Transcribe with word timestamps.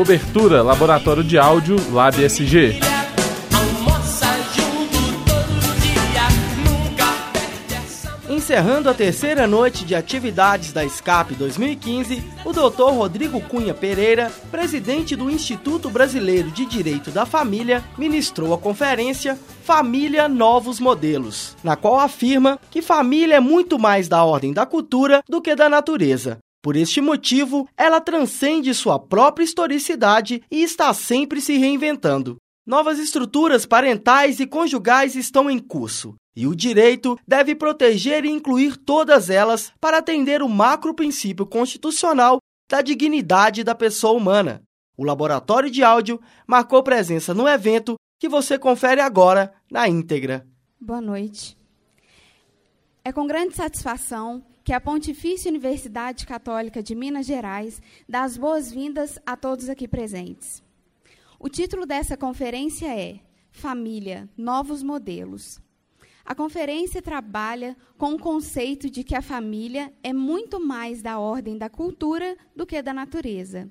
Cobertura 0.00 0.62
Laboratório 0.62 1.22
de 1.22 1.36
Áudio 1.36 1.76
Lab 1.92 2.24
SG. 2.24 2.80
Encerrando 8.30 8.88
a 8.88 8.94
terceira 8.94 9.46
noite 9.46 9.84
de 9.84 9.94
atividades 9.94 10.72
da 10.72 10.88
SCAP 10.88 11.34
2015, 11.34 12.24
o 12.46 12.50
Dr. 12.50 12.94
Rodrigo 12.94 13.42
Cunha 13.42 13.74
Pereira, 13.74 14.32
presidente 14.50 15.14
do 15.14 15.30
Instituto 15.30 15.90
Brasileiro 15.90 16.50
de 16.50 16.64
Direito 16.64 17.10
da 17.10 17.26
Família, 17.26 17.84
ministrou 17.98 18.54
a 18.54 18.58
conferência 18.58 19.38
Família 19.64 20.30
Novos 20.30 20.80
Modelos, 20.80 21.54
na 21.62 21.76
qual 21.76 22.00
afirma 22.00 22.58
que 22.70 22.80
família 22.80 23.34
é 23.34 23.40
muito 23.40 23.78
mais 23.78 24.08
da 24.08 24.24
ordem 24.24 24.54
da 24.54 24.64
cultura 24.64 25.22
do 25.28 25.42
que 25.42 25.54
da 25.54 25.68
natureza. 25.68 26.38
Por 26.62 26.76
este 26.76 27.00
motivo, 27.00 27.66
ela 27.76 28.00
transcende 28.00 28.74
sua 28.74 28.98
própria 28.98 29.44
historicidade 29.44 30.42
e 30.50 30.62
está 30.62 30.92
sempre 30.92 31.40
se 31.40 31.56
reinventando. 31.56 32.36
Novas 32.66 32.98
estruturas 32.98 33.64
parentais 33.64 34.38
e 34.40 34.46
conjugais 34.46 35.16
estão 35.16 35.50
em 35.50 35.58
curso, 35.58 36.14
e 36.36 36.46
o 36.46 36.54
direito 36.54 37.18
deve 37.26 37.54
proteger 37.54 38.24
e 38.26 38.30
incluir 38.30 38.76
todas 38.76 39.30
elas 39.30 39.72
para 39.80 39.98
atender 39.98 40.42
o 40.42 40.48
macro 40.48 40.94
princípio 40.94 41.46
constitucional 41.46 42.38
da 42.70 42.82
dignidade 42.82 43.64
da 43.64 43.74
pessoa 43.74 44.12
humana. 44.12 44.62
O 44.96 45.04
laboratório 45.04 45.70
de 45.70 45.82
áudio 45.82 46.20
marcou 46.46 46.82
presença 46.82 47.32
no 47.32 47.48
evento 47.48 47.96
que 48.20 48.28
você 48.28 48.58
confere 48.58 49.00
agora 49.00 49.52
na 49.70 49.88
íntegra. 49.88 50.46
Boa 50.78 51.00
noite. 51.00 51.56
É 53.02 53.10
com 53.10 53.26
grande 53.26 53.56
satisfação 53.56 54.44
que 54.64 54.72
a 54.72 54.80
Pontifícia 54.80 55.50
Universidade 55.50 56.26
Católica 56.26 56.82
de 56.82 56.94
Minas 56.94 57.26
Gerais 57.26 57.80
dá 58.08 58.22
as 58.22 58.36
boas-vindas 58.36 59.18
a 59.24 59.36
todos 59.36 59.68
aqui 59.68 59.88
presentes. 59.88 60.62
O 61.38 61.48
título 61.48 61.86
dessa 61.86 62.16
conferência 62.16 62.86
é 62.86 63.20
Família 63.50 64.28
Novos 64.36 64.82
Modelos. 64.82 65.60
A 66.24 66.34
conferência 66.34 67.00
trabalha 67.00 67.76
com 67.96 68.14
o 68.14 68.18
conceito 68.18 68.90
de 68.90 69.02
que 69.02 69.16
a 69.16 69.22
família 69.22 69.92
é 70.02 70.12
muito 70.12 70.60
mais 70.60 71.02
da 71.02 71.18
ordem 71.18 71.56
da 71.56 71.68
cultura 71.68 72.36
do 72.54 72.66
que 72.66 72.80
da 72.82 72.92
natureza. 72.92 73.70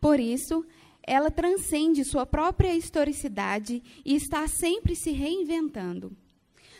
Por 0.00 0.18
isso, 0.18 0.64
ela 1.02 1.30
transcende 1.30 2.04
sua 2.04 2.24
própria 2.24 2.74
historicidade 2.74 3.82
e 4.04 4.16
está 4.16 4.48
sempre 4.48 4.96
se 4.96 5.10
reinventando. 5.10 6.16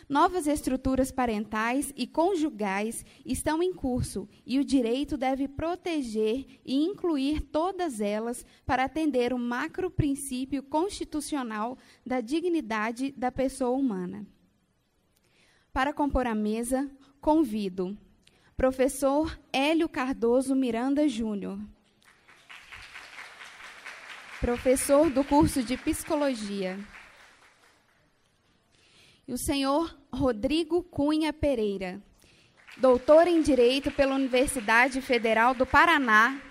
Novas 0.07 0.47
estruturas 0.47 1.11
parentais 1.11 1.93
e 1.95 2.05
conjugais 2.05 3.05
estão 3.25 3.63
em 3.63 3.73
curso 3.73 4.27
e 4.45 4.59
o 4.59 4.65
direito 4.65 5.17
deve 5.17 5.47
proteger 5.47 6.45
e 6.65 6.83
incluir 6.83 7.41
todas 7.41 8.01
elas 8.01 8.45
para 8.65 8.83
atender 8.83 9.33
o 9.33 9.39
macro 9.39 9.89
princípio 9.89 10.61
constitucional 10.61 11.77
da 12.05 12.19
dignidade 12.19 13.11
da 13.13 13.31
pessoa 13.31 13.77
humana. 13.77 14.25
Para 15.71 15.93
compor 15.93 16.27
a 16.27 16.35
mesa, 16.35 16.89
convido 17.21 17.97
professor 18.55 19.39
Hélio 19.51 19.89
Cardoso 19.89 20.55
Miranda 20.55 21.07
Júnior, 21.07 21.59
professor 24.39 25.09
do 25.09 25.23
curso 25.23 25.63
de 25.63 25.77
Psicologia 25.77 26.77
e 29.27 29.33
o 29.33 29.37
senhor 29.37 29.97
Rodrigo 30.11 30.83
Cunha 30.83 31.31
Pereira, 31.31 32.01
doutor 32.77 33.27
em 33.27 33.41
Direito 33.41 33.91
pela 33.91 34.15
Universidade 34.15 35.01
Federal 35.01 35.53
do 35.53 35.65
Paraná, 35.65 36.41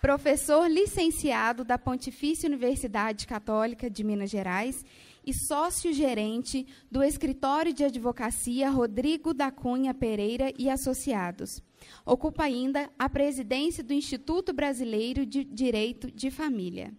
professor 0.00 0.70
licenciado 0.70 1.64
da 1.64 1.76
Pontifícia 1.76 2.48
Universidade 2.48 3.26
Católica 3.26 3.90
de 3.90 4.02
Minas 4.02 4.30
Gerais 4.30 4.84
e 5.26 5.34
sócio-gerente 5.34 6.66
do 6.90 7.02
Escritório 7.02 7.74
de 7.74 7.84
Advocacia 7.84 8.70
Rodrigo 8.70 9.34
da 9.34 9.50
Cunha 9.50 9.92
Pereira 9.92 10.52
e 10.58 10.70
Associados. 10.70 11.62
Ocupa 12.06 12.44
ainda 12.44 12.88
a 12.98 13.08
presidência 13.08 13.84
do 13.84 13.92
Instituto 13.92 14.52
Brasileiro 14.54 15.26
de 15.26 15.44
Direito 15.44 16.10
de 16.10 16.30
Família. 16.30 16.94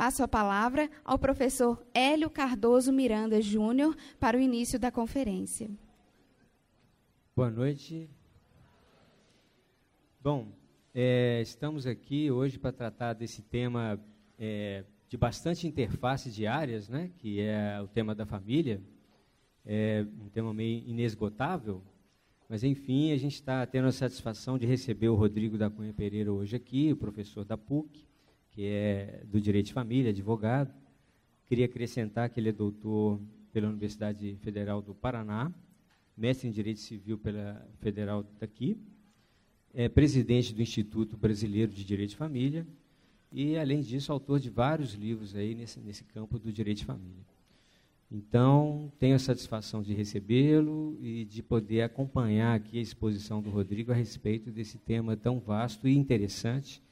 Passo 0.00 0.22
a 0.22 0.28
palavra 0.28 0.90
ao 1.04 1.18
professor 1.18 1.86
Hélio 1.92 2.30
Cardoso 2.30 2.90
Miranda 2.90 3.38
Júnior 3.42 3.94
para 4.18 4.34
o 4.34 4.40
início 4.40 4.78
da 4.78 4.90
conferência. 4.90 5.68
Boa 7.36 7.50
noite. 7.50 8.08
Bom, 10.18 10.48
é, 10.94 11.42
estamos 11.42 11.86
aqui 11.86 12.30
hoje 12.30 12.58
para 12.58 12.72
tratar 12.72 13.12
desse 13.12 13.42
tema 13.42 14.02
é, 14.38 14.84
de 15.06 15.18
bastante 15.18 15.66
interface 15.68 16.30
de 16.30 16.46
áreas, 16.46 16.88
né, 16.88 17.10
que 17.18 17.38
é 17.38 17.78
o 17.82 17.86
tema 17.86 18.14
da 18.14 18.24
família. 18.24 18.80
É 19.66 20.06
um 20.18 20.30
tema 20.30 20.54
meio 20.54 20.82
inesgotável, 20.88 21.82
mas 22.48 22.64
enfim, 22.64 23.12
a 23.12 23.18
gente 23.18 23.34
está 23.34 23.66
tendo 23.66 23.88
a 23.88 23.92
satisfação 23.92 24.56
de 24.56 24.64
receber 24.64 25.10
o 25.10 25.14
Rodrigo 25.14 25.58
da 25.58 25.68
Cunha 25.68 25.92
Pereira 25.92 26.32
hoje 26.32 26.56
aqui, 26.56 26.90
o 26.90 26.96
professor 26.96 27.44
da 27.44 27.58
PUC, 27.58 28.08
que 28.50 28.66
é 28.66 29.22
do 29.26 29.40
Direito 29.40 29.66
de 29.66 29.72
Família, 29.72 30.10
advogado. 30.10 30.72
Queria 31.46 31.64
acrescentar 31.64 32.28
que 32.30 32.38
ele 32.38 32.50
é 32.50 32.52
doutor 32.52 33.20
pela 33.52 33.68
Universidade 33.68 34.36
Federal 34.42 34.80
do 34.80 34.94
Paraná, 34.94 35.52
mestre 36.16 36.48
em 36.48 36.52
Direito 36.52 36.80
Civil 36.80 37.18
pela 37.18 37.66
Federal 37.80 38.24
daqui, 38.38 38.76
é 39.72 39.88
presidente 39.88 40.54
do 40.54 40.62
Instituto 40.62 41.16
Brasileiro 41.16 41.72
de 41.72 41.84
Direito 41.84 42.10
de 42.10 42.16
Família 42.16 42.66
e, 43.32 43.56
além 43.56 43.80
disso, 43.80 44.12
autor 44.12 44.40
de 44.40 44.50
vários 44.50 44.94
livros 44.94 45.34
aí 45.34 45.54
nesse, 45.54 45.80
nesse 45.80 46.04
campo 46.04 46.38
do 46.38 46.52
direito 46.52 46.78
de 46.78 46.84
família. 46.84 47.24
Então, 48.10 48.92
tenho 48.98 49.14
a 49.14 49.20
satisfação 49.20 49.82
de 49.82 49.94
recebê-lo 49.94 50.98
e 51.00 51.24
de 51.24 51.42
poder 51.42 51.82
acompanhar 51.82 52.56
aqui 52.56 52.78
a 52.78 52.82
exposição 52.82 53.40
do 53.40 53.50
Rodrigo 53.50 53.92
a 53.92 53.94
respeito 53.94 54.50
desse 54.50 54.78
tema 54.78 55.16
tão 55.16 55.38
vasto 55.38 55.86
e 55.86 55.96
interessante 55.96 56.82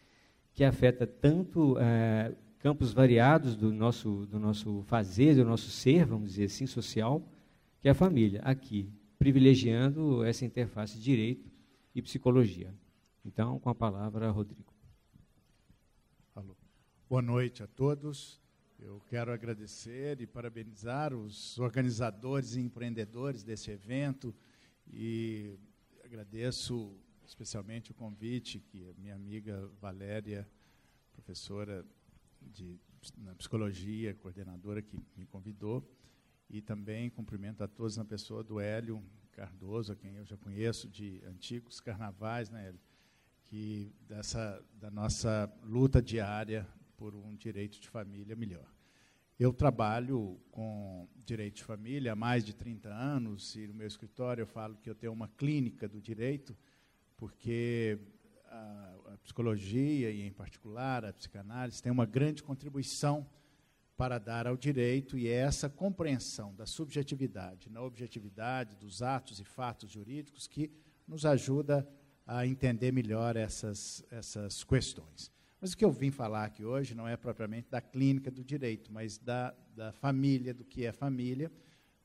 que 0.59 0.65
afeta 0.65 1.07
tanto 1.07 1.79
é, 1.79 2.35
campos 2.59 2.93
variados 2.93 3.55
do 3.55 3.73
nosso, 3.73 4.27
do 4.27 4.41
nosso 4.41 4.83
fazer, 4.89 5.37
do 5.37 5.45
nosso 5.45 5.71
ser, 5.71 6.05
vamos 6.05 6.31
dizer 6.31 6.47
assim, 6.47 6.67
social, 6.67 7.23
que 7.81 7.87
é 7.87 7.93
a 7.93 7.95
família, 7.95 8.41
aqui, 8.43 8.93
privilegiando 9.21 10.25
essa 10.25 10.45
interface 10.45 10.99
direito 10.99 11.49
e 11.95 12.03
psicologia. 12.03 12.75
Então, 13.25 13.61
com 13.61 13.71
a 13.71 13.75
palavra, 13.75 14.33
Rodrigo. 14.33 14.75
Alô. 16.35 16.57
Boa 17.09 17.23
noite 17.23 17.63
a 17.63 17.69
todos. 17.69 18.41
Eu 18.81 19.01
quero 19.09 19.33
agradecer 19.33 20.21
e 20.21 20.27
parabenizar 20.27 21.15
os 21.15 21.57
organizadores 21.61 22.57
e 22.57 22.61
empreendedores 22.61 23.45
desse 23.45 23.71
evento 23.71 24.35
e 24.93 25.57
agradeço 26.05 26.99
especialmente 27.29 27.91
o 27.91 27.95
convite 27.95 28.59
que 28.59 28.91
minha 28.97 29.15
amiga 29.15 29.71
Valéria, 29.79 30.49
professora 31.13 31.85
de 32.41 32.81
na 33.19 33.35
psicologia, 33.35 34.15
coordenadora 34.15 34.81
que 34.83 34.99
me 35.15 35.27
convidou, 35.27 35.87
e 36.49 36.63
também 36.63 37.11
cumprimento 37.11 37.63
a 37.63 37.69
todos 37.69 37.99
na 37.99 38.05
pessoa 38.05 38.43
do 38.43 38.59
Hélio 38.59 39.05
Cardoso, 39.33 39.93
a 39.93 39.97
quem 39.97 40.17
eu 40.17 40.25
já 40.25 40.37
conheço 40.39 40.89
de 40.89 41.23
antigos 41.27 41.81
carnavais, 41.81 42.49
né, 42.49 42.69
Hélio? 42.69 42.81
Que 43.45 43.95
dessa 44.09 44.65
da 44.73 44.91
nossa 44.91 45.53
luta 45.63 46.03
diária 46.03 46.67
por 46.97 47.15
um 47.15 47.37
direito 47.37 47.79
de 47.79 47.89
família 47.89 48.35
melhor. 48.35 48.67
Eu 49.39 49.53
trabalho 49.53 50.41
com 50.51 51.07
direito 51.25 51.57
de 51.57 51.65
família 51.65 52.13
há 52.15 52.17
mais 52.17 52.45
de 52.45 52.55
30 52.55 52.89
anos 52.89 53.55
e 53.55 53.67
no 53.67 53.75
meu 53.75 53.87
escritório 53.87 54.43
eu 54.43 54.47
falo 54.47 54.77
que 54.79 54.91
eu 54.91 54.95
tenho 54.95 55.13
uma 55.13 55.29
clínica 55.29 55.87
do 55.87 56.01
direito 56.01 56.57
porque 57.19 57.99
a, 58.47 58.95
a, 59.13 59.19
psicologia, 59.19 60.11
e 60.11 60.23
em 60.23 60.33
particular 60.33 61.05
a 61.05 61.13
psicanálise, 61.13 61.83
tem 61.83 61.93
uma 61.93 62.07
grande 62.07 62.43
contribuição 62.43 63.27
para 63.97 64.19
dar 64.19 64.47
ao 64.47 64.57
direito, 64.57 65.19
e 65.19 65.27
é 65.27 65.33
essa 65.33 65.69
compreensão 65.69 66.55
da 66.55 66.65
subjetividade 66.65 67.69
na 67.69 67.83
objetividade 67.83 68.77
dos 68.77 69.03
atos 69.03 69.41
e 69.41 69.45
fatos 69.45 69.91
jurídicos 69.91 70.47
que 70.47 70.71
nos 71.07 71.27
ajuda 71.27 71.87
a 72.25 72.47
entender 72.47 72.93
melhor 72.93 73.37
essas, 73.37 74.05
essas 74.11 74.63
questões. 74.63 75.33
Mas 75.61 75.73
o 75.73 75.77
que 75.77 75.85
eu 75.85 75.91
vim 75.91 76.13
falar 76.13 76.45
aqui 76.45 76.65
hoje 76.65 76.95
não 76.95 77.09
é 77.09 77.17
propriamente 77.17 77.69
da 77.69 77.81
clínica 77.81 78.31
do 78.31 78.45
direito, 78.45 78.93
mas 78.93 79.19
da, 79.19 79.53
da 79.75 79.93
família, 79.93 80.55
do 80.55 80.65
que 80.65 80.85
é 80.85 80.93
família, 80.93 81.51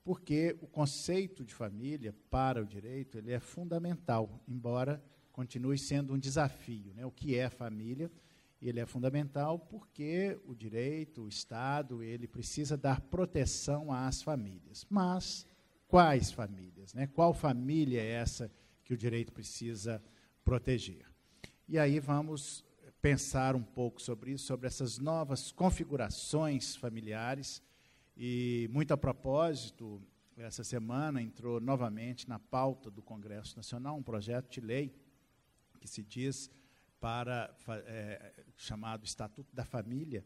porque 0.04 0.58
o 0.62 0.68
conceito 0.68 1.46
de 1.46 1.54
família 1.54 2.14
para 2.30 2.62
o 2.62 2.66
direito 2.66 3.18
ele 3.18 3.32
é 3.32 3.40
fundamental, 3.40 4.44
embora 4.48 5.04
continue 5.32 5.78
sendo 5.78 6.14
um 6.14 6.20
desafio. 6.20 6.94
Né? 6.94 7.06
O 7.06 7.12
que 7.12 7.36
é 7.36 7.50
família? 7.50 8.12
Ele 8.62 8.80
é 8.80 8.86
fundamental 8.86 9.60
porque 9.60 10.40
o 10.46 10.56
direito, 10.56 11.24
o 11.24 11.28
Estado, 11.28 12.02
ele 12.02 12.28
precisa 12.28 12.78
dar 12.78 13.02
proteção 13.02 13.92
às 13.92 14.22
famílias. 14.22 14.86
Mas 14.90 15.46
quais 15.88 16.32
famílias? 16.32 16.94
Né? 16.94 17.08
Qual 17.08 17.34
família 17.34 18.02
é 18.02 18.12
essa 18.12 18.52
que 18.84 18.94
o 18.94 18.98
direito 18.98 19.34
precisa 19.34 20.02
proteger? 20.46 21.06
E 21.68 21.78
aí 21.78 22.00
vamos 22.00 22.64
pensar 23.02 23.54
um 23.56 23.64
pouco 23.64 24.02
sobre 24.02 24.32
isso, 24.32 24.46
sobre 24.46 24.68
essas 24.68 24.98
novas 24.98 25.52
configurações 25.52 26.76
familiares. 26.76 27.62
E, 28.15 28.69
muito 28.71 28.94
a 28.94 28.98
propósito, 28.98 30.01
essa 30.38 30.63
semana 30.63 31.21
entrou 31.21 31.60
novamente 31.60 32.30
na 32.30 32.38
pauta 32.38 32.92
do 32.92 33.01
Congresso 33.01 33.56
Nacional 33.57 33.95
um 33.95 34.04
projeto 34.04 34.51
de 34.51 34.62
lei 34.62 34.95
que 35.80 35.88
se 35.88 36.04
diz 36.04 36.50
para 37.00 37.54
é, 37.86 38.33
chamado 38.56 39.04
Estatuto 39.04 39.54
da 39.54 39.65
Família, 39.65 40.24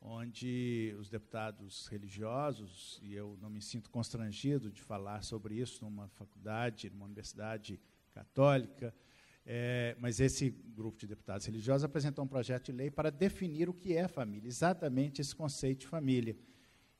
onde 0.00 0.94
os 0.98 1.10
deputados 1.10 1.86
religiosos, 1.88 3.00
e 3.02 3.14
eu 3.14 3.36
não 3.42 3.50
me 3.50 3.60
sinto 3.60 3.90
constrangido 3.90 4.70
de 4.70 4.80
falar 4.80 5.22
sobre 5.22 5.56
isso 5.56 5.84
numa 5.84 6.08
faculdade, 6.08 6.88
numa 6.88 7.04
universidade 7.04 7.80
católica, 8.12 8.94
é, 9.44 9.96
mas 9.98 10.20
esse 10.20 10.50
grupo 10.50 10.98
de 10.98 11.06
deputados 11.06 11.44
religiosos 11.46 11.84
apresentou 11.84 12.24
um 12.24 12.28
projeto 12.28 12.66
de 12.66 12.72
lei 12.72 12.90
para 12.90 13.10
definir 13.10 13.68
o 13.68 13.74
que 13.74 13.94
é 13.94 14.06
família, 14.06 14.48
exatamente 14.48 15.20
esse 15.20 15.34
conceito 15.34 15.80
de 15.80 15.86
família. 15.88 16.36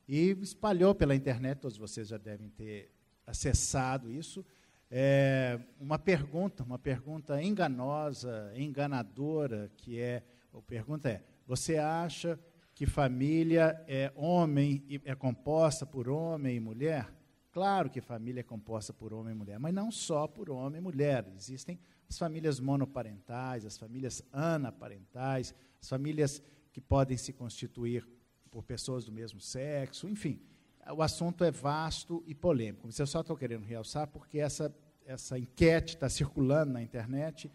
E 0.07 0.31
espalhou 0.41 0.93
pela 0.93 1.15
internet, 1.15 1.59
todos 1.59 1.77
vocês 1.77 2.07
já 2.07 2.17
devem 2.17 2.49
ter 2.49 2.91
acessado 3.25 4.11
isso, 4.11 4.45
é, 4.89 5.59
uma 5.79 5.97
pergunta, 5.97 6.63
uma 6.63 6.77
pergunta 6.77 7.41
enganosa, 7.41 8.51
enganadora, 8.55 9.71
que 9.77 9.99
é, 9.99 10.23
a 10.53 10.61
pergunta 10.61 11.09
é, 11.09 11.23
você 11.47 11.77
acha 11.77 12.39
que 12.73 12.85
família 12.85 13.83
é 13.87 14.11
homem 14.15 14.83
e 14.87 15.01
é 15.05 15.15
composta 15.15 15.85
por 15.85 16.07
homem 16.07 16.57
e 16.57 16.59
mulher? 16.59 17.11
Claro 17.51 17.89
que 17.89 18.01
família 18.01 18.41
é 18.41 18.43
composta 18.43 18.93
por 18.93 19.13
homem 19.13 19.33
e 19.33 19.37
mulher, 19.37 19.59
mas 19.59 19.73
não 19.73 19.89
só 19.89 20.27
por 20.27 20.49
homem 20.49 20.79
e 20.79 20.83
mulher. 20.83 21.25
Existem 21.35 21.79
as 22.07 22.17
famílias 22.17 22.59
monoparentais, 22.59 23.65
as 23.65 23.77
famílias 23.77 24.21
anaparentais, 24.31 25.55
as 25.81 25.89
famílias 25.89 26.43
que 26.73 26.81
podem 26.81 27.17
se 27.17 27.31
constituir 27.31 28.05
por 28.55 28.63
pessoas 28.63 29.03
do 29.03 29.11
mesmo 29.11 29.41
sexo, 29.41 30.07
enfim. 30.07 30.39
O 30.95 31.01
assunto 31.01 31.43
é 31.43 31.51
vasto 31.51 32.23
e 32.25 32.33
polêmico. 32.33 32.83
Mas 32.85 32.97
eu 32.97 33.05
só 33.05 33.19
estou 33.19 33.35
querendo 33.35 33.65
realçar 33.65 34.07
porque 34.07 34.39
essa, 34.39 34.73
essa 35.05 35.37
enquete 35.37 35.95
está 35.95 36.07
circulando 36.07 36.71
na 36.71 36.81
internet 36.81 37.51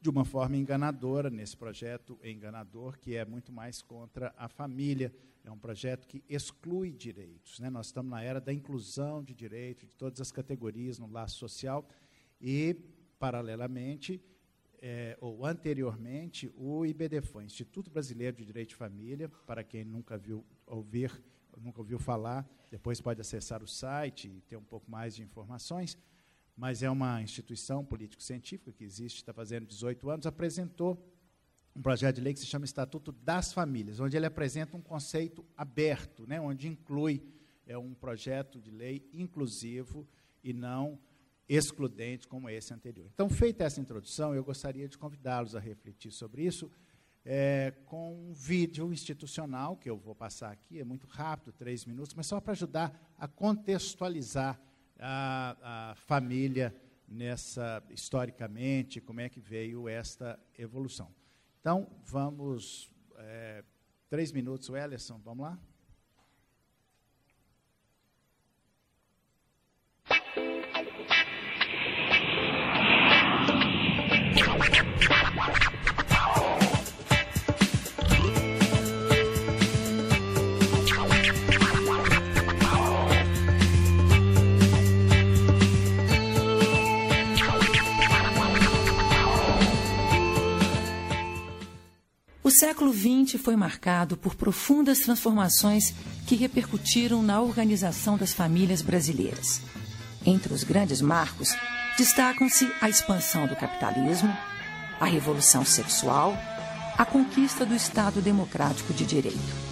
de 0.00 0.08
uma 0.08 0.24
forma 0.24 0.56
enganadora 0.56 1.30
nesse 1.30 1.56
projeto 1.56 2.16
enganador, 2.22 2.96
que 3.00 3.16
é 3.16 3.24
muito 3.24 3.52
mais 3.52 3.82
contra 3.82 4.32
a 4.36 4.48
família. 4.48 5.12
É 5.42 5.50
um 5.50 5.58
projeto 5.58 6.06
que 6.06 6.22
exclui 6.28 6.92
direitos. 6.92 7.58
Né? 7.58 7.68
Nós 7.68 7.86
estamos 7.86 8.12
na 8.12 8.22
era 8.22 8.40
da 8.40 8.52
inclusão 8.52 9.20
de 9.20 9.34
direitos 9.34 9.88
de 9.88 9.96
todas 9.96 10.20
as 10.20 10.30
categorias 10.30 10.96
no 10.96 11.10
laço 11.10 11.38
social 11.38 11.84
e 12.40 12.76
paralelamente, 13.18 14.22
é, 14.86 15.16
ou 15.18 15.46
anteriormente, 15.46 16.52
o 16.58 16.84
IBDFAM, 16.84 17.44
Instituto 17.44 17.90
Brasileiro 17.90 18.36
de 18.36 18.44
Direito 18.44 18.68
de 18.68 18.74
Família, 18.74 19.30
para 19.46 19.64
quem 19.64 19.82
nunca 19.82 20.18
viu 20.18 20.44
ouvir, 20.66 21.10
nunca 21.56 21.80
ouviu 21.80 21.98
falar, 21.98 22.46
depois 22.70 23.00
pode 23.00 23.18
acessar 23.18 23.62
o 23.62 23.66
site 23.66 24.28
e 24.28 24.42
ter 24.42 24.58
um 24.58 24.62
pouco 24.62 24.90
mais 24.90 25.16
de 25.16 25.22
informações, 25.22 25.96
mas 26.54 26.82
é 26.82 26.90
uma 26.90 27.22
instituição 27.22 27.82
político-científica 27.82 28.70
que 28.72 28.84
existe, 28.84 29.16
está 29.16 29.32
fazendo 29.32 29.64
18 29.64 30.10
anos, 30.10 30.26
apresentou 30.26 31.02
um 31.74 31.80
projeto 31.80 32.16
de 32.16 32.20
lei 32.20 32.34
que 32.34 32.40
se 32.40 32.46
chama 32.46 32.66
Estatuto 32.66 33.10
das 33.10 33.54
Famílias, 33.54 34.00
onde 34.00 34.18
ele 34.18 34.26
apresenta 34.26 34.76
um 34.76 34.82
conceito 34.82 35.42
aberto, 35.56 36.26
né, 36.26 36.38
onde 36.38 36.68
inclui 36.68 37.22
é 37.66 37.78
um 37.78 37.94
projeto 37.94 38.60
de 38.60 38.70
lei 38.70 39.08
inclusivo 39.14 40.06
e 40.42 40.52
não 40.52 40.98
excludente 41.48 42.26
como 42.26 42.48
esse 42.48 42.72
anterior. 42.72 43.08
Então, 43.12 43.28
feita 43.28 43.64
essa 43.64 43.80
introdução, 43.80 44.34
eu 44.34 44.42
gostaria 44.42 44.88
de 44.88 44.96
convidá-los 44.96 45.54
a 45.54 45.60
refletir 45.60 46.10
sobre 46.10 46.42
isso 46.44 46.70
é, 47.24 47.72
com 47.86 48.30
um 48.30 48.34
vídeo 48.34 48.92
institucional, 48.92 49.76
que 49.76 49.88
eu 49.88 49.96
vou 49.96 50.14
passar 50.14 50.50
aqui, 50.50 50.78
é 50.78 50.84
muito 50.84 51.06
rápido, 51.06 51.52
três 51.52 51.84
minutos, 51.84 52.14
mas 52.14 52.26
só 52.26 52.40
para 52.40 52.52
ajudar 52.52 53.14
a 53.18 53.26
contextualizar 53.26 54.60
a, 54.98 55.90
a 55.90 55.94
família 55.94 56.74
nessa, 57.08 57.82
historicamente, 57.90 59.00
como 59.00 59.20
é 59.20 59.28
que 59.28 59.40
veio 59.40 59.88
esta 59.88 60.38
evolução. 60.58 61.14
Então, 61.60 61.88
vamos, 62.04 62.92
é, 63.16 63.64
três 64.10 64.30
minutos, 64.30 64.68
Wellerson, 64.68 65.18
vamos 65.24 65.44
lá? 65.44 65.58
Século 92.54 92.92
XX 92.92 93.40
foi 93.40 93.56
marcado 93.56 94.16
por 94.16 94.34
profundas 94.34 95.00
transformações 95.00 95.92
que 96.26 96.36
repercutiram 96.36 97.22
na 97.22 97.40
organização 97.40 98.16
das 98.16 98.32
famílias 98.32 98.80
brasileiras. 98.80 99.60
Entre 100.24 100.52
os 100.52 100.62
grandes 100.62 101.00
marcos, 101.00 101.54
destacam-se 101.98 102.70
a 102.80 102.88
expansão 102.88 103.46
do 103.46 103.56
capitalismo, 103.56 104.34
a 105.00 105.04
revolução 105.04 105.64
sexual, 105.64 106.36
a 106.96 107.04
conquista 107.04 107.66
do 107.66 107.74
Estado 107.74 108.22
democrático 108.22 108.94
de 108.94 109.04
direito. 109.04 109.64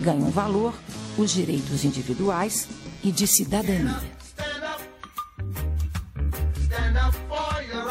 Ganham 0.00 0.30
valor 0.30 0.74
os 1.18 1.30
direitos 1.30 1.84
individuais 1.84 2.68
e 3.02 3.12
de 3.12 3.26
cidadania. 3.26 4.23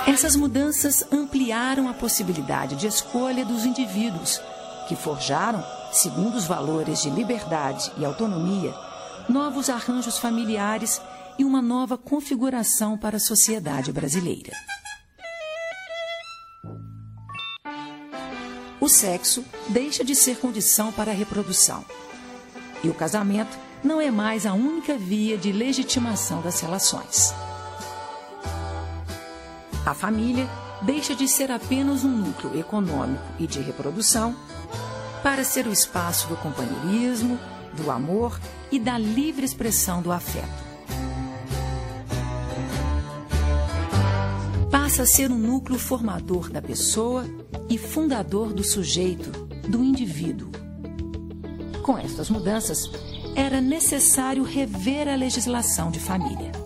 Essas 0.06 0.36
mudanças 0.36 1.06
ampliaram 1.14 1.88
a 1.88 1.94
possibilidade 1.94 2.76
de 2.76 2.88
escolha 2.88 3.46
dos 3.46 3.66
indivíduos, 3.66 4.42
que 4.88 4.98
forjaram, 4.98 5.64
segundo 5.94 6.36
os 6.36 6.46
valores 6.46 7.02
de 7.02 7.10
liberdade 7.10 7.90
e 7.98 8.04
autonomia, 8.04 8.74
novos 9.30 9.70
arranjos 9.70 10.18
familiares 10.18 11.02
e 11.40 11.46
uma 11.46 11.62
nova 11.62 11.98
configuração 11.98 12.98
para 12.98 13.16
a 13.16 13.20
sociedade 13.20 13.94
brasileira. 13.94 14.52
O 18.82 18.90
sexo 18.90 19.46
deixa 19.70 20.04
de 20.04 20.14
ser 20.14 20.38
condição 20.38 20.92
para 20.92 21.12
a 21.12 21.16
reprodução. 21.16 21.86
E 22.84 22.90
o 22.90 22.94
casamento 22.94 23.58
não 23.82 24.02
é 24.02 24.12
mais 24.12 24.46
a 24.46 24.54
única 24.54 24.98
via 24.98 25.38
de 25.38 25.54
legitimação 25.54 26.42
das 26.42 26.60
relações. 26.60 27.34
A 29.86 29.94
família 29.94 30.48
deixa 30.82 31.14
de 31.14 31.28
ser 31.28 31.52
apenas 31.52 32.04
um 32.04 32.10
núcleo 32.10 32.58
econômico 32.58 33.24
e 33.38 33.46
de 33.46 33.60
reprodução 33.60 34.36
para 35.22 35.44
ser 35.44 35.68
o 35.68 35.72
espaço 35.72 36.28
do 36.28 36.38
companheirismo, 36.38 37.40
do 37.74 37.92
amor 37.92 38.40
e 38.72 38.80
da 38.80 38.98
livre 38.98 39.46
expressão 39.46 40.02
do 40.02 40.12
afeto. 40.12 40.64
Passa 44.72 45.04
a 45.04 45.06
ser 45.06 45.32
um 45.32 45.38
núcleo 45.38 45.80
formador 45.80 46.50
da 46.50 46.62
pessoa 46.62 47.26
e 47.70 47.78
fundador 47.78 48.54
do 48.54 48.64
sujeito, 48.64 49.32
do 49.68 49.84
indivíduo. 49.84 50.52
Com 51.84 51.98
estas 51.98 52.30
mudanças, 52.30 52.90
era 53.36 53.60
necessário 53.60 54.44
rever 54.44 55.08
a 55.08 55.16
legislação 55.16 55.90
de 55.90 56.00
família. 56.00 56.63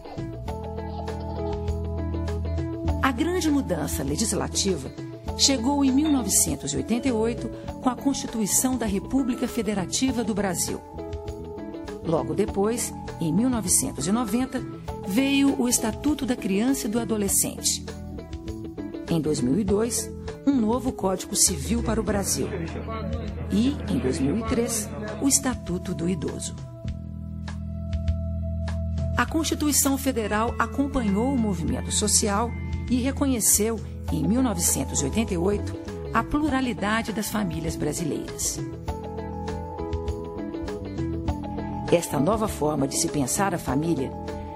Grande 3.38 3.52
mudança 3.52 4.02
legislativa 4.02 4.92
chegou 5.38 5.86
em 5.86 5.92
1988 5.92 7.48
com 7.84 7.88
a 7.88 7.96
Constituição 7.96 8.76
da 8.76 8.88
República 8.88 9.48
Federativa 9.48 10.24
do 10.24 10.34
Brasil. 10.34 10.82
Logo 12.04 12.34
depois, 12.34 12.92
em 13.22 13.32
1990, 13.32 14.60
veio 15.08 15.54
o 15.62 15.70
Estatuto 15.70 16.26
da 16.26 16.36
Criança 16.36 16.88
e 16.88 16.90
do 16.90 17.00
Adolescente. 17.00 17.86
Em 19.08 19.22
2002, 19.22 20.12
um 20.48 20.56
novo 20.56 20.92
Código 20.92 21.36
Civil 21.36 21.84
para 21.84 22.02
o 22.02 22.04
Brasil. 22.04 22.48
E, 23.52 23.78
em 23.88 24.00
2003, 24.00 24.90
o 25.22 25.28
Estatuto 25.28 25.94
do 25.94 26.10
Idoso. 26.10 26.56
A 29.16 29.28
Constituição 29.28 29.96
Federal 29.96 30.56
acompanhou 30.58 31.32
o 31.32 31.38
movimento 31.38 31.92
social 31.92 32.52
e 32.90 32.98
reconheceu, 32.98 33.80
em 34.12 34.26
1988, 34.28 35.76
a 36.14 36.24
pluralidade 36.24 37.12
das 37.12 37.30
famílias 37.30 37.76
brasileiras. 37.76 38.60
Esta 41.92 42.20
nova 42.20 42.48
forma 42.48 42.88
de 42.88 42.98
se 42.98 43.08
pensar 43.08 43.54
a 43.54 43.58
família 43.58 44.12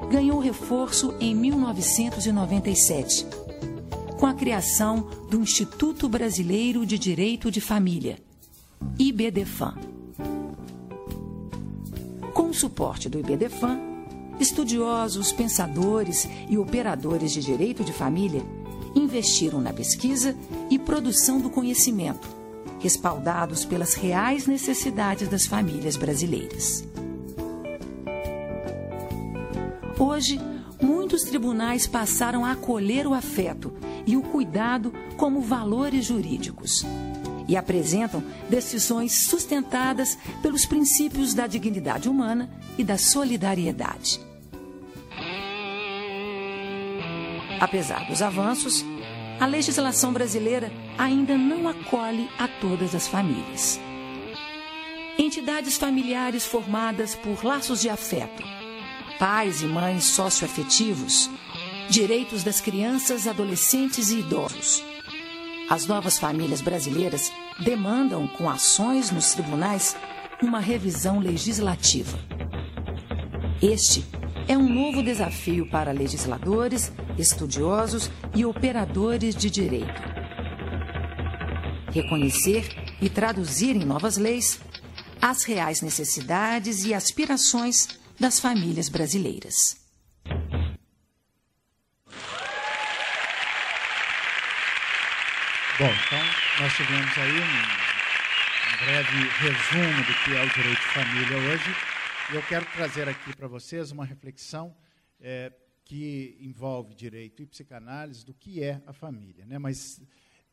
ganhou 0.10 0.40
reforço 0.40 1.14
em 1.20 1.34
1997, 1.34 3.26
com 4.20 4.26
a 4.26 4.34
criação 4.34 5.08
do 5.30 5.40
Instituto 5.40 6.10
Brasileiro 6.10 6.86
de 6.86 7.00
Direito 7.00 7.50
de 7.50 7.62
Família, 7.62 8.18
IBDFAM. 9.00 9.76
Com 12.34 12.50
o 12.50 12.54
suporte 12.54 13.08
do 13.08 13.20
IBDFAM, 13.20 13.91
estudiosos, 14.42 15.32
pensadores 15.32 16.28
e 16.50 16.58
operadores 16.58 17.32
de 17.32 17.42
direito 17.42 17.84
de 17.84 17.94
família 17.94 18.44
investiram 18.96 19.62
na 19.62 19.72
pesquisa 19.72 20.36
e 20.70 20.78
produção 20.78 21.40
do 21.40 21.50
conhecimento, 21.50 22.28
respaldados 22.80 23.64
pelas 23.64 23.94
reais 23.94 24.48
necessidades 24.48 25.28
das 25.28 25.46
famílias 25.46 25.96
brasileiras. 25.96 26.84
Hoje, 29.98 30.42
muitos 30.82 31.22
tribunais 31.22 31.86
passaram 31.86 32.44
a 32.44 32.54
acolher 32.54 33.06
o 33.06 33.14
afeto 33.14 33.72
e 34.06 34.18
o 34.18 34.22
cuidado 34.22 34.92
como 35.16 35.42
valores 35.42 36.06
jurídicos 36.06 36.84
e 37.48 37.56
apresentam 37.56 38.24
decisões 38.50 39.26
sustentadas 39.26 40.18
pelos 40.42 40.66
princípios 40.66 41.34
da 41.34 41.46
dignidade 41.48 42.10
humana 42.10 42.50
e 42.78 42.84
da 42.84 42.98
solidariedade. 42.98 44.31
Apesar 47.62 48.08
dos 48.08 48.24
avanços, 48.24 48.84
a 49.40 49.46
legislação 49.46 50.12
brasileira 50.12 50.72
ainda 50.98 51.38
não 51.38 51.70
acolhe 51.70 52.28
a 52.40 52.48
todas 52.48 52.96
as 52.96 53.08
famílias. 53.08 53.80
Entidades 55.16 55.78
familiares 55.78 56.44
formadas 56.44 57.14
por 57.14 57.46
laços 57.46 57.80
de 57.80 57.88
afeto, 57.88 58.42
pais 59.20 59.62
e 59.62 59.68
mães 59.68 60.06
socioafetivos, 60.06 61.30
direitos 61.88 62.44
das 62.44 62.60
crianças, 62.60 63.28
adolescentes 63.28 64.10
e 64.10 64.22
idosos. 64.22 64.84
As 65.70 65.86
novas 65.86 66.18
famílias 66.18 66.62
brasileiras 66.62 67.32
demandam, 67.60 68.28
com 68.28 68.50
ações 68.50 69.12
nos 69.12 69.34
tribunais, 69.34 69.96
uma 70.42 70.60
revisão 70.60 71.20
legislativa. 71.20 72.18
Este 73.62 74.04
é 74.52 74.58
um 74.58 74.68
novo 74.68 75.02
desafio 75.02 75.66
para 75.66 75.94
legisladores, 75.94 76.92
estudiosos 77.18 78.12
e 78.36 78.44
operadores 78.44 79.34
de 79.34 79.50
direito. 79.50 80.02
Reconhecer 81.94 82.68
e 83.02 83.10
traduzir 83.10 83.78
em 83.78 83.86
novas 83.86 84.18
leis 84.18 84.60
as 85.22 85.46
reais 85.46 85.82
necessidades 85.82 86.84
e 86.84 86.94
aspirações 86.94 87.88
das 88.20 88.42
famílias 88.42 88.90
brasileiras. 88.90 89.78
Bom, 95.80 95.94
então 96.06 96.26
nós 96.60 96.74
tivemos 96.76 97.18
aí 97.18 97.40
um, 97.40 98.86
breve 98.86 99.30
resumo 99.40 100.04
do 100.04 100.14
que 100.14 100.36
é 100.36 100.44
o 100.44 100.50
direito 100.50 100.82
de 100.82 100.88
família 100.88 101.38
hoje. 101.38 101.91
E 102.32 102.36
eu 102.36 102.42
quero 102.44 102.66
trazer 102.72 103.10
aqui 103.10 103.36
para 103.36 103.46
vocês 103.46 103.92
uma 103.92 104.06
reflexão 104.06 104.74
é, 105.20 105.52
que 105.84 106.38
envolve 106.40 106.96
direito 106.96 107.44
e 107.44 107.46
psicanálise 107.46 108.26
do 108.26 108.34
que 108.34 108.64
é 108.64 108.82
a 108.86 108.94
família. 108.94 109.46
Né? 109.46 109.60
Mas 109.60 110.02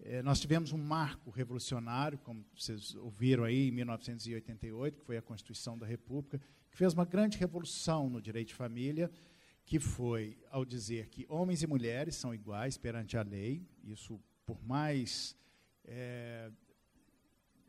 é, 0.01 0.21
nós 0.21 0.41
tivemos 0.41 0.73
um 0.73 0.77
marco 0.77 1.31
revolucionário, 1.31 2.19
como 2.19 2.45
vocês 2.53 2.97
ouviram 2.97 3.45
aí, 3.45 3.69
em 3.69 3.71
1988, 3.71 4.99
que 4.99 5.07
foi 5.07 5.19
a 5.19 5.23
Constituição 5.23 5.79
da 5.79 5.87
República, 5.87 6.41
que 6.69 6.77
fez 6.77 6.95
uma 6.95 7.05
grande 7.05 7.39
revolução 7.39 8.11
no 8.11 8.21
direito 8.21 8.49
de 8.49 8.55
família, 8.55 9.09
que 9.65 9.79
foi 9.79 10.37
ao 10.51 10.65
dizer 10.65 11.09
que 11.11 11.27
homens 11.29 11.63
e 11.63 11.69
mulheres 11.69 12.17
são 12.17 12.35
iguais 12.35 12.77
perante 12.77 13.17
a 13.17 13.23
lei, 13.23 13.65
isso 13.85 14.21
por 14.45 14.61
mais 14.65 15.37
é, 15.85 16.51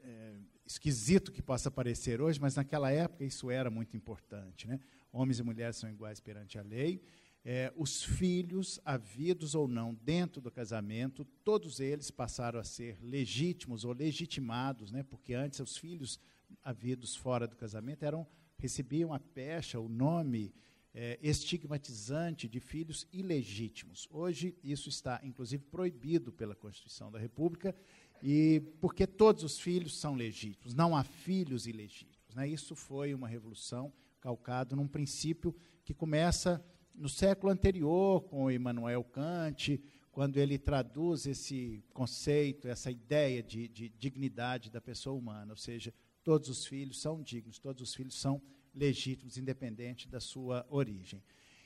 é, 0.04 0.34
esquisito 0.70 1.32
que 1.32 1.42
possa 1.42 1.72
parecer 1.72 2.22
hoje, 2.22 2.40
mas 2.40 2.56
naquela 2.56 2.92
época 2.92 3.26
isso 3.26 3.50
era 3.50 3.72
muito 3.72 3.98
importante. 3.98 4.68
Né? 4.68 4.80
Homens 5.12 5.40
e 5.40 5.44
mulheres 5.44 5.78
são 5.78 5.90
iguais 5.90 6.20
perante 6.20 6.60
a 6.60 6.62
lei. 6.62 7.02
É, 7.44 7.74
os 7.76 8.04
filhos, 8.04 8.80
havidos 8.86 9.56
ou 9.56 9.68
não 9.68 9.96
dentro 9.96 10.40
do 10.40 10.52
casamento, 10.52 11.26
todos 11.44 11.80
eles 11.80 12.12
passaram 12.12 12.60
a 12.60 12.64
ser 12.64 13.00
legítimos 13.02 13.84
ou 13.84 13.94
legitimados, 13.94 14.92
né? 14.92 15.02
porque 15.02 15.34
antes 15.34 15.60
os 15.60 15.76
filhos 15.76 16.20
havidos 16.64 17.16
fora 17.16 17.48
do 17.48 17.56
casamento 17.56 18.04
eram 18.04 18.28
recebiam 18.60 19.12
a 19.12 19.20
pecha, 19.20 19.80
o 19.80 19.90
nome 19.90 20.54
é, 20.94 21.18
estigmatizante 21.22 22.48
de 22.48 22.60
filhos 22.60 23.08
ilegítimos. 23.12 24.08
Hoje 24.12 24.56
isso 24.64 24.90
está, 24.90 25.20
inclusive, 25.24 25.64
proibido 25.64 26.32
pela 26.32 26.54
Constituição 26.54 27.12
da 27.12 27.18
República 27.18 27.74
e 28.22 28.62
porque 28.82 29.08
todos 29.08 29.44
os 29.44 29.60
filhos 29.60 29.98
são 29.98 30.16
legítimos, 30.16 30.74
não 30.74 30.96
há 30.96 31.04
filhos 31.04 31.68
ilegítimos. 31.68 32.36
Né? 32.36 32.48
Isso 32.48 32.76
foi 32.76 33.14
uma 33.14 33.28
revolução 33.28 33.92
calcado 34.20 34.76
num 34.76 34.88
princípio 34.88 35.56
que 35.84 35.94
começa 35.94 36.64
no 36.94 37.08
século 37.08 37.52
anterior 37.52 38.22
com 38.24 38.52
Immanuel 38.52 39.04
Kant, 39.04 39.82
quando 40.12 40.38
ele 40.38 40.58
traduz 40.58 41.26
esse 41.26 41.84
conceito, 41.94 42.68
essa 42.68 42.92
ideia 42.92 43.42
de, 43.42 43.68
de 43.70 43.90
dignidade 43.90 44.70
da 44.70 44.82
pessoa 44.82 45.18
humana, 45.18 45.54
ou 45.54 45.58
seja, 45.58 45.94
todos 46.24 46.50
os 46.50 46.66
filhos 46.66 47.00
são 47.00 47.22
dignos, 47.22 47.58
todos 47.58 47.82
os 47.82 47.96
filhos 47.96 48.20
são 48.20 48.42
legítimos, 48.74 49.38
independente 49.38 50.08
da 50.10 50.20
sua 50.20 50.66
origem. 50.70 51.24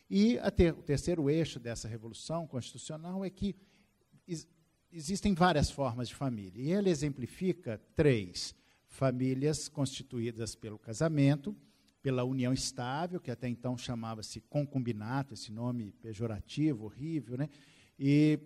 E 0.09 0.37
ter, 0.55 0.73
o 0.73 0.83
terceiro 0.83 1.29
eixo 1.29 1.59
dessa 1.59 1.87
revolução 1.87 2.45
constitucional 2.45 3.25
é 3.25 3.29
que 3.29 3.55
existem 4.93 5.33
várias 5.33 5.71
formas 5.71 6.07
de 6.07 6.15
família. 6.15 6.61
E 6.61 6.71
ele 6.71 6.89
exemplifica 6.89 7.81
três: 7.95 8.55
famílias 8.87 9.67
constituídas 9.67 10.55
pelo 10.55 10.77
casamento, 10.77 11.55
pela 12.01 12.23
união 12.23 12.53
estável, 12.53 13.19
que 13.19 13.31
até 13.31 13.47
então 13.47 13.77
chamava-se 13.77 14.41
concubinato, 14.41 15.33
esse 15.33 15.51
nome 15.51 15.93
pejorativo, 16.01 16.85
horrível, 16.85 17.37
né? 17.37 17.49
e 17.97 18.39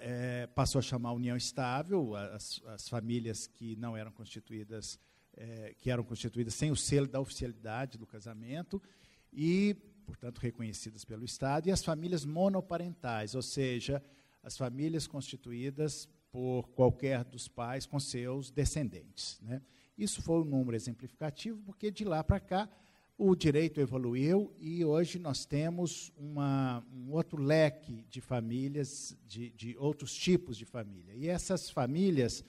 é, 0.00 0.46
passou 0.48 0.78
a 0.78 0.82
chamar 0.82 1.12
união 1.12 1.36
estável 1.36 2.14
as, 2.14 2.62
as, 2.66 2.88
famílias 2.88 3.46
que 3.46 3.74
não 3.76 3.96
eram 3.96 4.12
constituídas, 4.12 4.98
é, 5.36 5.74
que 5.78 5.90
eram 5.90 6.04
constituídas 6.04 6.54
sem 6.54 6.70
o 6.70 6.76
selo 6.76 7.08
da 7.08 7.18
oficialidade 7.18 7.98
do 7.98 8.06
casamento, 8.06 8.80
e, 9.32 9.74
portanto, 10.06 10.38
reconhecidas 10.38 11.04
pelo 11.04 11.24
Estado, 11.24 11.68
e 11.68 11.72
as 11.72 11.82
famílias 11.82 12.24
monoparentais, 12.24 13.34
ou 13.34 13.42
seja, 13.42 14.02
as 14.42 14.56
famílias 14.56 15.06
constituídas 15.06 16.08
por 16.30 16.68
qualquer 16.70 17.24
dos 17.24 17.48
pais 17.48 17.86
com 17.86 17.98
seus 17.98 18.50
descendentes. 18.50 19.38
Né? 19.42 19.60
Isso 19.98 20.22
foi 20.22 20.40
um 20.40 20.44
número 20.44 20.76
exemplificativo, 20.76 21.60
porque 21.64 21.90
de 21.90 22.04
lá 22.04 22.22
para 22.22 22.40
cá 22.40 22.68
o 23.18 23.36
direito 23.36 23.80
evoluiu 23.80 24.50
e 24.58 24.82
hoje 24.82 25.18
nós 25.18 25.44
temos 25.44 26.10
uma, 26.16 26.82
um 26.90 27.12
outro 27.12 27.42
leque 27.42 28.06
de 28.08 28.18
famílias, 28.18 29.14
de, 29.26 29.50
de 29.50 29.76
outros 29.76 30.14
tipos 30.14 30.56
de 30.56 30.64
família. 30.64 31.14
E 31.14 31.28
essas 31.28 31.68
famílias 31.68 32.42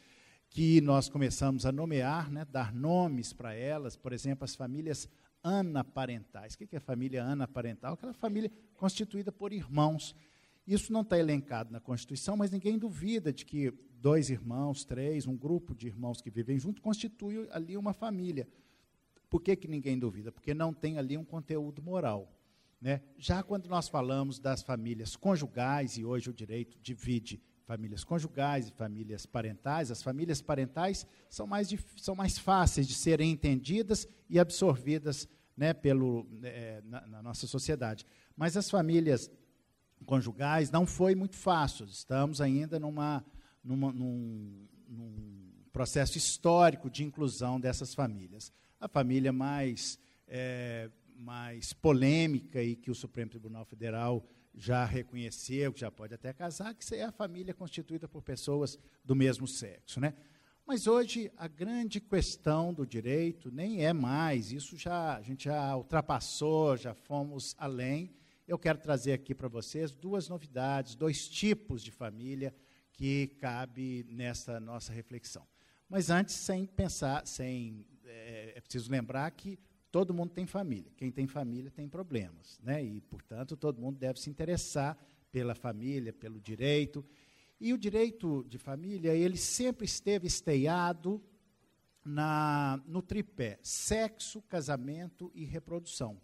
que 0.49 0.79
nós 0.79 1.09
começamos 1.09 1.65
a 1.65 1.73
nomear, 1.73 2.31
né, 2.31 2.45
dar 2.45 2.73
nomes 2.73 3.33
para 3.33 3.53
elas, 3.53 3.97
por 3.97 4.13
exemplo, 4.13 4.45
as 4.45 4.55
famílias 4.55 5.09
anaparentais. 5.43 6.53
O 6.53 6.57
que 6.57 6.75
é 6.75 6.79
família 6.79 7.23
anaparental? 7.23 7.93
Aquela 7.93 8.13
família 8.13 8.51
constituída 8.75 9.31
por 9.31 9.51
irmãos 9.51 10.15
isso 10.65 10.93
não 10.93 11.01
está 11.01 11.17
elencado 11.17 11.71
na 11.71 11.79
Constituição, 11.79 12.37
mas 12.37 12.51
ninguém 12.51 12.77
duvida 12.77 13.33
de 13.33 13.45
que 13.45 13.71
dois 14.01 14.29
irmãos, 14.29 14.83
três, 14.83 15.27
um 15.27 15.37
grupo 15.37 15.75
de 15.75 15.87
irmãos 15.87 16.21
que 16.21 16.29
vivem 16.29 16.57
juntos 16.57 16.81
constitui 16.81 17.47
ali 17.51 17.77
uma 17.77 17.93
família. 17.93 18.47
Por 19.29 19.41
que, 19.41 19.55
que 19.55 19.67
ninguém 19.67 19.97
duvida? 19.97 20.31
Porque 20.31 20.53
não 20.53 20.73
tem 20.73 20.97
ali 20.97 21.17
um 21.17 21.23
conteúdo 21.23 21.81
moral. 21.81 22.31
Né? 22.81 23.01
Já 23.17 23.43
quando 23.43 23.67
nós 23.69 23.87
falamos 23.87 24.39
das 24.39 24.63
famílias 24.63 25.15
conjugais, 25.15 25.97
e 25.97 26.03
hoje 26.03 26.29
o 26.29 26.33
direito 26.33 26.77
divide 26.81 27.41
famílias 27.63 28.03
conjugais 28.03 28.67
e 28.67 28.71
famílias 28.71 29.25
parentais, 29.25 29.91
as 29.91 30.01
famílias 30.01 30.41
parentais 30.41 31.05
são 31.29 31.47
mais, 31.47 31.73
são 31.95 32.15
mais 32.15 32.37
fáceis 32.37 32.87
de 32.87 32.95
serem 32.95 33.31
entendidas 33.31 34.07
e 34.29 34.39
absorvidas 34.39 35.29
né, 35.55 35.73
pelo, 35.73 36.27
é, 36.43 36.81
na, 36.83 37.07
na 37.07 37.23
nossa 37.23 37.45
sociedade. 37.45 38.05
Mas 38.35 38.57
as 38.57 38.69
famílias 38.69 39.29
conjugais 40.05 40.71
não 40.71 40.85
foi 40.85 41.15
muito 41.15 41.35
fácil. 41.35 41.85
Estamos 41.85 42.41
ainda 42.41 42.79
numa, 42.79 43.23
numa 43.63 43.91
num, 43.91 44.67
num, 44.87 45.51
processo 45.71 46.17
histórico 46.17 46.89
de 46.89 47.03
inclusão 47.03 47.59
dessas 47.59 47.93
famílias. 47.93 48.51
A 48.79 48.87
família 48.87 49.31
mais, 49.31 49.97
é, 50.27 50.89
mais 51.15 51.71
polêmica 51.73 52.61
e 52.61 52.75
que 52.75 52.91
o 52.91 52.95
Supremo 52.95 53.31
Tribunal 53.31 53.63
Federal 53.65 54.25
já 54.53 54.83
reconheceu, 54.83 55.71
que 55.71 55.79
já 55.79 55.89
pode 55.89 56.13
até 56.13 56.33
casar, 56.33 56.73
que 56.73 56.95
é 56.95 57.05
a 57.05 57.11
família 57.11 57.53
constituída 57.53 58.07
por 58.07 58.21
pessoas 58.21 58.77
do 59.03 59.15
mesmo 59.15 59.47
sexo. 59.47 59.99
Né? 59.99 60.13
Mas 60.65 60.87
hoje 60.87 61.31
a 61.37 61.47
grande 61.47 62.01
questão 62.01 62.73
do 62.73 62.85
direito 62.85 63.49
nem 63.51 63.85
é 63.85 63.93
mais, 63.93 64.51
isso 64.51 64.77
já 64.77 65.15
a 65.15 65.21
gente 65.21 65.45
já 65.45 65.75
ultrapassou, 65.75 66.75
já 66.75 66.93
fomos 66.93 67.55
além 67.57 68.13
eu 68.51 68.59
quero 68.59 68.79
trazer 68.79 69.13
aqui 69.13 69.33
para 69.33 69.47
vocês 69.47 69.93
duas 69.93 70.27
novidades, 70.27 70.93
dois 70.93 71.29
tipos 71.29 71.81
de 71.81 71.89
família 71.89 72.53
que 72.91 73.27
cabe 73.39 74.05
nessa 74.09 74.59
nossa 74.59 74.91
reflexão. 74.91 75.47
Mas 75.87 76.09
antes, 76.09 76.35
sem 76.35 76.65
pensar, 76.65 77.25
sem 77.25 77.85
é, 78.03 78.55
é 78.57 78.59
preciso 78.59 78.91
lembrar 78.91 79.31
que 79.31 79.57
todo 79.89 80.13
mundo 80.13 80.31
tem 80.33 80.45
família. 80.45 80.91
Quem 80.97 81.09
tem 81.09 81.27
família 81.27 81.71
tem 81.71 81.87
problemas, 81.87 82.59
né? 82.61 82.83
E 82.83 82.99
portanto 82.99 83.55
todo 83.55 83.79
mundo 83.81 83.97
deve 83.97 84.19
se 84.19 84.29
interessar 84.29 84.97
pela 85.31 85.55
família, 85.55 86.11
pelo 86.11 86.41
direito. 86.41 87.05
E 87.57 87.71
o 87.71 87.77
direito 87.77 88.45
de 88.49 88.57
família 88.57 89.13
ele 89.13 89.37
sempre 89.37 89.85
esteve 89.85 90.27
esteado 90.27 91.23
na, 92.03 92.83
no 92.85 93.01
tripé 93.01 93.59
sexo, 93.61 94.41
casamento 94.41 95.31
e 95.33 95.45
reprodução. 95.45 96.19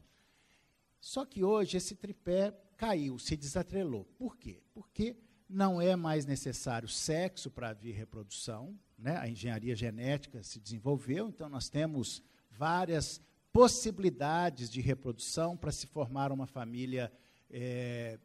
Só 1.08 1.24
que 1.24 1.42
hoje 1.42 1.78
esse 1.78 1.96
tripé 1.96 2.54
caiu, 2.76 3.18
se 3.18 3.38
desatrelou. 3.38 4.04
Por 4.18 4.36
quê? 4.36 4.62
Porque 4.74 5.16
não 5.48 5.82
é 5.82 5.96
mais 5.96 6.26
necessário 6.26 6.90
sexo 6.90 7.50
para 7.50 7.70
haver 7.70 7.96
reprodução, 7.96 8.78
né? 9.00 9.16
a 9.18 9.30
engenharia 9.30 9.74
genética 9.74 10.44
se 10.44 10.60
desenvolveu, 10.60 11.30
então 11.30 11.48
nós 11.48 11.70
temos 11.70 12.22
várias 12.52 13.22
possibilidades 13.54 14.70
de 14.70 14.82
reprodução 14.82 15.56
para 15.56 15.72
se 15.72 15.88
formar 15.88 16.30
uma 16.30 16.46
família 16.46 17.10
é, 17.50 18.20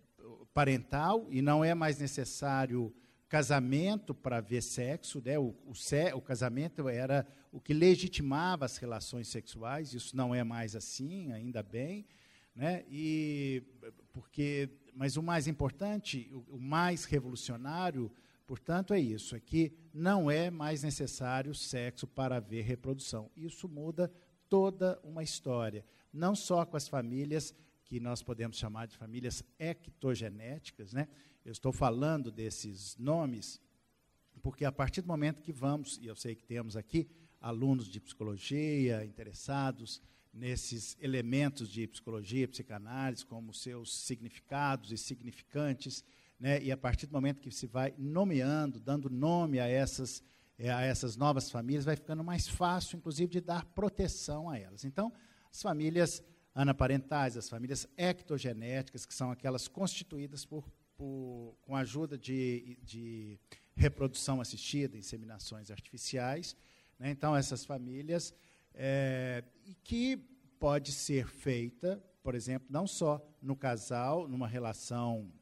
parental, 0.53 1.29
e 1.31 1.41
não 1.41 1.65
é 1.65 1.77
mais 1.77 1.99
necessário 2.01 2.93
casamento 3.29 4.13
para 4.13 4.39
haver 4.39 4.61
sexo, 4.61 5.23
né? 5.25 5.39
o, 5.39 5.55
o, 5.65 5.73
o 6.17 6.21
casamento 6.21 6.89
era 6.89 7.25
o 7.53 7.61
que 7.61 7.73
legitimava 7.73 8.65
as 8.65 8.77
relações 8.77 9.29
sexuais, 9.29 9.95
isso 9.95 10.17
não 10.17 10.35
é 10.35 10.43
mais 10.43 10.75
assim, 10.75 11.31
ainda 11.31 11.63
bem. 11.63 12.05
Né? 12.55 12.85
E 12.89 13.63
porque, 14.13 14.69
mas 14.95 15.17
o 15.17 15.23
mais 15.23 15.47
importante, 15.47 16.31
o, 16.33 16.57
o 16.57 16.61
mais 16.61 17.05
revolucionário, 17.05 18.13
portanto, 18.47 18.93
é 18.93 19.01
isso: 19.01 19.35
é 19.35 19.41
que 19.41 19.73
não 19.93 20.31
é 20.31 20.51
mais 20.51 20.83
necessário 20.83 21.55
sexo 21.55 22.07
para 22.07 22.37
haver 22.37 22.65
reprodução. 22.65 23.31
Isso 23.37 23.69
muda 23.69 24.13
toda 24.49 25.01
uma 25.03 25.23
história, 25.23 25.85
não 26.13 26.35
só 26.35 26.67
com 26.67 26.77
as 26.77 26.89
famílias 26.89 27.55
que 27.85 27.99
nós 27.99 28.23
podemos 28.23 28.57
chamar 28.57 28.87
de 28.87 28.97
famílias 28.97 29.43
ectogenéticas, 29.59 30.93
né? 30.93 31.09
Eu 31.45 31.53
estou 31.53 31.73
falando 31.73 32.31
desses 32.31 32.97
nomes 32.97 33.61
porque 34.43 34.65
a 34.65 34.73
partir 34.73 35.03
do 35.03 35.09
momento 35.09 35.41
que 35.41 35.53
vamos, 35.53 35.99
e 35.99 36.07
eu 36.07 36.17
sei 36.17 36.35
que 36.35 36.45
temos 36.45 36.77
aqui 36.77 37.09
alunos 37.41 37.89
de 37.89 38.01
psicologia 38.01 39.05
interessados 39.05 40.03
nesses 40.33 40.97
elementos 41.01 41.69
de 41.69 41.87
psicologia, 41.87 42.49
psicanálise, 42.49 43.25
como 43.27 43.53
seus 43.53 43.95
significados 43.95 44.91
e 44.91 44.97
significantes, 44.97 46.05
né? 46.41 46.63
e 46.63 46.73
a 46.73 46.77
partir 46.77 47.07
do 47.07 47.13
momento 47.13 47.41
que 47.41 47.51
se 47.51 47.67
vai 47.67 47.95
nomeando, 47.99 48.81
dando 48.81 49.11
nome 49.11 49.61
a 49.61 49.67
essas, 49.69 50.23
é, 50.59 50.71
a 50.73 50.81
essas 50.81 51.17
novas 51.17 51.51
famílias, 51.51 51.85
vai 51.85 51.97
ficando 51.97 52.25
mais 52.25 52.49
fácil, 52.49 52.97
inclusive, 52.97 53.31
de 53.31 53.41
dar 53.41 53.65
proteção 53.67 54.49
a 54.49 54.59
elas. 54.59 54.85
Então, 54.85 55.13
as 55.51 55.61
famílias 55.61 56.23
anaparentais, 56.55 57.37
as 57.37 57.49
famílias 57.49 57.87
ectogenéticas, 57.97 59.05
que 59.05 59.15
são 59.15 59.31
aquelas 59.31 59.69
constituídas 59.69 60.45
por, 60.45 60.65
por 60.97 61.57
com 61.61 61.77
a 61.77 61.81
ajuda 61.81 62.17
de, 62.17 62.79
de 62.83 63.39
reprodução 63.75 64.41
assistida, 64.41 64.97
inseminações 64.97 65.71
artificiais. 65.71 66.57
Né? 66.99 67.11
Então, 67.11 67.37
essas 67.37 67.65
famílias 67.65 68.35
é, 68.75 69.45
que 69.83 70.17
pode 70.59 70.93
ser 70.93 71.27
feita, 71.27 72.03
por 72.23 72.35
exemplo, 72.35 72.69
não 72.71 72.87
só 72.87 73.21
no 73.41 73.57
casal, 73.57 74.29
numa 74.29 74.47
relação, 74.47 75.33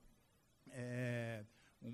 é, 0.69 1.45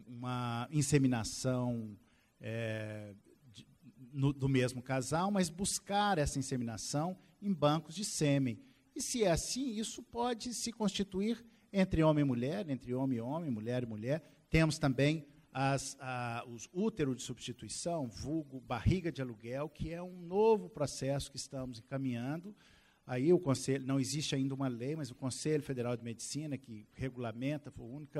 uma 0.07 0.69
inseminação 0.71 1.97
é, 2.41 3.15
de, 3.53 3.67
no, 4.13 4.33
do 4.33 4.49
mesmo 4.49 4.83
casal, 4.83 5.31
mas 5.31 5.49
buscar 5.49 6.19
essa 6.19 6.39
inseminação 6.39 7.17
em 7.41 7.53
bancos 7.53 7.95
de 7.95 8.05
sêmen. 8.05 8.61
E 8.95 9.01
se 9.01 9.25
é 9.25 9.31
assim, 9.31 9.71
isso 9.73 10.03
pode 10.03 10.55
se 10.55 10.73
constituir 10.73 11.45
entre 11.73 12.03
homem 12.03 12.23
e 12.23 12.27
mulher, 12.27 12.69
entre 12.71 12.95
homem 12.95 13.19
e 13.19 13.21
homem, 13.21 13.51
mulher 13.51 13.83
e 13.83 13.87
mulher. 13.87 14.23
Temos 14.49 14.79
também 14.79 15.27
as, 15.59 15.97
a, 15.99 16.45
os 16.47 16.69
úteros 16.71 17.17
de 17.17 17.23
substituição, 17.23 18.07
vulgo 18.09 18.61
barriga 18.61 19.11
de 19.11 19.23
aluguel, 19.23 19.71
que 19.71 19.91
é 19.91 20.03
um 20.03 20.21
novo 20.21 20.69
processo 20.69 21.31
que 21.31 21.39
estamos 21.39 21.79
encaminhando. 21.79 22.55
Aí 23.07 23.33
o 23.33 23.39
Conselho, 23.39 23.87
não 23.87 23.99
existe 23.99 24.35
ainda 24.35 24.55
uma 24.55 24.69
lei, 24.69 24.95
mas 24.95 25.11
o 25.11 25.15
Conselho 25.15 25.63
Federal 25.63 25.97
de 25.97 26.05
Medicina, 26.05 26.59
que 26.59 26.87
regulamenta, 26.93 27.71
foi 27.71 27.87
o 27.87 27.89
único, 27.89 28.19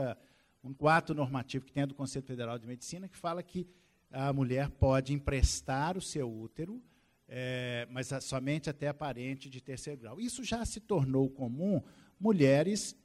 único 0.65 0.89
ato 0.89 1.13
normativo 1.13 1.67
que 1.67 1.73
tem 1.75 1.83
é 1.83 1.87
do 1.87 1.95
Conselho 1.95 2.25
Federal 2.25 2.59
de 2.59 2.67
Medicina, 2.67 3.07
que 3.07 3.19
fala 3.19 3.43
que 3.43 3.69
a 4.11 4.33
mulher 4.33 4.71
pode 4.71 5.13
emprestar 5.13 5.99
o 5.99 6.01
seu 6.01 6.33
útero, 6.33 6.83
é, 7.29 7.87
mas 7.91 8.15
a, 8.15 8.21
somente 8.23 8.71
até 8.71 8.89
a 8.89 8.95
parente 8.95 9.51
de 9.51 9.61
terceiro 9.61 10.01
grau. 10.01 10.19
Isso 10.19 10.43
já 10.43 10.65
se 10.65 10.81
tornou 10.81 11.29
comum 11.29 11.83
mulheres 12.19 12.97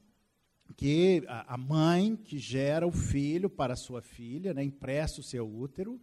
que 0.71 1.23
a, 1.27 1.57
mãe 1.57 2.15
que 2.15 2.37
gera 2.37 2.85
o 2.87 2.91
filho 2.91 3.49
para 3.49 3.75
sua 3.75 4.01
filha, 4.01 4.53
né, 4.53 4.63
empresta 4.63 5.21
o 5.21 5.23
seu 5.23 5.47
útero, 5.47 5.99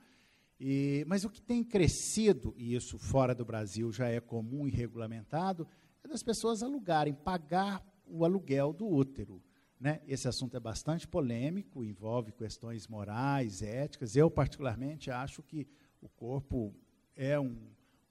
e, 0.61 1.05
mas 1.07 1.25
o 1.25 1.31
que 1.31 1.41
tem 1.41 1.63
crescido, 1.63 2.55
e 2.57 2.75
isso 2.75 2.99
fora 2.99 3.35
do 3.35 3.45
Brasil 3.45 3.93
já 3.93 4.09
é 4.09 4.21
comum 4.21 4.67
e 4.67 4.71
regulamentado, 4.71 5.67
é 6.03 6.09
das 6.09 6.23
pessoas 6.23 6.63
alugarem, 6.63 7.15
pagar 7.15 7.85
o 8.07 8.25
aluguel 8.25 8.73
do 8.73 8.87
útero. 8.87 9.43
Né? 9.79 10.01
Esse 10.09 10.27
assunto 10.27 10.57
é 10.57 10.61
bastante 10.61 11.07
polêmico, 11.07 11.85
envolve 11.85 12.33
questões 12.33 12.89
morais, 12.89 13.63
éticas. 13.63 14.17
Eu, 14.17 14.29
particularmente, 14.29 15.11
acho 15.11 15.43
que 15.43 15.69
o 16.01 16.09
corpo 16.09 16.75
é 17.15 17.39
um, 17.39 17.57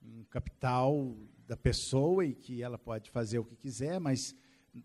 um 0.01 0.23
capital 0.29 1.17
da 1.45 1.57
pessoa 1.57 2.25
e 2.25 2.33
que 2.33 2.63
ela 2.63 2.77
pode 2.77 3.09
fazer 3.11 3.39
o 3.39 3.45
que 3.45 3.55
quiser, 3.55 3.99
mas 3.99 4.33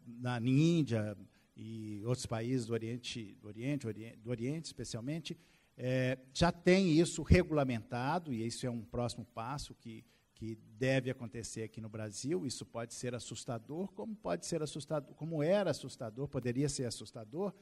na 0.06 0.40
Índia, 0.40 1.16
e 1.62 2.04
outros 2.04 2.26
países 2.26 2.66
do 2.66 2.72
Oriente, 2.72 3.36
do 3.40 3.46
Oriente, 3.46 3.86
do 4.16 4.30
Oriente 4.30 4.66
especialmente, 4.66 5.38
é, 5.76 6.18
já 6.34 6.50
tem 6.50 6.90
isso 6.90 7.22
regulamentado, 7.22 8.32
e 8.32 8.44
isso 8.44 8.66
é 8.66 8.70
um 8.70 8.82
próximo 8.82 9.24
passo 9.24 9.74
que, 9.74 10.04
que 10.34 10.58
deve 10.76 11.10
acontecer 11.10 11.62
aqui 11.62 11.80
no 11.80 11.88
Brasil. 11.88 12.44
Isso 12.44 12.66
pode 12.66 12.94
ser 12.94 13.14
assustador, 13.14 13.92
como 13.92 14.14
pode 14.14 14.44
ser 14.44 14.62
assustador, 14.62 15.14
como 15.14 15.42
era 15.42 15.70
assustador, 15.70 16.28
poderia 16.28 16.68
ser 16.68 16.84
assustador, 16.84 17.54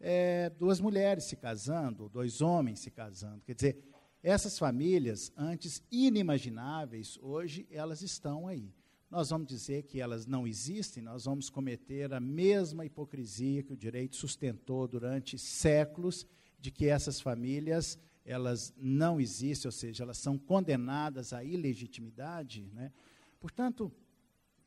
é, 0.00 0.50
duas 0.50 0.80
mulheres 0.80 1.24
se 1.24 1.36
casando, 1.36 2.08
dois 2.08 2.40
homens 2.40 2.80
se 2.80 2.90
casando. 2.90 3.42
Quer 3.44 3.54
dizer, 3.54 3.78
essas 4.22 4.58
famílias, 4.58 5.32
antes 5.36 5.82
inimagináveis, 5.90 7.18
hoje 7.20 7.66
elas 7.70 8.00
estão 8.00 8.48
aí 8.48 8.72
nós 9.10 9.30
vamos 9.30 9.46
dizer 9.46 9.84
que 9.84 10.00
elas 10.00 10.26
não 10.26 10.46
existem, 10.46 11.02
nós 11.02 11.24
vamos 11.24 11.48
cometer 11.48 12.12
a 12.12 12.20
mesma 12.20 12.84
hipocrisia 12.84 13.62
que 13.62 13.72
o 13.72 13.76
direito 13.76 14.16
sustentou 14.16 14.88
durante 14.88 15.38
séculos, 15.38 16.26
de 16.58 16.70
que 16.70 16.86
essas 16.86 17.20
famílias 17.20 17.98
elas 18.24 18.72
não 18.76 19.20
existem, 19.20 19.68
ou 19.68 19.72
seja, 19.72 20.02
elas 20.02 20.16
são 20.16 20.38
condenadas 20.38 21.32
à 21.32 21.44
ilegitimidade. 21.44 22.70
Né? 22.72 22.90
Portanto, 23.38 23.92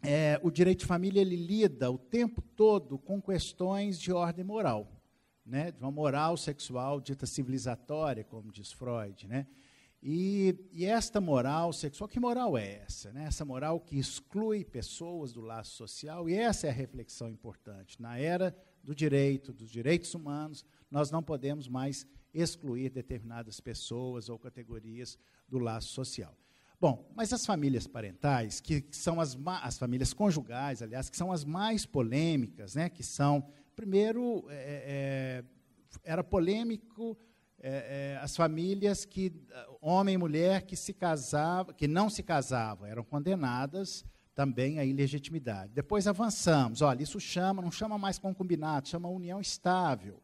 é, 0.01 0.39
o 0.43 0.51
direito 0.51 0.81
de 0.81 0.85
família 0.85 1.21
ele 1.21 1.35
lida 1.35 1.89
o 1.89 1.97
tempo 1.97 2.41
todo 2.41 2.99
com 2.99 3.19
questões 3.19 3.99
de 3.99 4.11
ordem 4.11 4.45
moral, 4.45 4.87
né? 5.43 5.71
de 5.71 5.81
uma 5.81 5.91
moral 5.91 6.37
sexual 6.37 7.01
dita 7.01 7.25
civilizatória, 7.25 8.23
como 8.23 8.51
diz 8.51 8.71
Freud. 8.71 9.27
Né? 9.27 9.47
E, 10.09 10.55
e, 10.71 10.85
esta 10.85 11.19
moral 11.19 11.73
sexual, 11.73 12.07
que 12.07 12.17
moral 12.17 12.57
é 12.57 12.75
essa? 12.75 13.11
Né? 13.11 13.25
Essa 13.25 13.43
moral 13.43 13.77
que 13.77 13.99
exclui 13.99 14.63
pessoas 14.63 15.33
do 15.33 15.41
laço 15.41 15.75
social, 15.75 16.29
e 16.29 16.33
essa 16.33 16.65
é 16.65 16.69
a 16.69 16.73
reflexão 16.73 17.27
importante. 17.27 18.01
Na 18.01 18.17
era 18.17 18.55
do 18.81 18.95
direito, 18.95 19.51
dos 19.51 19.69
direitos 19.69 20.15
humanos, 20.15 20.63
nós 20.89 21.11
não 21.11 21.21
podemos 21.21 21.67
mais 21.67 22.07
excluir 22.33 22.89
determinadas 22.89 23.59
pessoas 23.59 24.29
ou 24.29 24.39
categorias 24.39 25.19
do 25.45 25.59
laço 25.59 25.89
social. 25.89 26.33
Bom, 26.79 27.11
mas 27.13 27.33
as 27.33 27.45
famílias 27.45 27.85
parentais, 27.85 28.61
que 28.61 28.87
são 28.91 29.19
as, 29.19 29.37
as 29.61 29.77
famílias 29.77 30.13
conjugais, 30.13 30.81
aliás, 30.81 31.09
que 31.09 31.17
são 31.17 31.33
as 31.33 31.43
mais 31.43 31.85
polêmicas, 31.85 32.75
né, 32.75 32.87
que 32.87 33.03
são, 33.03 33.45
primeiro, 33.75 34.45
é, 34.47 35.43
é, 35.43 35.43
era 36.01 36.23
polêmico 36.23 37.17
é, 37.59 38.13
é, 38.15 38.19
as 38.21 38.35
famílias 38.35 39.05
que 39.05 39.33
homem 39.81 40.15
e 40.15 40.17
mulher 40.17 40.63
que 40.63 40.75
se 40.75 40.93
casavam, 40.93 41.73
que 41.73 41.87
não 41.87 42.09
se 42.09 42.21
casavam, 42.21 42.85
eram 42.85 43.03
condenadas 43.03 44.05
também 44.35 44.77
à 44.77 44.85
ilegitimidade. 44.85 45.73
Depois 45.73 46.05
avançamos, 46.05 46.83
olha, 46.83 47.01
isso 47.01 47.19
chama, 47.19 47.61
não 47.61 47.71
chama 47.71 47.97
mais 47.97 48.19
concubinato, 48.19 48.89
chama 48.89 49.09
união 49.09 49.41
estável. 49.41 50.21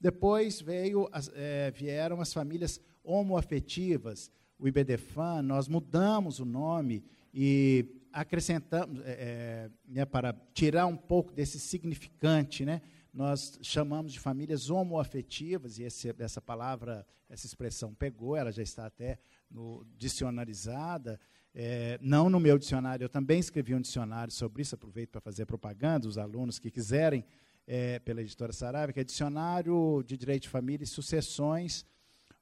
Depois 0.00 0.60
veio, 0.60 1.08
é, 1.34 1.70
vieram 1.70 2.20
as 2.20 2.32
famílias 2.32 2.80
homoafetivas, 3.04 4.32
o 4.58 4.66
IBDFAN, 4.66 5.42
nós 5.42 5.68
mudamos 5.68 6.40
o 6.40 6.44
nome 6.44 7.04
e 7.32 7.86
acrescentamos, 8.12 9.00
é, 9.04 9.10
é, 9.10 9.70
né, 9.86 10.04
para 10.04 10.34
tirar 10.52 10.86
um 10.86 10.96
pouco 10.96 11.32
desse 11.32 11.60
significante, 11.60 12.64
né, 12.64 12.82
nós 13.12 13.58
chamamos 13.62 14.12
de 14.12 14.18
famílias 14.18 14.70
homoafetivas, 14.70 15.78
e 15.78 15.82
esse, 15.82 16.14
essa 16.18 16.40
palavra, 16.40 17.06
essa 17.28 17.46
expressão 17.46 17.92
pegou, 17.94 18.34
ela 18.34 18.50
já 18.50 18.62
está 18.62 18.86
até 18.86 19.18
no 19.50 19.84
dicionarizada, 19.98 21.20
é, 21.54 21.98
não 22.00 22.30
no 22.30 22.40
meu 22.40 22.56
dicionário, 22.56 23.04
eu 23.04 23.08
também 23.10 23.38
escrevi 23.38 23.74
um 23.74 23.80
dicionário 23.80 24.32
sobre 24.32 24.62
isso, 24.62 24.74
aproveito 24.74 25.10
para 25.10 25.20
fazer 25.20 25.44
propaganda, 25.44 26.08
os 26.08 26.16
alunos 26.16 26.58
que 26.58 26.70
quiserem, 26.70 27.24
é, 27.66 27.98
pela 27.98 28.20
editora 28.22 28.52
Saraiva, 28.52 28.92
que 28.92 29.00
é 29.00 29.04
Dicionário 29.04 30.02
de 30.06 30.16
Direito 30.16 30.44
de 30.44 30.48
Família 30.48 30.84
e 30.84 30.86
Sucessões, 30.86 31.84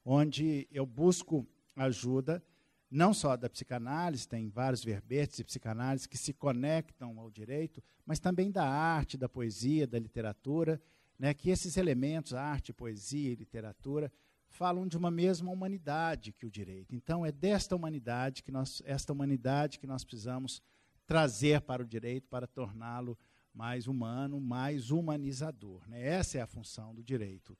onde 0.04 0.66
eu 0.70 0.86
busco 0.86 1.46
ajuda, 1.76 2.42
não 2.90 3.14
só 3.14 3.36
da 3.36 3.48
psicanálise, 3.48 4.26
tem 4.26 4.48
vários 4.48 4.82
verbetes 4.82 5.36
de 5.36 5.44
psicanálise 5.44 6.08
que 6.08 6.18
se 6.18 6.32
conectam 6.32 7.20
ao 7.20 7.30
direito, 7.30 7.82
mas 8.04 8.18
também 8.18 8.50
da 8.50 8.66
arte, 8.66 9.16
da 9.16 9.28
poesia, 9.28 9.86
da 9.86 9.98
literatura, 9.98 10.82
né, 11.18 11.32
que 11.32 11.50
esses 11.50 11.76
elementos, 11.76 12.34
arte, 12.34 12.72
poesia 12.72 13.30
e 13.30 13.36
literatura, 13.36 14.10
falam 14.48 14.88
de 14.88 14.96
uma 14.96 15.10
mesma 15.10 15.52
humanidade 15.52 16.32
que 16.32 16.44
o 16.44 16.50
direito. 16.50 16.94
Então 16.94 17.24
é 17.24 17.30
desta 17.30 17.76
humanidade 17.76 18.42
que 18.42 18.50
nós, 18.50 18.82
esta 18.84 19.12
humanidade 19.12 19.78
que 19.78 19.86
nós 19.86 20.02
precisamos 20.02 20.60
trazer 21.06 21.60
para 21.60 21.82
o 21.82 21.86
direito 21.86 22.26
para 22.28 22.46
torná-lo 22.46 23.16
mais 23.54 23.86
humano, 23.86 24.40
mais 24.40 24.90
humanizador. 24.90 25.88
Né? 25.88 26.04
Essa 26.04 26.38
é 26.38 26.40
a 26.40 26.46
função 26.46 26.94
do 26.94 27.02
direito. 27.02 27.56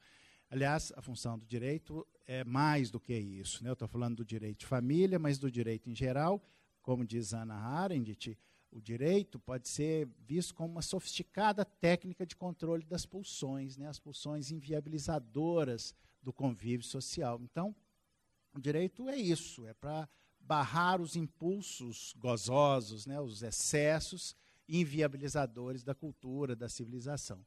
Aliás, 0.51 0.93
a 0.97 1.01
função 1.01 1.39
do 1.39 1.47
direito 1.47 2.05
é 2.27 2.43
mais 2.43 2.91
do 2.91 2.99
que 2.99 3.15
isso. 3.15 3.63
Né? 3.63 3.71
Eu 3.71 3.75
estou 3.75 3.87
falando 3.87 4.17
do 4.17 4.25
direito 4.25 4.59
de 4.59 4.67
família, 4.67 5.17
mas 5.17 5.39
do 5.39 5.49
direito 5.49 5.89
em 5.89 5.95
geral, 5.95 6.43
como 6.83 7.05
diz 7.05 7.33
Ana 7.33 7.55
Arendt, 7.55 8.37
o 8.73 8.81
direito 8.81 9.39
pode 9.39 9.69
ser 9.69 10.09
visto 10.27 10.53
como 10.53 10.73
uma 10.73 10.83
sofisticada 10.83 11.65
técnica 11.65 12.27
de 12.27 12.35
controle 12.35 12.85
das 12.85 13.07
pulsões, 13.07 13.77
né? 13.77 13.89
as 13.89 14.01
pulsões 14.01 14.51
inviabilizadoras 14.51 15.95
do 16.21 16.33
convívio 16.33 16.85
social. 16.85 17.41
Então, 17.43 17.75
o 18.53 18.61
direito 18.61 19.09
é 19.09 19.17
isso, 19.17 19.67
é 19.69 19.75
para 19.75 20.09
barrar 20.41 21.01
os 21.01 21.15
impulsos 21.15 22.13
gozosos, 22.19 23.07
né? 23.07 23.21
os 23.21 23.43
excessos 23.43 24.35
inviabilizadores 24.69 25.85
da 25.85 25.95
cultura, 25.95 26.57
da 26.57 26.69
civilização. 26.69 27.45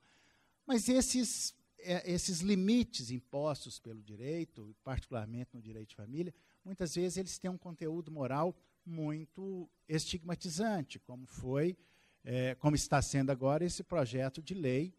Mas 0.65 0.87
esses, 0.87 1.53
é, 1.83 2.11
esses 2.11 2.41
limites 2.41 3.11
impostos 3.11 3.79
pelo 3.79 4.01
direito, 4.01 4.75
particularmente 4.83 5.51
no 5.53 5.61
direito 5.61 5.89
de 5.89 5.95
família, 5.95 6.33
muitas 6.63 6.95
vezes 6.95 7.17
eles 7.17 7.37
têm 7.37 7.51
um 7.51 7.57
conteúdo 7.57 8.11
moral 8.11 8.55
muito 8.85 9.69
estigmatizante, 9.87 10.99
como 10.99 11.25
foi, 11.25 11.77
é, 12.23 12.55
como 12.55 12.75
está 12.75 13.01
sendo 13.01 13.31
agora 13.31 13.65
esse 13.65 13.83
projeto 13.83 14.41
de 14.41 14.53
lei 14.53 14.93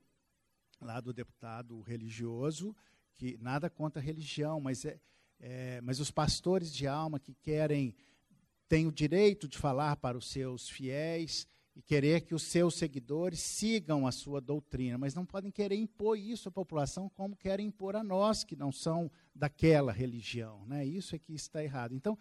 lá 0.80 1.00
do 1.00 1.12
deputado 1.12 1.80
religioso, 1.80 2.76
que 3.14 3.36
nada 3.38 3.70
contra 3.70 4.00
a 4.00 4.04
religião, 4.04 4.60
mas, 4.60 4.84
é, 4.84 4.98
é, 5.40 5.80
mas 5.80 6.00
os 6.00 6.10
pastores 6.10 6.72
de 6.72 6.86
alma 6.86 7.18
que 7.18 7.34
querem, 7.34 7.94
têm 8.68 8.86
o 8.86 8.92
direito 8.92 9.48
de 9.48 9.56
falar 9.56 9.96
para 9.96 10.18
os 10.18 10.28
seus 10.28 10.68
fiéis, 10.68 11.46
e 11.76 11.82
querer 11.82 12.20
que 12.20 12.34
os 12.34 12.42
seus 12.42 12.76
seguidores 12.76 13.40
sigam 13.40 14.06
a 14.06 14.12
sua 14.12 14.40
doutrina, 14.40 14.96
mas 14.96 15.14
não 15.14 15.26
podem 15.26 15.50
querer 15.50 15.74
impor 15.74 16.16
isso 16.16 16.48
à 16.48 16.52
população 16.52 17.08
como 17.08 17.36
querem 17.36 17.66
impor 17.66 17.96
a 17.96 18.04
nós, 18.04 18.44
que 18.44 18.54
não 18.54 18.70
são 18.70 19.10
daquela 19.34 19.92
religião. 19.92 20.64
Né? 20.66 20.86
Isso 20.86 21.16
é 21.16 21.18
que 21.18 21.34
está 21.34 21.62
errado. 21.64 21.94
Então, 21.94 22.16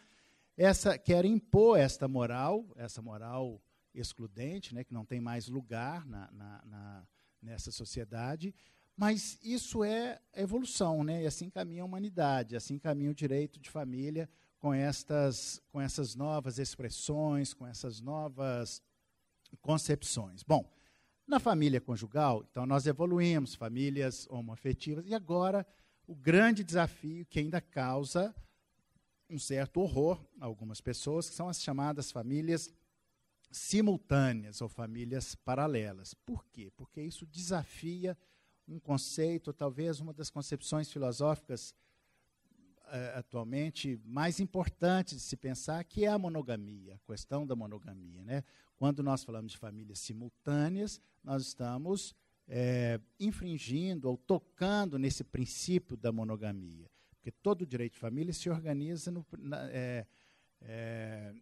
essa 0.57 0.97
querem 0.97 1.33
impor 1.33 1.79
esta 1.79 2.07
moral, 2.07 2.65
essa 2.75 3.01
moral 3.01 3.61
excludente, 3.93 4.73
né, 4.73 4.83
que 4.83 4.93
não 4.93 5.05
tem 5.05 5.21
mais 5.21 5.47
lugar 5.47 6.05
na, 6.07 6.31
na, 6.31 6.65
na, 6.65 7.07
nessa 7.41 7.71
sociedade, 7.71 8.55
mas 8.95 9.39
isso 9.43 9.83
é 9.83 10.19
evolução, 10.35 11.03
né? 11.03 11.23
e 11.23 11.27
assim 11.27 11.49
caminha 11.49 11.81
a 11.81 11.85
humanidade, 11.85 12.55
assim 12.55 12.77
caminha 12.77 13.11
o 13.11 13.15
direito 13.15 13.59
de 13.59 13.69
família 13.69 14.29
com 14.59 14.73
estas, 14.73 15.61
com 15.71 15.81
essas 15.81 16.15
novas 16.15 16.57
expressões, 16.59 17.53
com 17.53 17.65
essas 17.65 17.99
novas 17.99 18.81
concepções. 19.61 20.43
Bom, 20.43 20.69
na 21.27 21.39
família 21.39 21.79
conjugal, 21.79 22.45
então 22.49 22.65
nós 22.65 22.85
evoluímos, 22.85 23.55
famílias 23.55 24.27
homoafetivas, 24.29 25.05
e 25.07 25.13
agora 25.13 25.65
o 26.05 26.15
grande 26.15 26.63
desafio 26.63 27.25
que 27.25 27.39
ainda 27.39 27.61
causa 27.61 28.35
um 29.29 29.39
certo 29.39 29.79
horror 29.79 30.23
a 30.39 30.45
algumas 30.45 30.81
pessoas, 30.81 31.29
que 31.29 31.35
são 31.35 31.47
as 31.47 31.61
chamadas 31.61 32.11
famílias 32.11 32.71
simultâneas 33.49 34.61
ou 34.61 34.67
famílias 34.67 35.35
paralelas. 35.35 36.13
Por 36.13 36.45
quê? 36.47 36.71
Porque 36.75 37.01
isso 37.01 37.25
desafia 37.25 38.17
um 38.67 38.79
conceito, 38.79 39.53
talvez 39.53 39.99
uma 39.99 40.13
das 40.13 40.29
concepções 40.29 40.91
filosóficas 40.91 41.73
uh, 42.85 43.17
atualmente 43.17 43.99
mais 44.03 44.39
importantes 44.39 45.15
de 45.15 45.23
se 45.23 45.37
pensar, 45.37 45.83
que 45.83 46.05
é 46.05 46.09
a 46.09 46.17
monogamia, 46.17 46.95
a 46.95 47.11
questão 47.11 47.45
da 47.45 47.55
monogamia. 47.55 48.23
Né? 48.23 48.43
Quando 48.83 49.01
nós 49.01 49.23
falamos 49.23 49.53
de 49.53 49.57
famílias 49.57 49.97
simultâneas, 49.99 50.99
nós 51.23 51.41
estamos 51.47 52.13
é, 52.45 52.99
infringindo 53.17 54.09
ou 54.09 54.17
tocando 54.17 54.99
nesse 54.99 55.23
princípio 55.23 55.95
da 55.95 56.11
monogamia. 56.11 56.91
Porque 57.11 57.31
todo 57.31 57.65
direito 57.65 57.93
de 57.93 57.99
família 57.99 58.33
se 58.33 58.49
organiza 58.49 59.09
no, 59.09 59.25
na, 59.39 59.69
é, 59.71 60.05
é, 60.59 61.33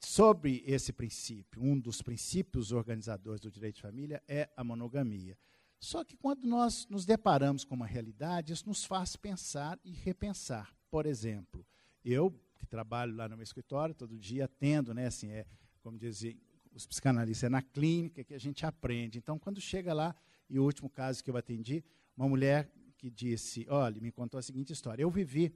sobre 0.00 0.64
esse 0.66 0.92
princípio. 0.92 1.62
Um 1.62 1.78
dos 1.78 2.02
princípios 2.02 2.72
organizadores 2.72 3.40
do 3.40 3.48
direito 3.48 3.76
de 3.76 3.82
família 3.82 4.20
é 4.26 4.48
a 4.56 4.64
monogamia. 4.64 5.38
Só 5.78 6.02
que 6.02 6.16
quando 6.16 6.48
nós 6.48 6.84
nos 6.90 7.06
deparamos 7.06 7.62
com 7.62 7.76
uma 7.76 7.86
realidade, 7.86 8.52
isso 8.52 8.66
nos 8.66 8.84
faz 8.84 9.14
pensar 9.14 9.78
e 9.84 9.92
repensar. 9.92 10.74
Por 10.90 11.06
exemplo, 11.06 11.64
eu, 12.04 12.34
que 12.58 12.66
trabalho 12.66 13.14
lá 13.14 13.28
no 13.28 13.36
meu 13.36 13.44
escritório, 13.44 13.94
todo 13.94 14.18
dia 14.18 14.46
atendo, 14.46 14.92
né, 14.92 15.06
assim, 15.06 15.30
é, 15.30 15.46
como 15.80 15.96
dizem, 15.96 16.36
os 16.78 16.86
psicanalistas, 16.86 17.44
é 17.44 17.48
na 17.48 17.60
clínica 17.60 18.24
que 18.24 18.32
a 18.32 18.38
gente 18.38 18.64
aprende. 18.64 19.18
Então, 19.18 19.38
quando 19.38 19.60
chega 19.60 19.92
lá, 19.92 20.14
e 20.48 20.58
o 20.58 20.64
último 20.64 20.88
caso 20.88 21.22
que 21.22 21.30
eu 21.30 21.36
atendi, 21.36 21.84
uma 22.16 22.28
mulher 22.28 22.70
que 22.96 23.10
disse, 23.10 23.66
olha, 23.68 24.00
me 24.00 24.10
contou 24.10 24.38
a 24.38 24.42
seguinte 24.42 24.72
história, 24.72 25.02
eu 25.02 25.10
vivi 25.10 25.52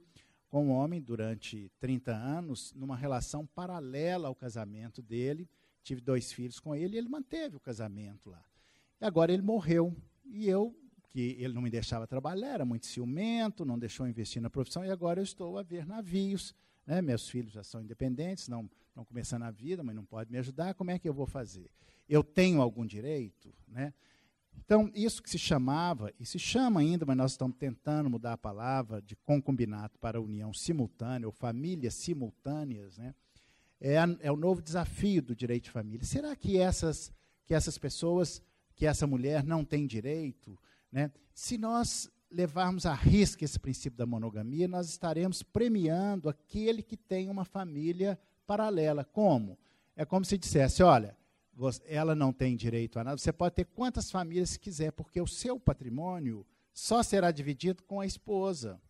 com 0.47 0.67
um 0.67 0.71
homem 0.71 1.01
durante 1.01 1.71
30 1.79 2.13
anos, 2.13 2.73
numa 2.73 2.95
relação 2.95 3.45
paralela 3.45 4.27
ao 4.27 4.35
casamento 4.35 5.01
dele, 5.01 5.49
tive 5.81 5.99
dois 5.99 6.31
filhos 6.31 6.59
com 6.59 6.75
ele, 6.75 6.95
e 6.95 6.97
ele 6.99 7.09
manteve 7.09 7.57
o 7.57 7.59
casamento 7.59 8.29
lá. 8.29 8.43
E 9.01 9.05
agora 9.05 9.33
ele 9.33 9.41
morreu, 9.41 9.95
e 10.25 10.47
eu, 10.47 10.75
que 11.09 11.35
ele 11.39 11.53
não 11.53 11.61
me 11.61 11.69
deixava 11.69 12.05
trabalhar, 12.05 12.53
era 12.53 12.65
muito 12.65 12.85
ciumento, 12.85 13.65
não 13.65 13.79
deixou 13.79 14.07
investir 14.07 14.41
na 14.41 14.49
profissão, 14.49 14.85
e 14.85 14.91
agora 14.91 15.19
eu 15.19 15.23
estou 15.23 15.57
a 15.57 15.63
ver 15.63 15.85
navios, 15.85 16.53
né? 16.85 17.01
meus 17.01 17.27
filhos 17.27 17.51
já 17.51 17.63
são 17.63 17.81
independentes, 17.81 18.47
não 18.47 18.69
estão 18.93 19.03
começando 19.03 19.41
a 19.41 19.51
vida, 19.51 19.83
mas 19.83 19.95
não 19.95 20.05
pode 20.05 20.31
me 20.31 20.37
ajudar, 20.37 20.75
como 20.75 20.91
é 20.91 20.99
que 20.99 21.09
eu 21.09 21.13
vou 21.13 21.25
fazer? 21.25 21.69
Eu 22.07 22.23
tenho 22.23 22.61
algum 22.61 22.85
direito? 22.85 23.51
Né? 23.67 23.91
Então, 24.55 24.91
isso 24.93 25.21
que 25.21 25.29
se 25.29 25.39
chamava, 25.39 26.13
e 26.19 26.25
se 26.25 26.37
chama 26.37 26.79
ainda, 26.79 27.03
mas 27.05 27.17
nós 27.17 27.31
estamos 27.31 27.57
tentando 27.57 28.07
mudar 28.09 28.33
a 28.33 28.37
palavra 28.37 29.01
de 29.01 29.15
concubinato 29.15 29.97
para 29.97 30.21
união 30.21 30.53
simultânea, 30.53 31.27
ou 31.27 31.31
famílias 31.31 31.95
simultâneas, 31.95 32.97
né? 32.97 33.15
é, 33.81 33.97
a, 33.97 34.07
é 34.21 34.31
o 34.31 34.37
novo 34.37 34.61
desafio 34.61 35.23
do 35.23 35.35
direito 35.35 35.65
de 35.65 35.71
família. 35.71 36.05
Será 36.05 36.35
que 36.35 36.57
essas, 36.57 37.11
que 37.45 37.53
essas 37.53 37.77
pessoas, 37.79 38.41
que 38.75 38.85
essa 38.85 39.07
mulher 39.07 39.43
não 39.43 39.65
tem 39.65 39.87
direito? 39.87 40.57
Né? 40.91 41.11
Se 41.33 41.57
nós 41.57 42.09
levarmos 42.29 42.85
à 42.85 42.93
risca 42.93 43.43
esse 43.43 43.59
princípio 43.59 43.97
da 43.97 44.05
monogamia, 44.05 44.67
nós 44.67 44.87
estaremos 44.87 45.41
premiando 45.41 46.29
aquele 46.29 46.83
que 46.83 46.95
tem 46.95 47.29
uma 47.29 47.43
família 47.43 48.19
paralela. 48.45 49.03
Como? 49.03 49.57
É 49.95 50.05
como 50.05 50.25
se 50.25 50.37
dissesse: 50.37 50.83
olha, 50.83 51.15
ela 51.85 52.15
não 52.15 52.33
tem 52.33 52.55
direito 52.55 52.99
a 52.99 53.03
nada, 53.03 53.17
você 53.17 53.31
pode 53.31 53.55
ter 53.55 53.65
quantas 53.65 54.09
famílias 54.09 54.57
quiser, 54.57 54.91
porque 54.91 55.21
o 55.21 55.27
seu 55.27 55.59
patrimônio 55.59 56.45
só 56.73 57.03
será 57.03 57.31
dividido 57.31 57.83
com 57.83 57.99
a 58.01 58.05
esposa. 58.05 58.81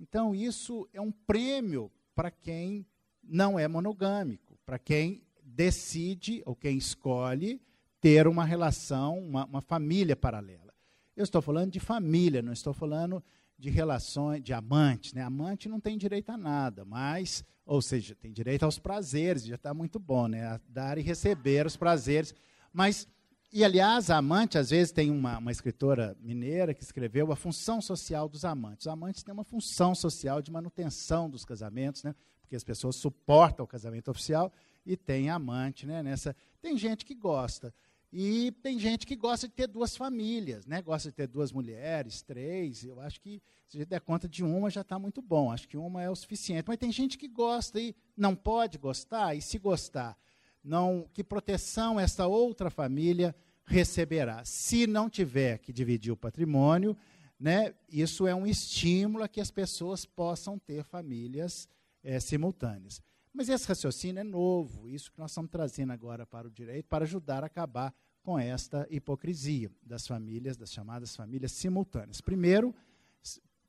Então, 0.00 0.34
isso 0.34 0.88
é 0.92 1.00
um 1.00 1.12
prêmio 1.12 1.90
para 2.14 2.30
quem 2.30 2.86
não 3.22 3.58
é 3.58 3.68
monogâmico, 3.68 4.58
para 4.64 4.78
quem 4.78 5.22
decide 5.42 6.42
ou 6.44 6.54
quem 6.54 6.76
escolhe 6.76 7.60
ter 8.00 8.26
uma 8.26 8.44
relação, 8.44 9.18
uma, 9.18 9.44
uma 9.44 9.60
família 9.60 10.16
paralela. 10.16 10.72
Eu 11.16 11.24
estou 11.24 11.42
falando 11.42 11.72
de 11.72 11.80
família, 11.80 12.42
não 12.42 12.52
estou 12.52 12.72
falando 12.72 13.22
de 13.58 13.70
relações, 13.70 14.42
de 14.42 14.52
amantes. 14.52 15.12
Né? 15.12 15.22
Amante 15.22 15.68
não 15.68 15.80
tem 15.80 15.98
direito 15.98 16.30
a 16.30 16.36
nada, 16.36 16.84
mas, 16.84 17.44
ou 17.66 17.82
seja, 17.82 18.14
tem 18.14 18.32
direito 18.32 18.64
aos 18.64 18.78
prazeres, 18.78 19.44
já 19.44 19.56
está 19.56 19.74
muito 19.74 19.98
bom, 19.98 20.28
né? 20.28 20.46
A 20.46 20.60
dar 20.68 20.96
e 20.96 21.02
receber 21.02 21.66
os 21.66 21.76
prazeres. 21.76 22.34
Mas, 22.72 23.08
e 23.52 23.64
aliás, 23.64 24.10
amante, 24.10 24.56
às 24.56 24.70
vezes, 24.70 24.92
tem 24.92 25.10
uma, 25.10 25.38
uma 25.38 25.50
escritora 25.50 26.16
mineira 26.20 26.72
que 26.72 26.82
escreveu 26.82 27.32
a 27.32 27.36
função 27.36 27.80
social 27.80 28.28
dos 28.28 28.44
amantes. 28.44 28.86
Os 28.86 28.92
amantes 28.92 29.22
têm 29.22 29.34
uma 29.34 29.44
função 29.44 29.94
social 29.94 30.40
de 30.40 30.52
manutenção 30.52 31.28
dos 31.28 31.44
casamentos, 31.44 32.04
né? 32.04 32.14
porque 32.40 32.56
as 32.56 32.64
pessoas 32.64 32.96
suportam 32.96 33.64
o 33.64 33.68
casamento 33.68 34.10
oficial, 34.10 34.50
e 34.86 34.96
tem 34.96 35.28
amante, 35.28 35.86
né? 35.86 36.02
Nessa 36.02 36.34
tem 36.62 36.78
gente 36.78 37.04
que 37.04 37.14
gosta. 37.14 37.74
E 38.10 38.52
tem 38.62 38.78
gente 38.78 39.06
que 39.06 39.14
gosta 39.14 39.46
de 39.46 39.54
ter 39.54 39.66
duas 39.66 39.94
famílias, 39.94 40.64
né? 40.64 40.80
gosta 40.80 41.10
de 41.10 41.14
ter 41.14 41.26
duas 41.26 41.52
mulheres, 41.52 42.22
três. 42.22 42.82
Eu 42.82 43.00
acho 43.00 43.20
que, 43.20 43.42
se 43.66 43.76
a 43.76 43.80
gente 43.80 43.88
der 43.88 44.00
conta 44.00 44.26
de 44.26 44.42
uma, 44.42 44.70
já 44.70 44.80
está 44.80 44.98
muito 44.98 45.20
bom. 45.20 45.52
Acho 45.52 45.68
que 45.68 45.76
uma 45.76 46.02
é 46.02 46.08
o 46.08 46.16
suficiente. 46.16 46.64
Mas 46.66 46.78
tem 46.78 46.90
gente 46.90 47.18
que 47.18 47.28
gosta 47.28 47.78
e 47.78 47.94
não 48.16 48.34
pode 48.34 48.78
gostar, 48.78 49.34
e 49.34 49.42
se 49.42 49.58
gostar, 49.58 50.16
não, 50.64 51.08
que 51.12 51.22
proteção 51.22 52.00
essa 52.00 52.26
outra 52.26 52.70
família 52.70 53.34
receberá? 53.66 54.42
Se 54.44 54.86
não 54.86 55.10
tiver 55.10 55.58
que 55.58 55.72
dividir 55.72 56.10
o 56.10 56.16
patrimônio, 56.16 56.96
né, 57.38 57.74
isso 57.90 58.26
é 58.26 58.34
um 58.34 58.46
estímulo 58.46 59.22
a 59.22 59.28
que 59.28 59.40
as 59.40 59.50
pessoas 59.50 60.06
possam 60.06 60.58
ter 60.58 60.82
famílias 60.82 61.68
é, 62.02 62.18
simultâneas. 62.18 63.02
Mas 63.32 63.48
esse 63.48 63.66
raciocínio 63.66 64.20
é 64.20 64.24
novo, 64.24 64.88
isso 64.88 65.12
que 65.12 65.18
nós 65.18 65.30
estamos 65.30 65.50
trazendo 65.50 65.92
agora 65.92 66.26
para 66.26 66.48
o 66.48 66.50
direito, 66.50 66.86
para 66.86 67.04
ajudar 67.04 67.42
a 67.42 67.46
acabar 67.46 67.94
com 68.22 68.38
esta 68.38 68.86
hipocrisia 68.90 69.70
das 69.82 70.06
famílias, 70.06 70.56
das 70.56 70.72
chamadas 70.72 71.14
famílias 71.16 71.52
simultâneas. 71.52 72.20
Primeiro, 72.20 72.74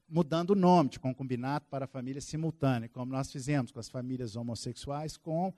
mudando 0.08 0.52
o 0.52 0.56
nome 0.56 0.90
de 0.90 1.00
concubinato 1.00 1.68
para 1.70 1.88
família 1.88 2.22
simultânea, 2.22 2.90
como 2.90 3.12
nós 3.12 3.32
fizemos 3.32 3.72
com 3.72 3.80
as 3.80 3.90
famílias 3.90 4.36
homossexuais, 4.36 5.16
com 5.16 5.54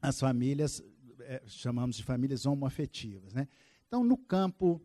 as 0.00 0.18
famílias, 0.18 0.82
é, 1.20 1.42
chamamos 1.46 1.96
de 1.96 2.02
famílias 2.02 2.46
homoafetivas. 2.46 3.34
Né? 3.34 3.46
Então, 3.86 4.02
no 4.02 4.16
campo, 4.16 4.80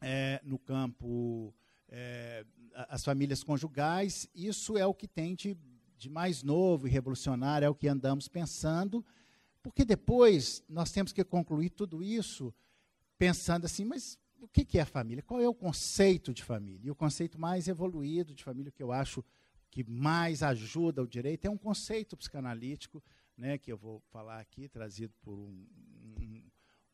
é, 0.00 0.40
no 0.44 0.58
campo 0.58 1.52
é, 1.88 2.46
as 2.74 3.04
famílias 3.04 3.42
conjugais, 3.42 4.28
isso 4.34 4.78
é 4.78 4.86
o 4.86 4.94
que 4.94 5.08
tem 5.08 5.34
de 5.34 5.56
de 6.04 6.10
mais 6.10 6.42
novo 6.42 6.86
e 6.86 6.90
revolucionário 6.90 7.64
é 7.64 7.68
o 7.68 7.74
que 7.74 7.88
andamos 7.88 8.28
pensando, 8.28 9.04
porque 9.62 9.84
depois 9.84 10.62
nós 10.68 10.92
temos 10.92 11.12
que 11.12 11.24
concluir 11.24 11.70
tudo 11.70 12.02
isso 12.02 12.54
pensando 13.16 13.64
assim, 13.64 13.86
mas 13.86 14.18
o 14.38 14.46
que 14.46 14.78
é 14.78 14.84
família? 14.84 15.22
Qual 15.22 15.40
é 15.40 15.48
o 15.48 15.54
conceito 15.54 16.34
de 16.34 16.44
família? 16.44 16.88
E 16.88 16.90
o 16.90 16.94
conceito 16.94 17.40
mais 17.40 17.68
evoluído 17.68 18.34
de 18.34 18.44
família 18.44 18.70
que 18.70 18.82
eu 18.82 18.92
acho 18.92 19.24
que 19.70 19.82
mais 19.82 20.42
ajuda 20.42 21.02
o 21.02 21.08
direito 21.08 21.46
é 21.46 21.50
um 21.50 21.56
conceito 21.56 22.16
psicanalítico, 22.18 23.02
né, 23.36 23.56
que 23.56 23.72
eu 23.72 23.78
vou 23.78 24.00
falar 24.10 24.40
aqui, 24.40 24.68
trazido 24.68 25.14
por 25.22 25.38
um, 25.38 25.66
um, 26.18 26.42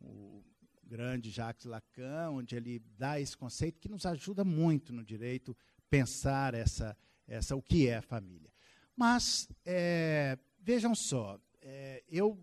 um 0.03 0.43
grande 0.85 1.31
Jacques 1.31 1.67
Lacan, 1.67 2.31
onde 2.31 2.55
ele 2.55 2.79
dá 2.97 3.21
esse 3.21 3.37
conceito 3.37 3.81
que 3.81 3.89
nos 3.89 4.07
ajuda 4.07 4.45
muito 4.45 4.93
no 4.93 5.03
direito 5.03 5.57
pensar 5.91 6.55
essa, 6.55 6.97
essa 7.27 7.57
o 7.57 7.61
que 7.61 7.89
é 7.89 8.01
família. 8.01 8.51
Mas, 8.97 9.49
é, 9.65 10.39
vejam 10.61 10.95
só, 10.95 11.39
é, 11.63 12.03
eu, 12.11 12.39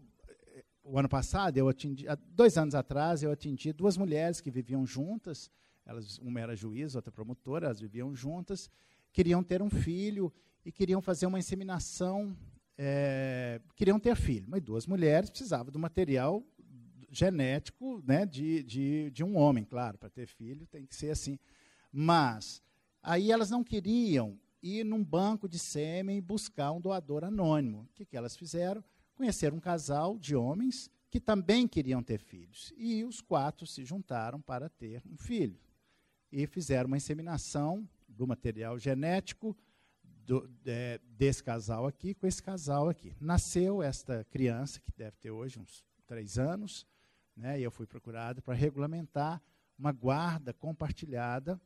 o 0.83 0.97
ano 0.97 1.10
passado, 1.10 1.57
eu 1.57 1.69
atendi, 1.69 2.05
dois 2.29 2.57
anos 2.57 2.75
atrás, 2.75 3.21
eu 3.21 3.31
atendi 3.31 3.73
duas 3.73 3.97
mulheres 3.97 4.41
que 4.41 4.49
viviam 4.49 4.86
juntas, 4.86 5.51
elas, 5.86 6.17
uma 6.19 6.39
era 6.39 6.55
juiz, 6.55 6.95
outra 6.95 7.12
promotora, 7.12 7.67
elas 7.67 7.79
viviam 7.79 8.15
juntas, 8.15 8.69
queriam 9.12 9.43
ter 9.43 9.62
um 9.62 9.69
filho 9.69 10.33
e 10.65 10.71
queriam 10.71 11.01
fazer 11.01 11.25
uma 11.25 11.39
inseminação, 11.39 12.36
é, 12.77 13.62
queriam 13.75 13.99
ter 13.99 14.15
filho. 14.15 14.45
Mas 14.49 14.62
duas 14.62 14.86
mulheres 14.86 15.29
precisavam 15.29 15.71
do 15.71 15.79
material 15.79 16.43
genético 17.10 18.03
né, 18.05 18.25
de, 18.25 18.63
de, 18.63 19.12
de 19.12 19.23
um 19.23 19.38
homem, 19.38 19.63
claro, 19.63 19.97
para 19.97 20.10
ter 20.10 20.27
filho 20.27 20.67
tem 20.67 20.86
que 20.86 20.95
ser 20.95 21.12
assim. 21.12 21.39
Mas 21.91 22.62
aí 23.01 23.31
elas 23.31 23.49
não 23.49 23.63
queriam 23.63 24.38
ir 24.62 24.84
num 24.84 25.04
banco 25.04 25.48
de 25.48 25.60
sêmen 25.60 26.22
buscar 26.22 26.72
um 26.72 26.82
doador 26.82 27.24
anônimo. 27.24 27.82
O 27.82 27.89
que, 27.93 28.06
que 28.06 28.17
elas 28.17 28.36
fizeram? 28.36 28.84
Conheceram 29.15 29.58
um 29.58 29.62
casal 29.62 30.17
de 30.17 30.36
homens 30.36 30.89
que 31.10 31.20
também 31.20 31.67
queriam 31.67 32.04
ter 32.04 32.20
filhos. 32.20 32.74
E 32.78 33.04
os 33.04 33.22
quatro 33.22 33.65
se 33.65 33.86
juntaram 33.86 34.41
para 34.41 34.70
ter 34.70 35.02
um 35.06 35.17
filho. 35.17 35.60
E 36.32 36.46
fizeram 36.46 36.88
uma 36.88 36.98
inseminação 36.98 37.88
do 38.08 38.28
material 38.28 38.78
genético 38.78 39.56
do, 40.04 40.50
é, 40.65 41.00
desse 41.04 41.41
casal 41.41 41.88
aqui 41.88 42.13
com 42.13 42.28
esse 42.28 42.43
casal 42.43 42.89
aqui. 42.89 43.15
Nasceu 43.20 43.82
esta 43.82 44.26
criança, 44.26 44.82
que 44.82 44.91
deve 44.91 45.15
ter 45.17 45.32
hoje 45.32 45.60
uns 45.60 45.86
três 46.06 46.38
anos, 46.38 46.86
né, 47.36 47.60
e 47.60 47.63
eu 47.63 47.72
fui 47.72 47.86
procurado 47.86 48.41
para 48.41 48.54
regulamentar 48.54 49.41
uma 49.78 49.91
guarda 49.91 50.54
compartilhada 50.54 51.60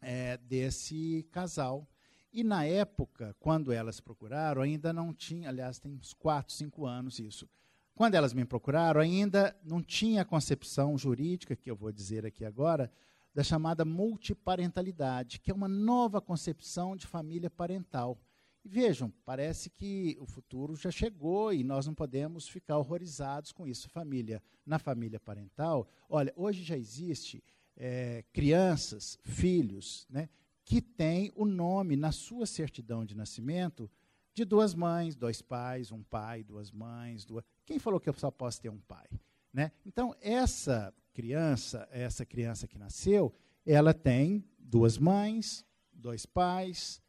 é, 0.00 0.36
desse 0.36 1.26
casal 1.30 1.88
e 2.38 2.44
na 2.44 2.64
época, 2.64 3.34
quando 3.40 3.72
elas 3.72 3.98
procuraram, 3.98 4.62
ainda 4.62 4.92
não 4.92 5.12
tinha, 5.12 5.48
aliás, 5.48 5.80
tem 5.80 5.92
uns 5.92 6.12
4, 6.12 6.54
5 6.54 6.86
anos 6.86 7.18
isso. 7.18 7.48
Quando 7.96 8.14
elas 8.14 8.32
me 8.32 8.44
procuraram, 8.44 9.00
ainda 9.00 9.56
não 9.64 9.82
tinha 9.82 10.22
a 10.22 10.24
concepção 10.24 10.96
jurídica, 10.96 11.56
que 11.56 11.68
eu 11.68 11.74
vou 11.74 11.90
dizer 11.90 12.24
aqui 12.24 12.44
agora, 12.44 12.92
da 13.34 13.42
chamada 13.42 13.84
multiparentalidade, 13.84 15.40
que 15.40 15.50
é 15.50 15.54
uma 15.54 15.66
nova 15.66 16.20
concepção 16.20 16.94
de 16.94 17.08
família 17.08 17.50
parental. 17.50 18.16
E 18.64 18.68
vejam, 18.68 19.12
parece 19.24 19.68
que 19.68 20.16
o 20.20 20.24
futuro 20.24 20.76
já 20.76 20.92
chegou 20.92 21.52
e 21.52 21.64
nós 21.64 21.88
não 21.88 21.94
podemos 21.94 22.48
ficar 22.48 22.78
horrorizados 22.78 23.50
com 23.50 23.66
isso. 23.66 23.90
Família, 23.90 24.40
na 24.64 24.78
família 24.78 25.18
parental, 25.18 25.88
olha, 26.08 26.32
hoje 26.36 26.62
já 26.62 26.78
existe 26.78 27.42
é, 27.76 28.24
crianças, 28.32 29.18
filhos, 29.24 30.06
né, 30.08 30.28
que 30.68 30.82
tem 30.82 31.32
o 31.34 31.46
nome 31.46 31.96
na 31.96 32.12
sua 32.12 32.44
certidão 32.44 33.02
de 33.02 33.16
nascimento 33.16 33.90
de 34.34 34.44
duas 34.44 34.74
mães, 34.74 35.16
dois 35.16 35.40
pais, 35.40 35.90
um 35.90 36.02
pai, 36.02 36.44
duas 36.44 36.70
mães, 36.70 37.24
duas. 37.24 37.42
Quem 37.64 37.78
falou 37.78 37.98
que 37.98 38.06
eu 38.06 38.12
só 38.12 38.30
posso 38.30 38.60
ter 38.60 38.68
um 38.68 38.78
pai? 38.78 39.06
Né? 39.50 39.72
Então, 39.86 40.14
essa 40.20 40.94
criança, 41.14 41.88
essa 41.90 42.26
criança 42.26 42.68
que 42.68 42.76
nasceu, 42.76 43.34
ela 43.64 43.94
tem 43.94 44.44
duas 44.58 44.98
mães, 44.98 45.64
dois 45.90 46.26
pais, 46.26 47.00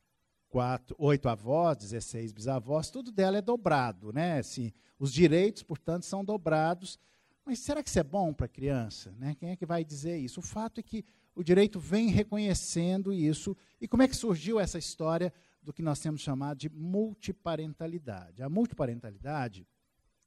quatro, 0.48 0.96
oito 0.98 1.28
avós, 1.28 1.76
16 1.76 2.32
bisavós, 2.32 2.90
tudo 2.90 3.12
dela 3.12 3.40
é 3.40 3.42
dobrado, 3.42 4.14
né? 4.14 4.40
Assim, 4.40 4.72
os 4.98 5.12
direitos, 5.12 5.64
portanto, 5.64 6.06
são 6.06 6.24
dobrados. 6.24 6.98
Mas 7.46 7.60
será 7.60 7.84
que 7.84 7.90
isso 7.90 8.00
é 8.00 8.04
bom 8.04 8.34
para 8.34 8.46
a 8.46 8.50
criança? 8.50 9.14
Né? 9.20 9.36
Quem 9.36 9.50
é 9.50 9.58
que 9.58 9.66
vai 9.66 9.84
dizer 9.84 10.18
isso? 10.18 10.40
O 10.40 10.44
fato 10.44 10.80
é 10.80 10.84
que 10.84 11.04
o 11.40 11.44
direito 11.44 11.80
vem 11.80 12.10
reconhecendo 12.10 13.14
isso. 13.14 13.56
E 13.80 13.88
como 13.88 14.04
é 14.04 14.10
que 14.10 14.16
surgiu 14.16 14.60
essa 14.60 14.78
história 14.78 15.32
do 15.64 15.72
que 15.72 15.82
nós 15.82 15.98
temos 15.98 16.20
chamado 16.20 16.58
de 16.58 16.68
multiparentalidade? 16.68 18.44
A 18.44 18.50
multiparentalidade, 18.50 19.66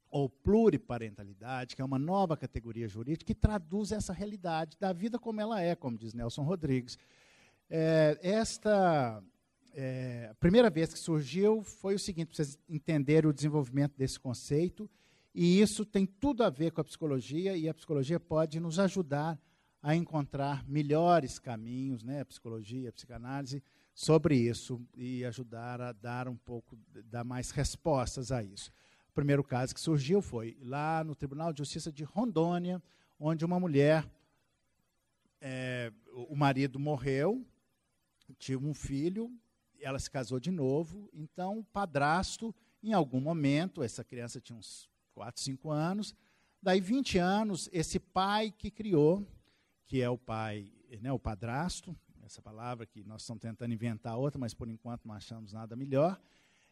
ou 0.09 0.27
pluriparentalidade, 0.27 1.75
que 1.75 1.83
é 1.83 1.85
uma 1.85 1.99
nova 1.99 2.35
categoria 2.35 2.87
jurídica 2.87 3.25
que 3.25 3.35
traduz 3.35 3.91
essa 3.91 4.11
realidade 4.11 4.75
da 4.79 4.91
vida 4.91 5.19
como 5.19 5.39
ela 5.39 5.61
é, 5.61 5.75
como 5.75 5.99
diz 5.99 6.15
Nelson 6.15 6.41
Rodrigues. 6.41 6.97
É, 7.69 8.17
esta 8.23 9.23
é, 9.71 10.29
a 10.31 10.35
primeira 10.35 10.71
vez 10.71 10.91
que 10.93 10.99
surgiu 10.99 11.61
foi 11.61 11.93
o 11.93 11.99
seguinte, 11.99 12.29
para 12.29 12.37
vocês 12.37 12.57
entenderem 12.67 13.29
o 13.29 13.33
desenvolvimento 13.33 13.95
desse 13.95 14.19
conceito, 14.19 14.89
e 15.35 15.61
isso 15.61 15.85
tem 15.85 16.07
tudo 16.07 16.43
a 16.43 16.49
ver 16.49 16.71
com 16.71 16.81
a 16.81 16.83
psicologia, 16.83 17.55
e 17.55 17.69
a 17.69 17.73
psicologia 17.73 18.19
pode 18.19 18.59
nos 18.59 18.79
ajudar 18.79 19.39
a 19.83 19.93
encontrar 19.93 20.65
melhores 20.65 21.37
caminhos, 21.37 22.03
né, 22.03 22.21
a 22.21 22.25
psicologia, 22.25 22.87
a 22.87 22.93
psicanálise, 22.93 23.61
sobre 23.93 24.35
isso 24.35 24.81
e 24.95 25.25
ajudar 25.25 25.81
a 25.81 25.91
dar 25.91 26.29
um 26.29 26.37
pouco, 26.37 26.77
dar 27.05 27.25
mais 27.25 27.51
respostas 27.51 28.31
a 28.31 28.41
isso. 28.41 28.71
O 29.09 29.13
primeiro 29.13 29.43
caso 29.43 29.75
que 29.75 29.81
surgiu 29.81 30.21
foi 30.21 30.57
lá 30.61 31.03
no 31.03 31.13
Tribunal 31.13 31.51
de 31.51 31.59
Justiça 31.59 31.91
de 31.91 32.05
Rondônia, 32.05 32.81
onde 33.19 33.43
uma 33.43 33.59
mulher, 33.59 34.09
é, 35.41 35.91
o 36.13 36.35
marido 36.35 36.79
morreu, 36.79 37.45
tinha 38.39 38.57
um 38.57 38.73
filho, 38.73 39.29
ela 39.81 39.99
se 39.99 40.09
casou 40.09 40.39
de 40.39 40.49
novo, 40.49 41.09
então 41.13 41.59
o 41.59 41.63
padrasto, 41.63 42.55
em 42.81 42.93
algum 42.93 43.19
momento, 43.19 43.83
essa 43.83 44.01
criança 44.01 44.39
tinha 44.39 44.57
uns 44.57 44.89
4, 45.13 45.41
5 45.41 45.69
anos, 45.69 46.15
daí 46.61 46.79
20 46.79 47.17
anos, 47.17 47.69
esse 47.73 47.99
pai 47.99 48.49
que 48.49 48.71
criou, 48.71 49.27
que 49.85 50.01
é 50.01 50.09
o 50.09 50.17
pai, 50.17 50.71
né, 51.01 51.11
o 51.11 51.19
padrasto, 51.19 51.95
essa 52.25 52.41
palavra 52.41 52.85
que 52.85 53.03
nós 53.03 53.21
estamos 53.21 53.41
tentando 53.41 53.73
inventar 53.73 54.17
outra, 54.17 54.39
mas 54.39 54.53
por 54.53 54.69
enquanto 54.69 55.05
não 55.05 55.13
achamos 55.13 55.53
nada 55.53 55.75
melhor. 55.75 56.19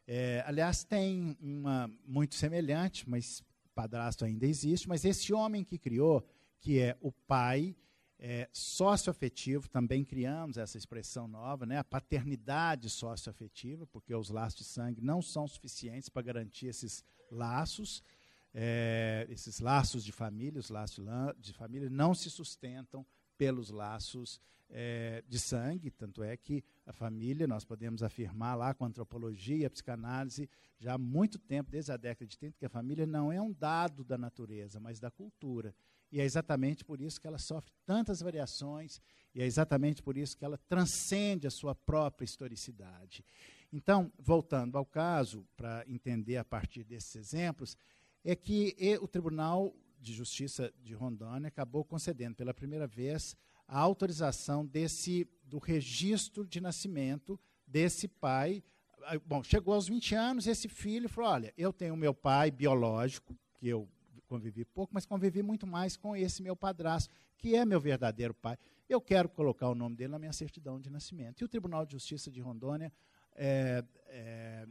É, 0.08 0.44
aliás, 0.46 0.84
tem 0.84 1.38
uma 1.40 1.90
muito 2.06 2.36
semelhante, 2.36 3.10
mas 3.10 3.44
padrasto 3.76 4.26
ainda 4.26 4.46
existe, 4.46 4.88
mas 4.88 5.06
esse 5.06 5.34
homem 5.34 5.64
que 5.64 5.78
criou, 5.78 6.26
que 6.60 6.80
é 6.80 6.98
o 7.02 7.12
pai 7.12 7.76
é, 8.20 8.48
socioafetivo, 8.52 9.68
também 9.70 10.04
criamos 10.04 10.58
essa 10.58 10.78
expressão 10.78 11.28
nova, 11.28 11.66
né, 11.66 11.78
a 11.78 11.84
paternidade 11.84 12.90
socioafetiva, 12.90 13.88
porque 13.88 14.14
os 14.14 14.30
laços 14.30 14.60
de 14.60 14.66
sangue 14.66 15.02
não 15.02 15.22
são 15.22 15.48
suficientes 15.48 16.10
para 16.10 16.22
garantir 16.22 16.68
esses 16.68 17.04
laços 17.32 18.04
é, 18.54 19.26
esses 19.30 19.60
laços 19.60 20.04
de 20.04 20.12
família, 20.12 20.60
os 20.60 20.70
laços 20.70 21.06
de 21.40 21.54
família 21.54 21.90
não 21.90 22.14
se 22.14 22.30
sustentam 22.30 23.06
pelos 23.38 23.70
laços 23.70 24.40
é, 24.70 25.24
de 25.28 25.40
sangue, 25.40 25.92
tanto 25.92 26.24
é 26.24 26.36
que 26.38 26.64
a 26.86 26.94
família, 26.94 27.48
nós 27.48 27.66
podemos 27.66 28.04
afirmar 28.04 28.56
lá 28.56 28.74
com 28.74 28.86
a 28.86 28.88
antropologia, 28.88 29.68
a 29.68 29.70
psicanálise, 29.70 30.50
já 30.80 30.94
há 30.94 30.98
muito 30.98 31.38
tempo, 31.38 31.72
desde 31.72 31.92
a 31.92 31.98
década 31.98 32.26
de 32.26 32.38
30, 32.38 32.58
que 32.58 32.66
a 32.66 32.70
família 32.70 33.06
não 33.06 33.32
é 33.32 33.42
um 33.42 33.52
dado 33.52 34.04
da 34.04 34.18
natureza, 34.18 34.80
mas 34.80 35.00
da 35.00 35.12
cultura. 35.12 35.76
E 36.12 36.20
é 36.20 36.24
exatamente 36.24 36.84
por 36.84 37.00
isso 37.00 37.20
que 37.20 37.28
ela 37.28 37.38
sofre 37.38 37.72
tantas 37.86 38.22
variações, 38.22 39.00
e 39.34 39.42
é 39.42 39.46
exatamente 39.46 40.02
por 40.02 40.18
isso 40.18 40.38
que 40.38 40.44
ela 40.44 40.58
transcende 40.58 41.48
a 41.48 41.52
sua 41.52 41.76
própria 41.76 42.26
historicidade. 42.26 43.24
Então, 43.72 44.12
voltando 44.20 44.78
ao 44.78 44.86
caso, 44.86 45.48
para 45.56 45.86
entender 45.88 46.38
a 46.38 46.44
partir 46.44 46.84
desses 46.84 47.16
exemplos, 47.16 47.78
é 48.24 48.36
que 48.36 48.76
o 49.02 49.08
Tribunal 49.08 49.76
de 50.00 50.14
Justiça 50.14 50.74
de 50.84 50.94
Rondônia 50.94 51.48
acabou 51.48 51.84
concedendo 51.86 52.36
pela 52.36 52.54
primeira 52.54 52.88
vez 52.88 53.36
a 53.68 53.80
autorização 53.80 54.66
desse 54.66 55.28
do 55.44 55.58
registro 55.58 56.46
de 56.46 56.60
nascimento 56.60 57.40
desse 57.68 58.08
pai. 58.08 58.64
Ah, 59.04 59.18
bom, 59.26 59.44
chegou 59.44 59.74
aos 59.74 59.88
20 59.88 60.16
anos, 60.16 60.48
esse 60.48 60.68
filho 60.68 61.08
falou: 61.08 61.32
"Olha, 61.32 61.54
eu 61.58 61.72
tenho 61.72 61.96
meu 61.96 62.14
pai 62.14 62.52
biológico, 62.52 63.38
que 63.56 63.68
eu 63.68 63.88
convivi 64.28 64.66
pouco, 64.66 64.94
mas 64.94 65.06
convivi 65.06 65.44
muito 65.44 65.68
mais 65.68 65.98
com 65.98 66.16
esse 66.16 66.42
meu 66.42 66.56
padrasto, 66.56 67.14
que 67.38 67.56
é 67.56 67.66
meu 67.66 67.80
verdadeiro 67.80 68.34
pai. 68.34 68.58
Eu 68.88 69.02
quero 69.02 69.30
colocar 69.30 69.70
o 69.70 69.76
nome 69.76 69.96
dele 69.96 70.12
na 70.12 70.20
minha 70.20 70.34
certidão 70.34 70.80
de 70.80 70.90
nascimento". 70.90 71.42
E 71.42 71.46
o 71.46 71.50
Tribunal 71.50 71.86
de 71.86 71.94
Justiça 71.94 72.32
de 72.32 72.42
Rondônia 72.42 72.92
é, 73.36 73.84
é, 74.08 74.68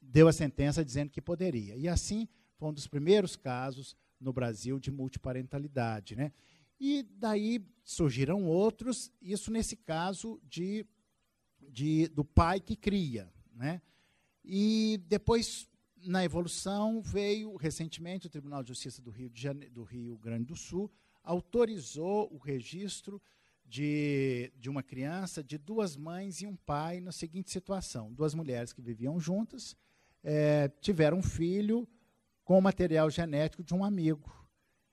deu 0.00 0.28
a 0.28 0.32
sentença 0.32 0.84
dizendo 0.84 1.10
que 1.10 1.20
poderia. 1.20 1.76
E 1.76 1.88
assim 1.88 2.28
foi 2.56 2.68
um 2.68 2.72
dos 2.72 2.86
primeiros 2.86 3.36
casos 3.36 3.96
no 4.20 4.32
Brasil 4.32 4.78
de 4.78 4.90
multiparentalidade. 4.90 6.16
Né? 6.16 6.32
E 6.80 7.02
daí 7.02 7.64
surgiram 7.84 8.44
outros, 8.44 9.12
isso 9.20 9.50
nesse 9.50 9.76
caso 9.76 10.40
de, 10.48 10.86
de, 11.60 12.08
do 12.08 12.24
pai 12.24 12.60
que 12.60 12.76
cria. 12.76 13.32
Né? 13.54 13.80
E 14.44 15.00
depois, 15.06 15.68
na 15.96 16.24
evolução, 16.24 17.00
veio 17.00 17.56
recentemente 17.56 18.26
o 18.26 18.30
Tribunal 18.30 18.62
de 18.62 18.68
Justiça 18.68 19.02
do 19.02 19.10
Rio, 19.10 19.30
do 19.70 19.82
Rio 19.84 20.18
Grande 20.18 20.46
do 20.46 20.56
Sul, 20.56 20.90
autorizou 21.22 22.32
o 22.32 22.38
registro 22.38 23.20
de, 23.64 24.52
de 24.58 24.68
uma 24.68 24.82
criança 24.82 25.42
de 25.42 25.56
duas 25.56 25.96
mães 25.96 26.42
e 26.42 26.46
um 26.46 26.54
pai 26.54 27.00
na 27.00 27.12
seguinte 27.12 27.50
situação: 27.50 28.12
duas 28.12 28.34
mulheres 28.34 28.72
que 28.72 28.82
viviam 28.82 29.18
juntas 29.18 29.76
é, 30.22 30.68
tiveram 30.80 31.18
um 31.18 31.22
filho 31.22 31.88
com 32.44 32.58
o 32.58 32.62
material 32.62 33.08
genético 33.10 33.64
de 33.64 33.74
um 33.74 33.82
amigo. 33.82 34.30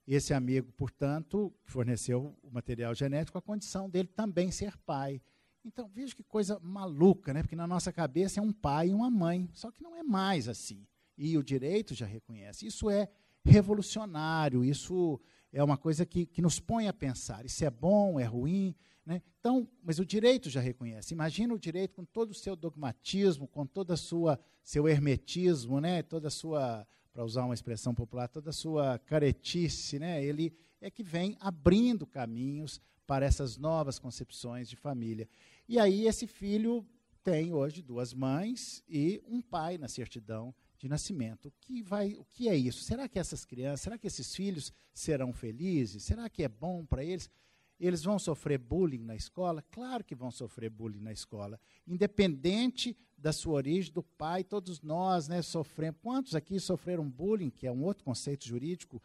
Esse 0.08 0.34
amigo, 0.34 0.72
portanto, 0.74 1.54
forneceu 1.66 2.36
o 2.42 2.50
material 2.50 2.96
genético, 2.96 3.38
a 3.38 3.42
condição 3.42 3.90
dele 3.90 4.08
também 4.08 4.52
ser 4.52 4.76
pai. 4.78 5.22
Então, 5.64 5.88
veja 5.94 6.16
que 6.16 6.24
coisa 6.24 6.60
maluca, 6.60 7.34
né? 7.34 7.44
porque 7.44 7.56
na 7.56 7.68
nossa 7.68 7.94
cabeça 7.94 8.40
é 8.40 8.44
um 8.44 8.52
pai 8.52 8.90
e 8.90 8.94
uma 8.94 9.12
mãe, 9.12 9.48
só 9.54 9.70
que 9.70 9.84
não 9.84 9.96
é 9.96 10.02
mais 10.02 10.48
assim. 10.48 10.88
E 11.18 11.38
o 11.38 11.44
direito 11.44 11.94
já 11.94 12.06
reconhece. 12.06 12.66
Isso 12.66 12.90
é 12.90 13.08
revolucionário, 13.46 14.66
isso 14.66 15.20
é 15.54 15.64
uma 15.64 15.78
coisa 15.78 16.06
que, 16.06 16.26
que 16.26 16.42
nos 16.42 16.60
põe 16.60 16.88
a 16.88 16.94
pensar. 16.94 17.46
Isso 17.46 17.64
é 17.64 17.70
bom, 17.70 18.20
é 18.20 18.24
ruim. 18.24 18.74
Né? 19.06 19.22
Então, 19.40 19.68
mas 19.84 20.00
o 20.00 20.06
direito 20.06 20.50
já 20.50 20.62
reconhece. 20.62 21.14
Imagina 21.14 21.54
o 21.54 21.60
direito 21.60 21.94
com 21.94 22.06
todo 22.06 22.32
o 22.32 22.36
seu 22.36 22.56
dogmatismo, 22.56 23.48
com 23.48 23.66
todo 23.66 23.92
o 23.92 23.98
seu 24.64 24.88
hermetismo, 24.88 25.80
né? 25.80 26.02
toda 26.02 26.28
a 26.28 26.32
sua 26.32 26.88
para 27.14 27.26
usar 27.26 27.46
uma 27.46 27.54
expressão 27.54 27.94
popular, 27.94 28.28
toda 28.28 28.50
a 28.50 28.54
sua 28.54 28.98
caretice, 29.00 30.00
né? 30.00 30.24
ele 30.24 30.54
é 30.80 30.90
que 30.90 31.04
vem 31.04 31.38
abrindo 31.40 32.08
caminhos 32.08 32.82
para 33.06 33.26
essas 33.26 33.58
novas 33.58 34.00
concepções 34.00 34.70
de 34.70 34.76
família. 34.76 35.28
E 35.68 35.78
aí 35.78 36.08
esse 36.08 36.26
filho 36.26 36.86
tem 37.24 37.54
hoje 37.54 37.82
duas 37.82 38.14
mães 38.14 38.84
e 38.88 39.22
um 39.28 39.42
pai 39.42 39.78
na 39.78 39.88
certidão 39.88 40.54
de 40.78 40.88
nascimento. 40.88 41.50
O 41.50 41.54
que, 41.60 41.84
vai, 41.84 42.16
o 42.16 42.26
que 42.26 42.50
é 42.50 42.56
isso? 42.56 42.84
Será 42.84 43.08
que 43.08 43.20
essas 43.20 43.46
crianças, 43.46 43.82
será 43.82 43.98
que 43.98 44.08
esses 44.08 44.36
filhos 44.36 44.74
serão 44.94 45.32
felizes? 45.32 46.04
Será 46.04 46.30
que 46.30 46.44
é 46.44 46.50
bom 46.50 46.86
para 46.86 47.04
eles? 47.04 47.30
Eles 47.82 48.04
vão 48.04 48.20
sofrer 48.20 48.60
bullying 48.60 49.04
na 49.04 49.16
escola? 49.16 49.66
Claro 49.72 50.04
que 50.04 50.14
vão 50.14 50.30
sofrer 50.30 50.70
bullying 50.70 51.02
na 51.02 51.12
escola. 51.12 51.60
Independente 51.88 52.96
da 53.18 53.34
sua 53.34 53.54
origem, 53.54 53.92
do 53.92 54.04
pai, 54.04 54.44
todos 54.44 54.82
nós 54.82 55.28
né, 55.28 55.42
sofremos. 55.42 56.00
Quantos 56.00 56.36
aqui 56.36 56.60
sofreram 56.60 57.10
bullying, 57.10 57.50
que 57.50 57.66
é 57.66 57.72
um 57.72 57.84
outro 57.84 58.04
conceito 58.04 58.48
jurídico 58.48 59.02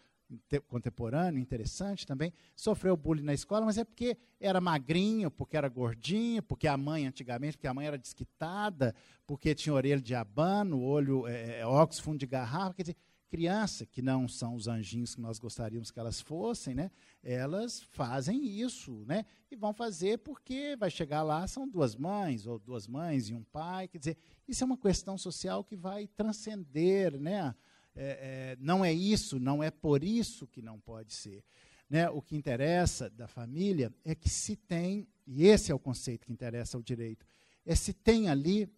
contemporâneo, 0.69 1.41
interessante 1.41 2.07
também, 2.07 2.33
sofreu 2.55 2.97
bullying 2.97 3.23
na 3.23 3.33
escola, 3.33 3.65
mas 3.65 3.79
é 3.79 3.85
porque 3.85 4.17
era 4.41 4.61
magrinho, 4.61 5.31
porque 5.31 5.57
era 5.57 5.69
gordinho, 5.69 6.43
porque 6.43 6.67
a 6.67 6.77
mãe, 6.77 7.07
antigamente, 7.07 7.57
porque 7.57 7.69
a 7.69 7.75
mãe 7.75 7.87
era 7.87 7.97
desquitada, 7.97 8.95
porque 9.27 9.55
tinha 9.55 9.73
orelha 9.73 10.01
de 10.01 10.15
abano, 10.15 10.83
olho, 10.83 11.27
é, 11.27 11.61
é 11.61 11.67
óculos 11.67 12.01
fundo 12.01 12.19
de 12.19 12.27
garrafa, 12.27 12.75
quer 12.75 12.83
dizer, 12.83 12.97
criança, 13.29 13.85
que 13.85 14.01
não 14.01 14.29
são 14.29 14.55
os 14.55 14.69
anjinhos 14.69 15.15
que 15.15 15.21
nós 15.21 15.39
gostaríamos 15.39 15.91
que 15.91 15.99
elas 15.99 16.21
fossem, 16.21 16.75
né? 16.75 16.91
Elas 17.23 17.81
fazem 17.81 18.45
isso, 18.45 19.05
né? 19.07 19.25
E 19.51 19.57
vão 19.57 19.73
fazer 19.75 20.19
porque 20.19 20.77
vai 20.77 20.91
chegar 20.91 21.23
lá 21.23 21.47
são 21.47 21.69
duas 21.69 21.95
mães 21.97 22.47
ou 22.47 22.59
duas 22.59 22.87
mães 22.87 23.29
e 23.29 23.35
um 23.35 23.43
pai, 23.43 23.89
quer 23.89 23.99
dizer, 23.99 24.17
isso 24.47 24.62
é 24.62 24.67
uma 24.67 24.79
questão 24.79 25.19
social 25.19 25.65
que 25.65 25.77
vai 25.77 26.07
transcender, 26.07 27.19
né? 27.19 27.55
É, 27.95 28.55
é, 28.55 28.57
não 28.61 28.85
é 28.85 28.93
isso, 28.93 29.41
não 29.41 29.62
é 29.62 29.71
por 29.71 30.05
isso 30.05 30.47
que 30.47 30.61
não 30.61 30.79
pode 30.79 31.15
ser. 31.15 31.43
Né? 31.89 32.09
O 32.11 32.21
que 32.21 32.37
interessa 32.37 33.09
da 33.09 33.27
família 33.27 33.93
é 34.05 34.15
que 34.15 34.29
se 34.29 34.55
tem, 34.55 35.09
e 35.27 35.47
esse 35.47 35.73
é 35.73 35.75
o 35.75 35.79
conceito 35.79 36.27
que 36.27 36.33
interessa 36.33 36.77
ao 36.77 36.83
direito, 36.83 37.27
é 37.65 37.75
se 37.75 37.93
tem 37.93 38.29
ali 38.29 38.69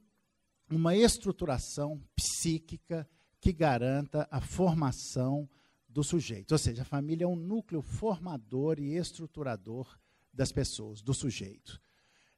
uma 0.70 0.94
estruturação 0.94 2.00
psíquica 2.14 3.08
que 3.40 3.52
garanta 3.52 4.26
a 4.30 4.40
formação 4.40 5.48
do 5.88 6.04
sujeito. 6.04 6.52
Ou 6.52 6.58
seja, 6.58 6.82
a 6.82 6.84
família 6.84 7.24
é 7.24 7.28
um 7.28 7.36
núcleo 7.36 7.82
formador 7.82 8.78
e 8.78 8.96
estruturador 8.96 9.98
das 10.32 10.52
pessoas, 10.52 11.00
do 11.00 11.14
sujeito. 11.14 11.80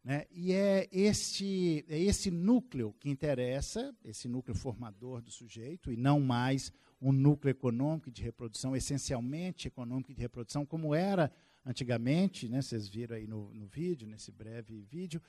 Né? 0.03 0.27
E 0.31 0.53
é 0.53 0.89
este, 0.91 1.85
é 1.89 1.99
esse 1.99 2.31
núcleo 2.31 2.95
que 2.99 3.11
interessa, 3.11 3.95
esse 4.05 4.29
núcleo 4.29 4.57
formador 4.57 5.21
do 5.21 5.31
sujeito, 5.31 5.93
e 5.93 5.97
não 5.97 6.21
mais 6.21 6.73
um 7.01 7.13
núcleo 7.13 7.51
econômico 7.51 8.11
de 8.11 8.23
reprodução, 8.23 8.77
essencialmente 8.77 9.69
econômico 9.69 10.15
de 10.15 10.21
reprodução, 10.21 10.65
como 10.65 10.95
era 10.95 11.31
antigamente, 11.65 12.49
né? 12.49 12.63
vocês 12.63 12.89
viram 12.89 13.17
aí 13.17 13.27
no, 13.27 13.53
no 13.53 13.67
vídeo, 13.67 14.09
nesse 14.09 14.31
breve 14.31 14.81
vídeo, 14.83 15.21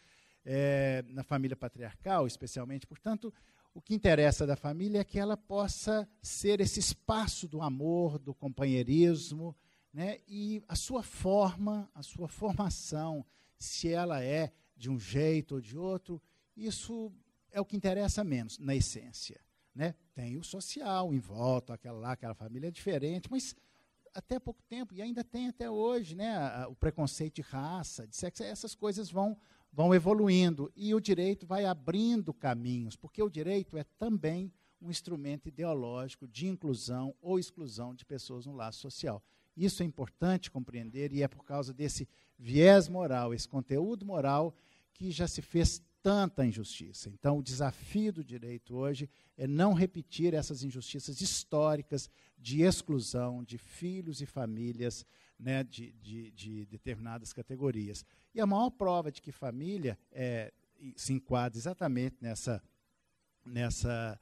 é, 0.46 1.04
na 1.10 1.24
família 1.24 1.56
patriarcal, 1.56 2.26
especialmente. 2.26 2.88
Portanto, 2.88 3.34
o 3.74 3.82
que 3.82 3.94
interessa 3.94 4.46
da 4.46 4.56
família 4.56 5.00
é 5.00 5.04
que 5.04 5.18
ela 5.18 5.38
possa 5.38 6.08
ser 6.22 6.60
esse 6.60 6.80
espaço 6.80 7.48
do 7.48 7.62
amor, 7.62 8.20
do 8.20 8.34
companheirismo, 8.34 9.56
né? 9.94 10.20
e 10.28 10.64
a 10.68 10.76
sua 10.76 11.04
forma, 11.04 11.90
a 11.96 12.04
sua 12.04 12.28
formação, 12.28 13.26
se 13.58 13.90
ela 13.90 14.24
é 14.24 14.52
de 14.76 14.90
um 14.90 15.00
jeito 15.00 15.56
ou 15.56 15.62
de 15.62 15.78
outro, 15.78 16.22
isso 16.56 17.12
é 17.52 17.62
o 17.62 17.66
que 17.66 17.78
interessa 17.78 18.24
menos, 18.24 18.58
na 18.58 18.76
essência. 18.76 19.40
Né? 19.74 19.96
Tem 20.14 20.38
o 20.38 20.44
social 20.44 21.14
em 21.14 21.20
volta, 21.20 21.74
aquela 21.74 21.98
lá, 21.98 22.12
aquela 22.12 22.34
família 22.34 22.68
é 22.68 22.72
diferente, 22.72 23.30
mas 23.32 23.56
até 24.14 24.40
pouco 24.40 24.62
tempo, 24.64 24.94
e 24.94 25.02
ainda 25.02 25.24
tem 25.24 25.48
até 25.48 25.70
hoje, 25.70 26.16
né, 26.16 26.66
o 26.68 26.76
preconceito 26.76 27.36
de 27.36 27.42
raça, 27.42 28.06
de 28.06 28.16
sexo, 28.16 28.44
essas 28.44 28.76
coisas 28.76 29.10
vão 29.10 29.38
vão 29.72 29.94
evoluindo 29.94 30.72
e 30.76 30.94
o 30.94 31.00
direito 31.00 31.46
vai 31.46 31.66
abrindo 31.66 32.34
caminhos, 32.34 32.96
porque 32.96 33.24
o 33.24 33.30
direito 33.30 33.78
é 33.78 33.84
também 33.84 34.52
um 34.82 34.90
instrumento 34.90 35.48
ideológico 35.48 36.28
de 36.28 36.48
inclusão 36.48 37.16
ou 37.22 37.40
exclusão 37.40 37.94
de 37.94 38.04
pessoas 38.04 38.46
no 38.46 38.56
laço 38.56 38.80
social. 38.80 39.24
Isso 39.56 39.84
é 39.84 39.86
importante 39.86 40.50
compreender 40.50 41.14
e 41.14 41.22
é 41.22 41.28
por 41.28 41.46
causa 41.46 41.74
desse 41.74 42.08
viés 42.38 42.90
moral, 42.90 43.34
esse 43.34 43.48
conteúdo 43.48 44.06
moral, 44.06 44.56
que 44.94 45.12
já 45.12 45.28
se 45.28 45.42
fez 45.42 45.82
tanta 46.02 46.46
injustiça. 46.46 47.10
Então, 47.10 47.38
o 47.38 47.44
desafio 47.44 48.12
do 48.12 48.24
direito 48.24 48.76
hoje 48.76 49.10
é 49.38 49.48
não 49.48 49.74
repetir 49.74 50.34
essas 50.34 50.64
injustiças 50.64 51.22
históricas 51.22 52.10
de 52.38 52.64
exclusão 52.64 53.44
de 53.44 53.58
filhos 53.58 54.22
e 54.22 54.26
famílias 54.26 55.06
né, 55.42 55.64
de, 55.64 55.92
de, 55.94 56.32
de, 56.32 56.66
determinadas 56.68 57.34
categorias. 57.34 58.06
E 58.34 58.40
a 58.40 58.46
maior 58.46 58.70
prova 58.70 59.12
de 59.12 59.22
que 59.22 59.32
família 59.32 59.98
é, 60.12 60.54
se 60.96 61.12
enquadra 61.14 61.58
exatamente 61.58 62.18
nessa, 62.22 62.64
nessa, 63.44 64.22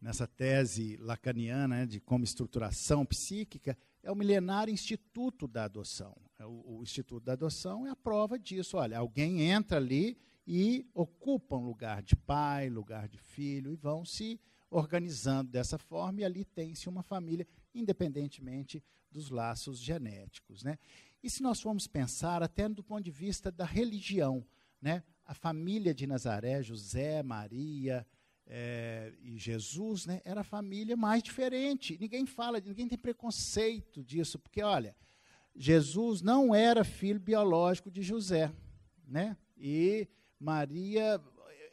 nessa 0.00 0.28
tese 0.28 0.96
lacaniana 0.98 1.80
né, 1.80 1.86
de 1.86 2.00
como 2.00 2.22
estruturação 2.22 3.04
psíquica 3.04 3.76
é 4.02 4.10
o 4.12 4.16
milenário 4.16 4.72
Instituto 4.72 5.48
da 5.48 5.64
Adoção. 5.64 6.16
É 6.38 6.46
o, 6.46 6.78
o 6.78 6.82
Instituto 6.82 7.24
da 7.24 7.32
Adoção 7.32 7.86
é 7.86 7.90
a 7.90 7.96
prova 7.96 8.38
disso. 8.38 8.76
Olha, 8.76 8.98
alguém 8.98 9.42
entra 9.42 9.76
ali 9.76 10.16
e 10.46 10.88
ocupa 10.94 11.56
um 11.56 11.66
lugar 11.66 12.02
de 12.02 12.14
pai, 12.14 12.70
lugar 12.70 13.08
de 13.08 13.18
filho, 13.18 13.72
e 13.72 13.76
vão 13.76 14.04
se 14.04 14.40
organizando 14.70 15.50
dessa 15.50 15.76
forma, 15.76 16.20
e 16.20 16.24
ali 16.24 16.44
tem-se 16.44 16.88
uma 16.88 17.02
família, 17.02 17.46
independentemente 17.74 18.82
dos 19.10 19.30
laços 19.30 19.78
genéticos. 19.78 20.62
Né? 20.62 20.78
E 21.22 21.28
se 21.28 21.42
nós 21.42 21.60
formos 21.60 21.86
pensar 21.86 22.42
até 22.42 22.68
do 22.68 22.82
ponto 22.82 23.02
de 23.02 23.10
vista 23.10 23.50
da 23.50 23.64
religião, 23.64 24.44
né? 24.80 25.02
a 25.24 25.34
família 25.34 25.94
de 25.94 26.06
Nazaré, 26.06 26.62
José, 26.62 27.22
Maria 27.22 28.06
é, 28.46 29.12
e 29.22 29.38
Jesus, 29.38 30.06
né? 30.06 30.20
era 30.24 30.40
a 30.40 30.44
família 30.44 30.96
mais 30.96 31.22
diferente. 31.22 31.96
Ninguém 32.00 32.26
fala, 32.26 32.60
ninguém 32.60 32.88
tem 32.88 32.98
preconceito 32.98 34.02
disso, 34.02 34.38
porque, 34.38 34.62
olha, 34.62 34.96
Jesus 35.54 36.22
não 36.22 36.54
era 36.54 36.84
filho 36.84 37.20
biológico 37.20 37.90
de 37.90 38.02
José, 38.02 38.52
né? 39.06 39.36
E 39.56 40.08
Maria, 40.38 41.20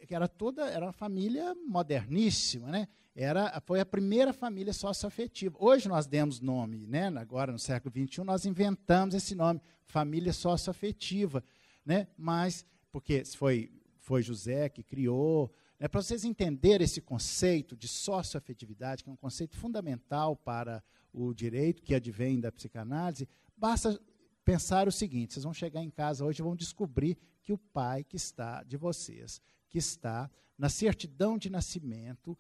que 0.08 0.14
era 0.14 0.28
toda, 0.28 0.68
era 0.70 0.88
uma 0.88 0.94
família 0.94 1.56
moderníssima, 1.56 2.70
né? 2.70 2.88
Era, 3.20 3.60
foi 3.66 3.80
a 3.80 3.86
primeira 3.86 4.32
família 4.32 4.72
socioafetiva. 4.72 5.58
Hoje 5.60 5.90
nós 5.90 6.06
demos 6.06 6.40
nome, 6.40 6.86
né? 6.86 7.08
Agora 7.18 7.52
no 7.52 7.58
século 7.58 7.92
XXI 7.92 8.24
nós 8.24 8.46
inventamos 8.46 9.16
esse 9.16 9.34
nome, 9.34 9.60
família 9.88 10.32
socioafetiva, 10.32 11.44
né? 11.84 12.08
Mas 12.16 12.64
porque 12.92 13.26
foi 13.26 13.72
foi 14.02 14.22
José 14.22 14.70
que 14.70 14.84
criou, 14.84 15.52
né? 15.80 15.88
Para 15.88 16.04
vocês 16.04 16.24
entenderem 16.24 16.86
esse 16.86 17.02
conceito 17.02 17.76
de 17.76 17.88
socioafetividade, 17.88 19.04
que 19.04 19.10
é 19.10 19.14
um 19.14 19.18
conceito 19.18 19.58
fundamental 19.58 20.36
para 20.36 20.84
o 21.12 21.34
direito 21.34 21.82
que 21.82 21.96
advém 21.96 22.40
da 22.40 22.52
psicanálise, 22.52 23.28
basta 23.58 24.00
pensar 24.46 24.88
o 24.88 24.92
seguinte: 24.92 25.34
vocês 25.34 25.44
vão 25.44 25.56
chegar 25.56 25.82
em 25.82 25.90
casa 25.90 26.24
hoje 26.24 26.40
e 26.40 26.44
vão 26.44 26.56
descobrir 26.56 27.18
que 27.42 27.52
o 27.52 27.58
pai 27.58 28.04
que 28.04 28.16
está 28.16 28.62
de 28.62 28.78
vocês, 28.78 29.42
que 29.68 29.80
está 29.80 30.30
na 30.56 30.70
certidão 30.70 31.36
de 31.36 31.50
nascimento, 31.50 32.38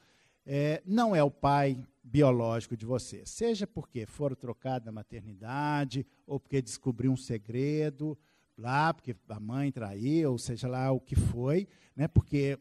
é, 0.49 0.81
não 0.85 1.13
é 1.13 1.21
o 1.21 1.29
pai 1.29 1.77
biológico 2.01 2.77
de 2.77 2.85
vocês. 2.85 3.29
Seja 3.29 3.67
porque 3.67 4.05
foram 4.05 4.35
trocados 4.35 4.85
na 4.85 4.91
maternidade, 4.93 6.07
ou 6.25 6.39
porque 6.39 6.61
descobriu 6.61 7.11
um 7.11 7.17
segredo, 7.17 8.17
lá, 8.57 8.93
porque 8.93 9.13
a 9.27 9.39
mãe 9.41 9.71
traiu, 9.71 10.31
ou 10.31 10.37
seja 10.37 10.69
lá 10.69 10.89
o 10.91 11.01
que 11.01 11.15
foi, 11.15 11.67
né, 11.93 12.07
porque 12.07 12.57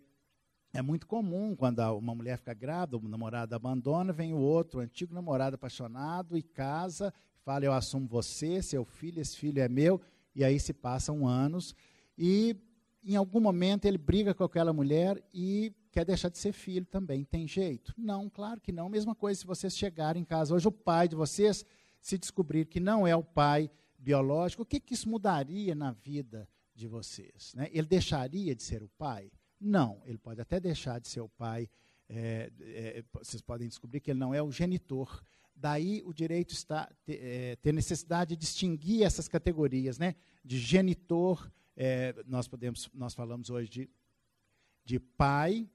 é 0.74 0.82
muito 0.82 1.07
comum 1.07 1.55
quando 1.55 1.78
uma 1.95 2.14
mulher 2.14 2.37
fica 2.39 2.53
grávida, 2.53 2.99
o 2.99 3.09
namorado 3.09 3.55
abandona, 3.55 4.12
vem 4.12 4.34
o 4.34 4.39
outro, 4.39 4.80
o 4.80 4.82
antigo 4.82 5.14
namorado 5.14 5.55
apaixonado, 5.55 6.37
e 6.37 6.43
casa, 6.43 7.14
fala: 7.45 7.64
Eu 7.64 7.72
assumo 7.72 8.07
você, 8.07 8.61
seu 8.61 8.84
filho, 8.84 9.20
esse 9.22 9.37
filho 9.37 9.62
é 9.62 9.68
meu, 9.68 10.01
e 10.34 10.45
aí 10.45 10.59
se 10.59 10.74
passam 10.74 11.26
anos, 11.26 11.74
e 12.18 12.57
em 13.05 13.14
algum 13.14 13.41
momento 13.41 13.87
ele 13.87 13.97
briga 13.97 14.34
com 14.34 14.43
aquela 14.43 14.72
mulher 14.72 15.22
e 15.32 15.72
quer 15.97 16.05
deixar 16.05 16.29
de 16.29 16.37
ser 16.37 16.53
filho 16.53 16.85
também. 16.85 17.25
Tem 17.25 17.49
jeito? 17.49 17.95
Não, 17.97 18.29
claro 18.29 18.61
que 18.61 18.71
não. 18.71 18.87
Mesma 18.87 19.15
coisa 19.15 19.41
se 19.41 19.47
vocês 19.47 19.75
chegarem 19.75 20.21
em 20.21 20.25
casa 20.27 20.55
hoje, 20.55 20.69
o 20.69 20.73
pai 20.73 21.09
de 21.09 21.17
vocês 21.17 21.65
se 22.03 22.19
descobrir 22.19 22.67
que 22.67 22.79
não 22.79 23.07
é 23.07 23.17
o 23.17 23.25
pai 23.25 23.71
biológico, 23.99 24.63
o 24.63 24.67
que, 24.67 24.79
que 24.79 24.93
isso 24.93 25.09
mudaria 25.09 25.75
na 25.75 25.93
vida 25.93 26.47
de 26.75 26.87
vocês? 26.87 27.55
Né? 27.55 27.71
Ele 27.73 27.87
deixaria 27.87 28.55
de 28.55 28.63
ser 28.63 28.83
o 28.83 28.91
pai? 28.99 29.33
Não, 29.59 30.03
ele 30.05 30.19
pode 30.19 30.39
até 30.39 30.61
deixar 30.61 31.01
de 31.01 31.09
ser 31.09 31.23
o 31.23 31.31
pai. 31.31 31.67
É, 32.11 32.53
é, 32.61 33.05
vocês 33.15 33.41
podem 33.41 33.67
descobrir 33.67 34.01
que 34.01 34.11
ele 34.11 34.21
não 34.21 34.35
é 34.35 34.43
o 34.43 34.53
genitor. 34.53 35.25
Daí 35.55 36.03
o 36.05 36.13
direito 36.13 36.53
está 36.53 36.93
é, 37.09 37.57
ter 37.57 37.73
necessidade 37.73 38.37
de 38.37 38.37
distinguir 38.37 39.03
essas 39.03 39.29
categorias, 39.29 39.99
né? 39.99 40.15
De 40.45 40.59
genitor, 40.59 41.51
é, 41.75 42.15
nós 42.27 42.47
podemos, 42.47 42.91
nós 42.93 43.15
falamos 43.15 43.49
hoje 43.49 43.71
de, 43.71 43.91
de 44.85 45.01
pai 45.01 45.67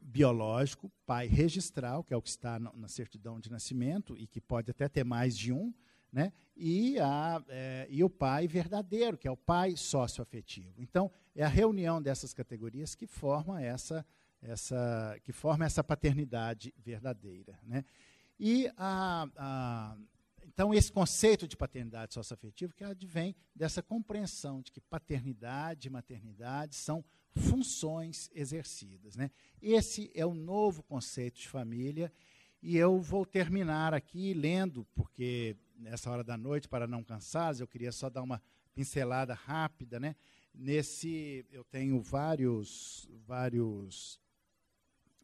biológico, 0.00 0.90
pai 1.04 1.26
registral, 1.26 2.04
que 2.04 2.14
é 2.14 2.16
o 2.16 2.22
que 2.22 2.28
está 2.28 2.58
na 2.58 2.88
certidão 2.88 3.38
de 3.40 3.50
nascimento 3.50 4.16
e 4.16 4.26
que 4.26 4.40
pode 4.40 4.70
até 4.70 4.88
ter 4.88 5.04
mais 5.04 5.36
de 5.36 5.52
um, 5.52 5.72
né? 6.12 6.32
e, 6.56 6.98
a, 6.98 7.42
é, 7.48 7.86
e 7.90 8.02
o 8.02 8.08
pai 8.08 8.48
verdadeiro, 8.48 9.18
que 9.18 9.28
é 9.28 9.30
o 9.30 9.36
pai 9.36 9.76
socioafetivo. 9.76 10.82
Então, 10.82 11.10
é 11.34 11.44
a 11.44 11.48
reunião 11.48 12.00
dessas 12.00 12.32
categorias 12.32 12.94
que 12.94 13.06
forma 13.06 13.62
essa, 13.62 14.04
essa, 14.40 15.18
que 15.22 15.32
forma 15.32 15.64
essa 15.64 15.84
paternidade 15.84 16.72
verdadeira. 16.78 17.58
Né? 17.62 17.84
E 18.40 18.70
a, 18.76 19.28
a, 19.36 19.96
então, 20.56 20.72
esse 20.72 20.90
conceito 20.90 21.46
de 21.46 21.54
paternidade 21.54 22.14
socioafetiva 22.14 22.72
que 22.72 22.82
advém 22.82 23.36
dessa 23.54 23.82
compreensão 23.82 24.62
de 24.62 24.72
que 24.72 24.80
paternidade 24.80 25.86
e 25.86 25.90
maternidade 25.90 26.74
são 26.74 27.04
funções 27.34 28.30
exercidas. 28.34 29.16
Né? 29.16 29.30
Esse 29.60 30.10
é 30.14 30.24
o 30.24 30.32
novo 30.32 30.82
conceito 30.82 31.38
de 31.40 31.46
família, 31.46 32.10
e 32.62 32.74
eu 32.74 32.98
vou 32.98 33.26
terminar 33.26 33.92
aqui 33.92 34.32
lendo, 34.32 34.86
porque 34.94 35.54
nessa 35.76 36.10
hora 36.10 36.24
da 36.24 36.38
noite, 36.38 36.66
para 36.66 36.86
não 36.86 37.04
cansar, 37.04 37.54
eu 37.60 37.68
queria 37.68 37.92
só 37.92 38.08
dar 38.08 38.22
uma 38.22 38.40
pincelada 38.74 39.34
rápida. 39.34 40.00
Né? 40.00 40.16
Nesse, 40.54 41.44
eu 41.52 41.64
tenho 41.64 42.00
vários, 42.00 43.06
vários 43.26 44.18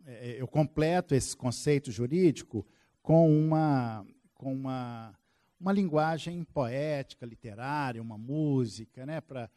é, 0.04 0.36
eu 0.38 0.46
completo 0.46 1.14
esse 1.14 1.34
conceito 1.34 1.90
jurídico 1.90 2.66
com 3.00 3.34
uma, 3.34 4.06
com 4.34 4.52
uma, 4.52 5.18
uma 5.62 5.72
linguagem 5.72 6.42
poética, 6.42 7.24
literária, 7.24 8.02
uma 8.02 8.18
música, 8.18 9.06
né, 9.06 9.20
para 9.20 9.48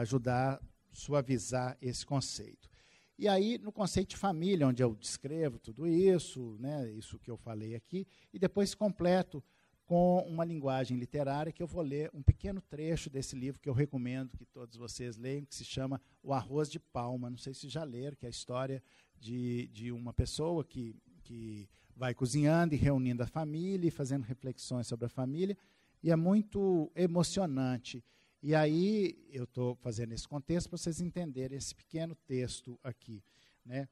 ajudar 0.00 0.60
suavizar 0.90 1.78
esse 1.80 2.04
conceito. 2.04 2.68
E 3.16 3.28
aí, 3.28 3.58
no 3.58 3.70
conceito 3.70 4.10
de 4.10 4.16
família, 4.16 4.66
onde 4.66 4.82
eu 4.82 4.96
descrevo 4.96 5.60
tudo 5.60 5.86
isso, 5.86 6.56
né, 6.58 6.90
isso 6.90 7.20
que 7.20 7.30
eu 7.30 7.36
falei 7.36 7.76
aqui, 7.76 8.04
e 8.32 8.38
depois 8.38 8.74
completo 8.74 9.42
com 9.86 10.18
uma 10.28 10.44
linguagem 10.44 10.96
literária 10.98 11.52
que 11.52 11.62
eu 11.62 11.68
vou 11.68 11.82
ler 11.82 12.10
um 12.12 12.22
pequeno 12.22 12.60
trecho 12.60 13.08
desse 13.08 13.36
livro 13.36 13.60
que 13.60 13.68
eu 13.68 13.74
recomendo 13.74 14.36
que 14.36 14.44
todos 14.46 14.76
vocês 14.76 15.16
leiam, 15.16 15.44
que 15.44 15.54
se 15.54 15.64
chama 15.64 16.00
O 16.20 16.32
Arroz 16.32 16.68
de 16.68 16.80
Palma. 16.80 17.30
Não 17.30 17.38
sei 17.38 17.54
se 17.54 17.68
já 17.68 17.84
leram, 17.84 18.16
que 18.16 18.26
é 18.26 18.28
a 18.28 18.30
história 18.30 18.82
de, 19.20 19.68
de 19.68 19.92
uma 19.92 20.12
pessoa 20.12 20.64
que, 20.64 20.96
que 21.22 21.68
vai 21.96 22.14
cozinhando 22.14 22.74
e 22.74 22.78
reunindo 22.78 23.22
a 23.22 23.26
família 23.26 23.88
e 23.88 23.90
fazendo 23.90 24.24
reflexões 24.24 24.86
sobre 24.86 25.06
a 25.06 25.08
família, 25.08 25.56
e 26.02 26.10
é 26.10 26.16
muito 26.16 26.90
emocionante. 26.94 28.04
E 28.42 28.54
aí 28.54 29.26
eu 29.30 29.44
estou 29.44 29.74
fazendo 29.76 30.12
esse 30.12 30.28
contexto 30.28 30.68
para 30.68 30.76
vocês 30.76 31.00
entenderem 31.00 31.56
esse 31.56 31.74
pequeno 31.74 32.14
texto 32.26 32.78
aqui, 32.82 33.22
né? 33.64 33.88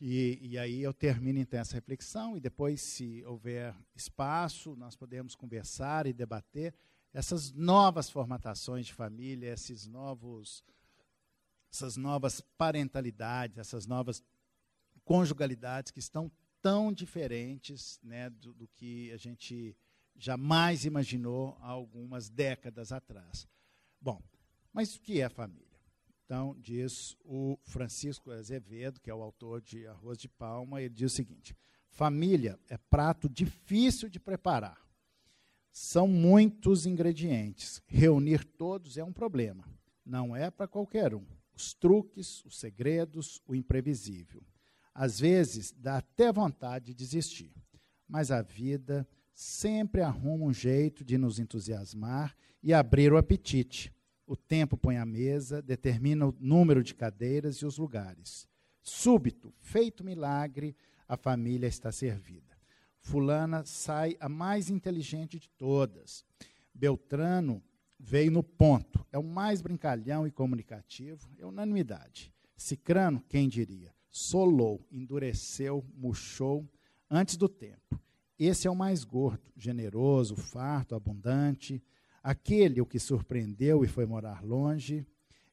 E, 0.00 0.38
e, 0.40 0.58
aí 0.58 0.80
eu 0.80 0.94
termino 0.94 1.40
então 1.40 1.58
essa 1.58 1.74
reflexão 1.74 2.36
e 2.36 2.40
depois, 2.40 2.80
se 2.80 3.24
houver 3.26 3.74
espaço, 3.96 4.76
nós 4.76 4.94
podemos 4.94 5.34
conversar 5.34 6.06
e 6.06 6.12
debater 6.12 6.72
essas 7.12 7.50
novas 7.52 8.08
formatações 8.08 8.86
de 8.86 8.94
família, 8.94 9.52
esses 9.52 9.88
novos, 9.88 10.62
essas 11.72 11.96
novas 11.96 12.40
parentalidades, 12.40 13.58
essas 13.58 13.86
novas 13.86 14.22
conjugalidades 15.04 15.90
que 15.90 15.98
estão 15.98 16.30
tão 16.60 16.92
diferentes 16.92 17.98
né, 18.02 18.30
do, 18.30 18.52
do 18.52 18.68
que 18.68 19.10
a 19.12 19.16
gente 19.16 19.76
jamais 20.16 20.84
imaginou 20.84 21.56
há 21.60 21.68
algumas 21.68 22.28
décadas 22.28 22.92
atrás. 22.92 23.46
Bom, 24.00 24.22
mas 24.72 24.96
o 24.96 25.00
que 25.00 25.20
é 25.20 25.28
família? 25.28 25.66
Então, 26.24 26.54
diz 26.58 27.16
o 27.24 27.58
Francisco 27.62 28.30
Azevedo, 28.30 29.00
que 29.00 29.08
é 29.08 29.14
o 29.14 29.22
autor 29.22 29.62
de 29.62 29.86
Arroz 29.86 30.18
de 30.18 30.28
Palma, 30.28 30.82
ele 30.82 30.92
diz 30.92 31.12
o 31.12 31.16
seguinte: 31.16 31.56
família 31.88 32.58
é 32.68 32.76
prato 32.76 33.28
difícil 33.28 34.10
de 34.10 34.20
preparar. 34.20 34.78
São 35.72 36.06
muitos 36.06 36.84
ingredientes. 36.84 37.80
Reunir 37.86 38.44
todos 38.44 38.98
é 38.98 39.04
um 39.04 39.12
problema. 39.12 39.64
Não 40.04 40.34
é 40.34 40.50
para 40.50 40.66
qualquer 40.66 41.14
um. 41.14 41.24
Os 41.54 41.72
truques, 41.72 42.44
os 42.44 42.58
segredos, 42.58 43.40
o 43.46 43.54
imprevisível. 43.54 44.42
Às 44.98 45.20
vezes 45.20 45.72
dá 45.78 45.98
até 45.98 46.32
vontade 46.32 46.86
de 46.86 46.94
desistir, 46.94 47.54
mas 48.08 48.32
a 48.32 48.42
vida 48.42 49.06
sempre 49.32 50.02
arruma 50.02 50.46
um 50.46 50.52
jeito 50.52 51.04
de 51.04 51.16
nos 51.16 51.38
entusiasmar 51.38 52.34
e 52.60 52.74
abrir 52.74 53.12
o 53.12 53.16
apetite. 53.16 53.94
O 54.26 54.34
tempo 54.34 54.76
põe 54.76 54.96
a 54.96 55.06
mesa, 55.06 55.62
determina 55.62 56.26
o 56.26 56.34
número 56.40 56.82
de 56.82 56.96
cadeiras 56.96 57.58
e 57.58 57.64
os 57.64 57.78
lugares. 57.78 58.48
Súbito, 58.82 59.54
feito 59.60 60.02
milagre, 60.02 60.74
a 61.06 61.16
família 61.16 61.68
está 61.68 61.92
servida. 61.92 62.58
Fulana 62.98 63.64
sai 63.64 64.16
a 64.18 64.28
mais 64.28 64.68
inteligente 64.68 65.38
de 65.38 65.48
todas. 65.50 66.24
Beltrano 66.74 67.62
veio 68.00 68.32
no 68.32 68.42
ponto, 68.42 69.06
é 69.12 69.18
o 69.18 69.22
mais 69.22 69.62
brincalhão 69.62 70.26
e 70.26 70.32
comunicativo, 70.32 71.30
é 71.38 71.46
unanimidade. 71.46 72.34
Cicrano, 72.56 73.22
quem 73.28 73.48
diria? 73.48 73.96
Solou, 74.10 74.86
endureceu, 74.90 75.84
murchou 75.94 76.68
antes 77.10 77.36
do 77.36 77.48
tempo. 77.48 78.00
Esse 78.38 78.68
é 78.68 78.70
o 78.70 78.76
mais 78.76 79.04
gordo, 79.04 79.50
generoso, 79.56 80.36
farto, 80.36 80.94
abundante, 80.94 81.82
aquele 82.22 82.80
o 82.80 82.86
que 82.86 82.98
surpreendeu 82.98 83.84
e 83.84 83.88
foi 83.88 84.06
morar 84.06 84.44
longe, 84.44 85.06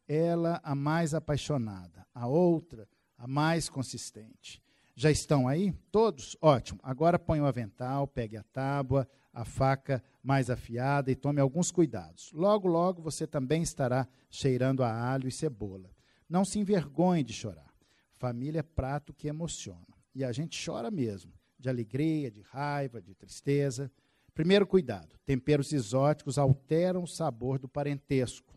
ela 0.07 0.61
a 0.63 0.75
mais 0.75 1.13
apaixonada, 1.13 2.05
a 2.13 2.27
outra 2.27 2.87
a 3.17 3.27
mais 3.27 3.69
consistente. 3.69 4.61
Já 4.95 5.11
estão 5.11 5.47
aí? 5.47 5.73
Todos? 5.91 6.37
Ótimo. 6.41 6.79
Agora 6.81 7.19
põe 7.19 7.41
o 7.41 7.45
avental, 7.45 8.07
pegue 8.07 8.37
a 8.37 8.43
tábua, 8.43 9.07
a 9.33 9.43
faca 9.43 10.01
mais 10.23 10.49
afiada 10.49 11.11
e 11.11 11.15
tome 11.15 11.41
alguns 11.41 11.69
cuidados. 11.69 12.31
Logo, 12.31 12.67
logo 12.67 13.01
você 13.01 13.27
também 13.27 13.61
estará 13.61 14.07
cheirando 14.29 14.83
a 14.83 15.11
alho 15.11 15.27
e 15.27 15.31
cebola. 15.31 15.91
Não 16.29 16.45
se 16.45 16.59
envergonhe 16.59 17.23
de 17.23 17.33
chorar. 17.33 17.74
Família 18.17 18.59
é 18.59 18.63
prato 18.63 19.13
que 19.13 19.27
emociona. 19.27 19.85
E 20.13 20.23
a 20.23 20.31
gente 20.31 20.63
chora 20.63 20.89
mesmo, 20.89 21.33
de 21.59 21.69
alegria, 21.69 22.31
de 22.31 22.41
raiva, 22.41 23.01
de 23.01 23.13
tristeza. 23.13 23.91
Primeiro 24.33 24.65
cuidado: 24.65 25.17
temperos 25.25 25.71
exóticos 25.73 26.37
alteram 26.37 27.03
o 27.03 27.07
sabor 27.07 27.59
do 27.59 27.67
parentesco. 27.67 28.53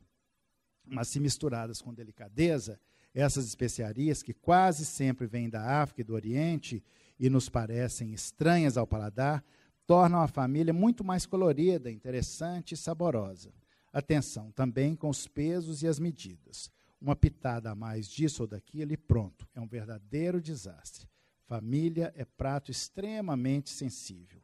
Mas 0.86 1.08
se 1.08 1.20
misturadas 1.20 1.82
com 1.82 1.92
delicadeza, 1.92 2.80
essas 3.12 3.46
especiarias, 3.46 4.22
que 4.22 4.32
quase 4.32 4.86
sempre 4.86 5.26
vêm 5.26 5.50
da 5.50 5.82
África 5.82 6.00
e 6.00 6.04
do 6.04 6.14
Oriente 6.14 6.82
e 7.18 7.28
nos 7.28 7.48
parecem 7.48 8.12
estranhas 8.12 8.76
ao 8.76 8.86
paladar, 8.86 9.44
tornam 9.86 10.20
a 10.20 10.28
família 10.28 10.72
muito 10.72 11.02
mais 11.02 11.26
colorida, 11.26 11.90
interessante 11.90 12.72
e 12.72 12.76
saborosa. 12.76 13.52
Atenção 13.92 14.52
também 14.52 14.94
com 14.94 15.08
os 15.08 15.26
pesos 15.26 15.82
e 15.82 15.88
as 15.88 15.98
medidas. 15.98 16.70
Uma 17.00 17.14
pitada 17.14 17.70
a 17.70 17.74
mais 17.74 18.08
disso 18.08 18.42
ou 18.42 18.48
daquilo 18.48 18.92
e 18.92 18.96
pronto, 18.96 19.48
é 19.54 19.60
um 19.60 19.68
verdadeiro 19.68 20.40
desastre. 20.40 21.08
Família 21.46 22.12
é 22.16 22.24
prato 22.24 22.70
extremamente 22.70 23.70
sensível. 23.70 24.42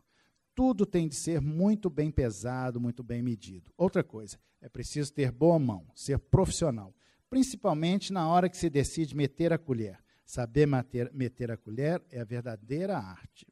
Tudo 0.54 0.86
tem 0.86 1.08
de 1.08 1.16
ser 1.16 1.40
muito 1.40 1.90
bem 1.90 2.10
pesado, 2.10 2.80
muito 2.80 3.02
bem 3.02 3.20
medido. 3.20 3.72
Outra 3.76 4.04
coisa, 4.04 4.38
é 4.60 4.68
preciso 4.68 5.12
ter 5.12 5.32
boa 5.32 5.58
mão, 5.58 5.86
ser 5.94 6.18
profissional, 6.18 6.94
principalmente 7.28 8.12
na 8.12 8.28
hora 8.28 8.48
que 8.48 8.56
se 8.56 8.70
decide 8.70 9.16
meter 9.16 9.52
a 9.52 9.58
colher. 9.58 9.98
Saber 10.24 10.66
meter, 10.66 11.12
meter 11.12 11.50
a 11.50 11.56
colher 11.56 12.02
é 12.08 12.20
a 12.20 12.24
verdadeira 12.24 12.96
arte. 12.96 13.46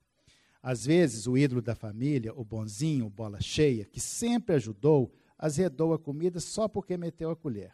Às 0.62 0.86
vezes, 0.86 1.26
o 1.26 1.36
ídolo 1.36 1.60
da 1.60 1.74
família, 1.74 2.32
o 2.34 2.44
bonzinho, 2.44 3.06
o 3.06 3.10
bola 3.10 3.40
cheia, 3.40 3.84
que 3.84 4.00
sempre 4.00 4.54
ajudou, 4.54 5.12
azedou 5.36 5.92
a 5.92 5.98
comida 5.98 6.38
só 6.38 6.68
porque 6.68 6.96
meteu 6.96 7.30
a 7.30 7.36
colher. 7.36 7.72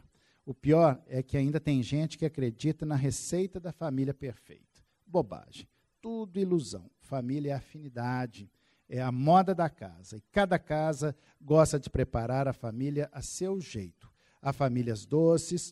O 0.49 0.53
pior 0.55 0.99
é 1.05 1.21
que 1.21 1.37
ainda 1.37 1.59
tem 1.59 1.83
gente 1.83 2.17
que 2.17 2.25
acredita 2.25 2.83
na 2.83 2.95
receita 2.95 3.59
da 3.59 3.71
família 3.71 4.15
perfeita. 4.15 4.83
Bobagem. 5.05 5.69
Tudo 6.01 6.39
ilusão. 6.39 6.89
Família 6.97 7.51
é 7.51 7.53
afinidade, 7.53 8.51
é 8.89 8.99
a 8.99 9.11
moda 9.11 9.53
da 9.53 9.69
casa. 9.69 10.17
E 10.17 10.23
cada 10.31 10.57
casa 10.57 11.15
gosta 11.39 11.79
de 11.79 11.87
preparar 11.87 12.47
a 12.47 12.51
família 12.51 13.07
a 13.11 13.21
seu 13.21 13.61
jeito. 13.61 14.11
Há 14.41 14.51
famílias 14.51 15.05
doces, 15.05 15.71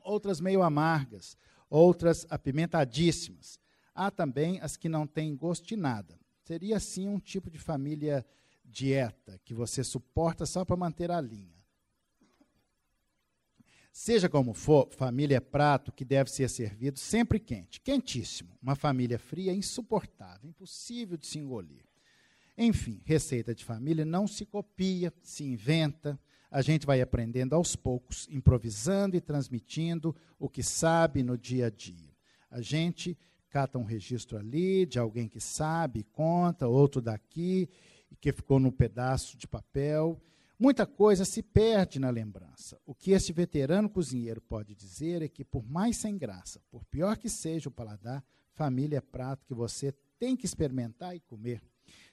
outras 0.00 0.40
meio 0.40 0.64
amargas, 0.64 1.36
outras 1.68 2.26
apimentadíssimas. 2.28 3.60
Há 3.94 4.10
também 4.10 4.58
as 4.60 4.76
que 4.76 4.88
não 4.88 5.06
têm 5.06 5.36
gosto 5.36 5.68
de 5.68 5.76
nada. 5.76 6.18
Seria 6.42 6.78
assim 6.78 7.06
um 7.06 7.20
tipo 7.20 7.48
de 7.48 7.60
família 7.60 8.26
dieta 8.64 9.40
que 9.44 9.54
você 9.54 9.84
suporta 9.84 10.44
só 10.46 10.64
para 10.64 10.74
manter 10.74 11.12
a 11.12 11.20
linha. 11.20 11.59
Seja 13.92 14.28
como 14.28 14.54
for, 14.54 14.88
família 14.92 15.36
é 15.36 15.40
prato 15.40 15.90
que 15.90 16.04
deve 16.04 16.30
ser 16.30 16.48
servido 16.48 16.98
sempre 16.98 17.40
quente, 17.40 17.80
quentíssimo. 17.80 18.56
Uma 18.62 18.76
família 18.76 19.18
fria 19.18 19.50
é 19.50 19.54
insuportável, 19.54 20.48
impossível 20.48 21.16
de 21.16 21.26
se 21.26 21.38
engolir. 21.38 21.84
Enfim, 22.56 23.00
receita 23.04 23.54
de 23.54 23.64
família 23.64 24.04
não 24.04 24.26
se 24.26 24.46
copia, 24.46 25.12
se 25.22 25.44
inventa. 25.44 26.18
A 26.50 26.62
gente 26.62 26.86
vai 26.86 27.00
aprendendo 27.00 27.54
aos 27.54 27.74
poucos, 27.74 28.28
improvisando 28.30 29.16
e 29.16 29.20
transmitindo 29.20 30.14
o 30.38 30.48
que 30.48 30.62
sabe 30.62 31.22
no 31.22 31.36
dia 31.36 31.66
a 31.66 31.70
dia. 31.70 32.10
A 32.50 32.60
gente 32.60 33.18
cata 33.48 33.78
um 33.78 33.84
registro 33.84 34.38
ali 34.38 34.86
de 34.86 34.98
alguém 34.98 35.28
que 35.28 35.40
sabe, 35.40 36.04
conta, 36.12 36.68
outro 36.68 37.00
daqui, 37.00 37.68
que 38.20 38.32
ficou 38.32 38.60
no 38.60 38.70
pedaço 38.70 39.36
de 39.36 39.48
papel. 39.48 40.20
Muita 40.62 40.84
coisa 40.84 41.24
se 41.24 41.42
perde 41.42 41.98
na 41.98 42.10
lembrança. 42.10 42.78
O 42.84 42.94
que 42.94 43.12
esse 43.12 43.32
veterano 43.32 43.88
cozinheiro 43.88 44.42
pode 44.42 44.74
dizer 44.74 45.22
é 45.22 45.28
que, 45.28 45.42
por 45.42 45.66
mais 45.66 45.96
sem 45.96 46.18
graça, 46.18 46.60
por 46.70 46.84
pior 46.84 47.16
que 47.16 47.30
seja 47.30 47.70
o 47.70 47.72
paladar, 47.72 48.22
família 48.52 48.98
é 48.98 49.00
prato 49.00 49.46
que 49.46 49.54
você 49.54 49.90
tem 50.18 50.36
que 50.36 50.44
experimentar 50.44 51.16
e 51.16 51.20
comer. 51.20 51.62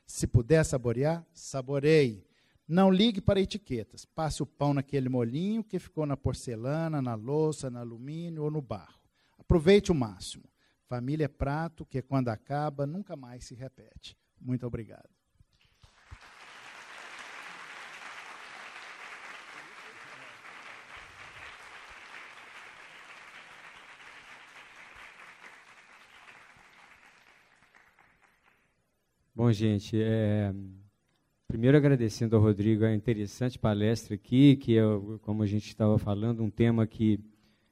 Se 0.05 0.25
puder 0.25 0.63
saborear, 0.63 1.27
saboreie. 1.33 2.25
Não 2.65 2.89
ligue 2.89 3.19
para 3.19 3.41
etiquetas. 3.41 4.05
Passe 4.05 4.41
o 4.41 4.45
pão 4.45 4.73
naquele 4.73 5.09
molinho 5.09 5.61
que 5.61 5.77
ficou 5.77 6.05
na 6.05 6.15
porcelana, 6.15 7.01
na 7.01 7.15
louça, 7.15 7.69
no 7.69 7.79
alumínio 7.79 8.43
ou 8.43 8.49
no 8.49 8.61
barro. 8.61 9.01
Aproveite 9.37 9.91
o 9.91 9.95
máximo. 9.95 10.45
Família 10.85 11.25
é 11.25 11.27
prato 11.27 11.85
que, 11.85 12.01
quando 12.01 12.29
acaba, 12.29 12.87
nunca 12.87 13.17
mais 13.17 13.43
se 13.43 13.55
repete. 13.55 14.17
Muito 14.39 14.65
obrigado. 14.65 15.16
Bom, 29.37 29.51
gente, 29.51 29.95
é, 30.01 30.51
primeiro 31.47 31.77
agradecendo 31.77 32.35
ao 32.35 32.41
Rodrigo 32.41 32.83
a 32.83 32.95
interessante 32.95 33.59
palestra 33.59 34.15
aqui, 34.15 34.55
que 34.55 34.75
é, 34.75 34.81
como 35.21 35.43
a 35.43 35.45
gente 35.45 35.67
estava 35.67 35.99
falando, 35.99 36.41
um 36.41 36.49
tema 36.49 36.87
que 36.87 37.19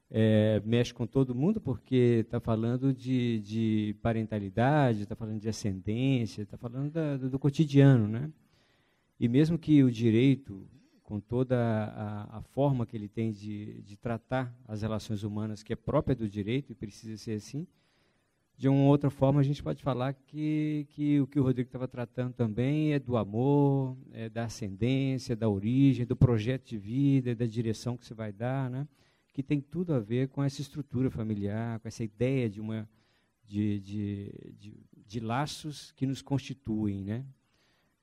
é, 0.08 0.62
mexe 0.64 0.94
com 0.94 1.08
todo 1.08 1.34
mundo, 1.34 1.60
porque 1.60 2.22
está 2.24 2.38
falando 2.38 2.94
de, 2.94 3.40
de 3.40 3.96
parentalidade, 4.00 5.02
está 5.02 5.16
falando 5.16 5.40
de 5.40 5.48
ascendência, 5.48 6.42
está 6.42 6.56
falando 6.56 6.92
da, 6.92 7.16
do, 7.16 7.36
cotidiano. 7.36 8.06
Né? 8.06 8.30
E 9.18 9.26
mesmo 9.26 9.58
que 9.58 9.82
o 9.82 9.90
direito, 9.90 10.70
com 11.02 11.18
toda 11.18 11.58
a, 11.58 12.38
a 12.38 12.42
forma 12.42 12.86
que 12.86 12.96
ele 12.96 13.08
tem 13.08 13.32
de, 13.32 13.82
de 13.82 13.96
tratar 13.96 14.56
as 14.68 14.82
relações 14.82 15.24
humanas, 15.24 15.64
que 15.64 15.72
é 15.72 15.76
própria 15.76 16.14
do 16.14 16.28
direito 16.28 16.70
e 16.70 16.76
precisa 16.76 17.16
ser 17.16 17.32
assim, 17.32 17.66
de 18.56 18.68
uma 18.70 18.84
outra 18.84 19.10
forma, 19.10 19.38
a 19.40 19.42
gente 19.42 19.62
pode 19.62 19.82
falar 19.82 20.14
que, 20.14 20.86
que 20.90 21.20
o 21.20 21.26
que 21.26 21.38
o 21.38 21.42
Rodrigo 21.42 21.68
estava 21.68 21.86
tratando 21.86 22.32
também 22.32 22.94
é 22.94 22.98
do 22.98 23.16
amor, 23.16 23.98
é 24.12 24.30
da 24.30 24.44
ascendência, 24.44 25.36
da 25.36 25.46
origem, 25.46 26.06
do 26.06 26.16
projeto 26.16 26.64
de 26.64 26.78
vida, 26.78 27.34
da 27.34 27.44
direção 27.44 27.98
que 27.98 28.06
você 28.06 28.14
vai 28.14 28.32
dar, 28.32 28.70
né? 28.70 28.88
que 29.34 29.42
tem 29.42 29.60
tudo 29.60 29.92
a 29.92 30.00
ver 30.00 30.28
com 30.28 30.42
essa 30.42 30.62
estrutura 30.62 31.10
familiar, 31.10 31.78
com 31.80 31.88
essa 31.88 32.02
ideia 32.02 32.48
de, 32.48 32.58
uma, 32.58 32.88
de, 33.44 33.78
de, 33.80 34.54
de, 34.58 34.74
de 35.06 35.20
laços 35.20 35.92
que 35.92 36.06
nos 36.06 36.22
constituem. 36.22 37.04
Né? 37.04 37.26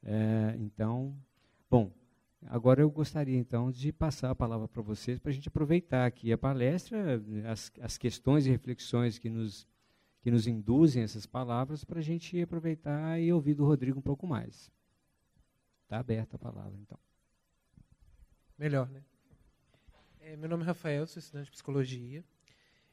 É, 0.04 0.56
então, 0.60 1.18
bom, 1.68 1.92
agora 2.46 2.84
eu 2.84 2.92
gostaria 2.92 3.40
então 3.40 3.72
de 3.72 3.92
passar 3.92 4.30
a 4.30 4.36
palavra 4.36 4.68
para 4.68 4.84
vocês, 4.84 5.18
para 5.18 5.32
a 5.32 5.34
gente 5.34 5.48
aproveitar 5.48 6.06
aqui 6.06 6.32
a 6.32 6.38
palestra, 6.38 7.20
as, 7.50 7.72
as 7.82 7.98
questões 7.98 8.46
e 8.46 8.52
reflexões 8.52 9.18
que 9.18 9.32
nos, 9.32 9.68
que 10.24 10.32
nos 10.32 10.48
induzem 10.48 11.04
essas 11.04 11.26
palavras, 11.26 11.84
para 11.84 12.00
a 12.00 12.02
gente 12.02 12.42
aproveitar 12.42 13.20
e 13.20 13.34
ouvir 13.34 13.54
do 13.54 13.66
Rodrigo 13.66 14.00
um 14.00 14.02
pouco 14.02 14.26
mais. 14.26 14.72
Está 15.84 16.00
aberta 16.00 16.38
a 16.38 16.40
palavra, 16.40 16.80
então. 16.80 16.98
Melhor, 18.58 18.90
né? 18.90 19.04
É, 20.22 20.38
meu 20.38 20.48
nome 20.48 20.64
é 20.64 20.66
Rafael, 20.66 21.06
sou 21.06 21.20
estudante 21.20 21.48
de 21.48 21.52
psicologia. 21.52 22.24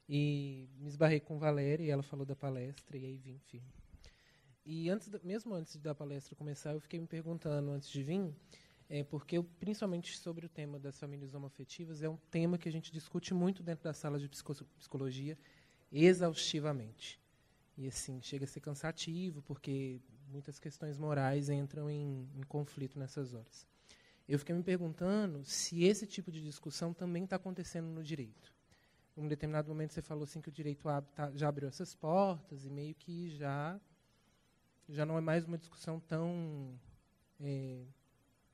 E 0.08 0.68
me 0.80 0.88
esbarrei 0.88 1.20
com 1.20 1.38
Valéria 1.38 1.84
e 1.84 1.90
ela 1.90 2.02
falou 2.02 2.26
da 2.26 2.34
palestra 2.34 2.98
e 2.98 3.06
aí 3.06 3.16
vim 3.16 3.38
firme. 3.38 3.72
E 4.66 4.90
antes, 4.90 5.08
mesmo 5.22 5.54
antes 5.54 5.76
da 5.76 5.94
palestra 5.94 6.34
começar, 6.34 6.72
eu 6.72 6.80
fiquei 6.80 6.98
me 6.98 7.06
perguntando 7.06 7.70
antes 7.70 7.88
de 7.88 8.02
vir, 8.02 8.34
é, 8.88 9.04
porque 9.04 9.38
eu, 9.38 9.44
principalmente 9.44 10.18
sobre 10.18 10.46
o 10.46 10.48
tema 10.48 10.80
das 10.80 10.98
famílias 10.98 11.32
homoafetivas, 11.32 12.02
é 12.02 12.08
um 12.08 12.16
tema 12.28 12.58
que 12.58 12.68
a 12.68 12.72
gente 12.72 12.90
discute 12.90 13.32
muito 13.32 13.62
dentro 13.62 13.84
da 13.84 13.92
sala 13.92 14.18
de 14.18 14.28
psicologia, 14.28 15.38
exaustivamente. 15.90 17.20
E 17.76 17.86
assim, 17.86 18.20
chega 18.22 18.44
a 18.44 18.48
ser 18.48 18.60
cansativo, 18.60 19.42
porque 19.42 20.00
muitas 20.28 20.58
questões 20.58 20.98
morais 20.98 21.48
entram 21.48 21.90
em, 21.90 22.28
em 22.36 22.42
conflito 22.42 22.98
nessas 22.98 23.34
horas 23.34 23.66
eu 24.30 24.38
fiquei 24.38 24.54
me 24.54 24.62
perguntando 24.62 25.44
se 25.44 25.82
esse 25.82 26.06
tipo 26.06 26.30
de 26.30 26.40
discussão 26.40 26.94
também 26.94 27.24
está 27.24 27.34
acontecendo 27.34 27.88
no 27.88 28.00
direito. 28.00 28.54
Em 29.16 29.22
um 29.22 29.28
determinado 29.28 29.68
momento 29.68 29.92
você 29.92 30.00
falou 30.00 30.22
assim 30.22 30.40
que 30.40 30.48
o 30.48 30.52
direito 30.52 30.84
tá, 31.16 31.32
já 31.34 31.48
abriu 31.48 31.68
essas 31.68 31.96
portas 31.96 32.64
e 32.64 32.70
meio 32.70 32.94
que 32.94 33.28
já 33.30 33.78
já 34.88 35.04
não 35.04 35.18
é 35.18 35.20
mais 35.20 35.44
uma 35.44 35.58
discussão 35.58 35.98
tão 35.98 36.78
é, 37.40 37.84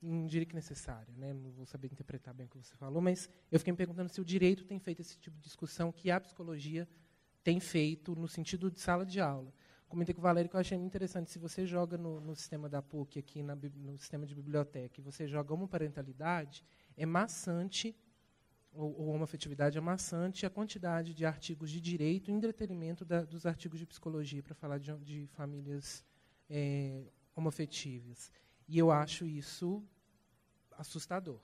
não 0.01 0.27
diria 0.27 0.47
que 0.47 0.55
necessária, 0.55 1.13
né? 1.15 1.35
não 1.35 1.51
vou 1.51 1.67
saber 1.67 1.93
interpretar 1.93 2.33
bem 2.33 2.47
o 2.47 2.49
que 2.49 2.57
você 2.57 2.75
falou, 2.77 3.03
mas 3.03 3.29
eu 3.53 3.59
fiquei 3.59 3.73
me 3.73 3.77
perguntando 3.77 4.09
se 4.09 4.21
o 4.21 4.25
direito 4.25 4.65
tem 4.65 4.79
feito 4.79 5.01
esse 5.01 5.19
tipo 5.19 5.37
de 5.37 5.43
discussão 5.43 5.93
que 5.93 6.11
a 6.11 6.19
psicologia 6.19 6.89
tem 7.47 7.59
feito 7.61 8.17
no 8.23 8.29
sentido 8.37 8.71
de 8.71 8.81
sala 8.81 9.05
de 9.07 9.21
aula 9.21 9.53
comentei 9.89 10.15
com 10.15 10.21
o 10.21 10.23
Valério 10.23 10.51
que 10.51 10.57
eu 10.57 10.61
achei 10.61 10.77
muito 10.77 10.91
interessante. 10.91 11.31
Se 11.31 11.39
você 11.39 11.67
joga 11.67 11.97
no, 11.97 12.21
no 12.21 12.35
sistema 12.35 12.69
da 12.69 12.83
PUC, 12.83 13.19
aqui 13.19 13.43
na, 13.43 13.55
no 13.55 13.97
sistema 13.97 14.27
de 14.27 14.35
biblioteca, 14.35 15.01
e 15.01 15.03
você 15.03 15.27
joga 15.27 15.55
homoparentalidade, 15.55 16.65
é 16.97 17.07
maçante, 17.07 17.97
ou, 18.73 18.95
ou 19.01 19.09
homoafetividade 19.15 19.79
é 19.79 19.81
maçante, 19.81 20.45
a 20.45 20.51
quantidade 20.51 21.15
de 21.15 21.25
artigos 21.25 21.71
de 21.71 21.81
direito 21.81 22.31
em 22.31 22.39
detrimento 22.39 23.05
da, 23.05 23.25
dos 23.25 23.47
artigos 23.47 23.79
de 23.79 23.87
psicologia 23.87 24.43
para 24.43 24.55
falar 24.55 24.79
de, 24.79 24.95
de 24.99 25.27
famílias 25.29 26.05
é, 26.51 27.05
homoafetivas. 27.35 28.31
E 28.69 28.77
eu 28.77 28.91
acho 28.91 29.25
isso 29.25 29.83
assustador. 30.73 31.41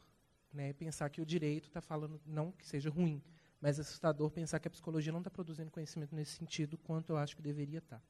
Né? 0.53 0.73
Pensar 0.75 1.09
que 1.09 1.23
o 1.23 1.27
direito 1.27 1.69
está 1.69 1.81
falando, 1.81 2.21
não 2.27 2.53
que 2.53 2.67
seja 2.67 2.91
ruim, 2.91 3.23
mas 3.63 3.79
assustador 3.79 4.29
pensar 4.29 4.59
que 4.59 4.67
a 4.67 4.71
psicologia 4.71 5.13
não 5.13 5.21
está 5.21 5.31
produzindo 5.31 5.71
conhecimento 5.71 6.15
nesse 6.17 6.33
sentido 6.33 6.77
quanto 6.77 7.11
eu 7.11 7.17
acho 7.17 7.37
que 7.37 7.41
deveria 7.41 7.79
estar. 7.79 7.99
Tá. 7.99 8.03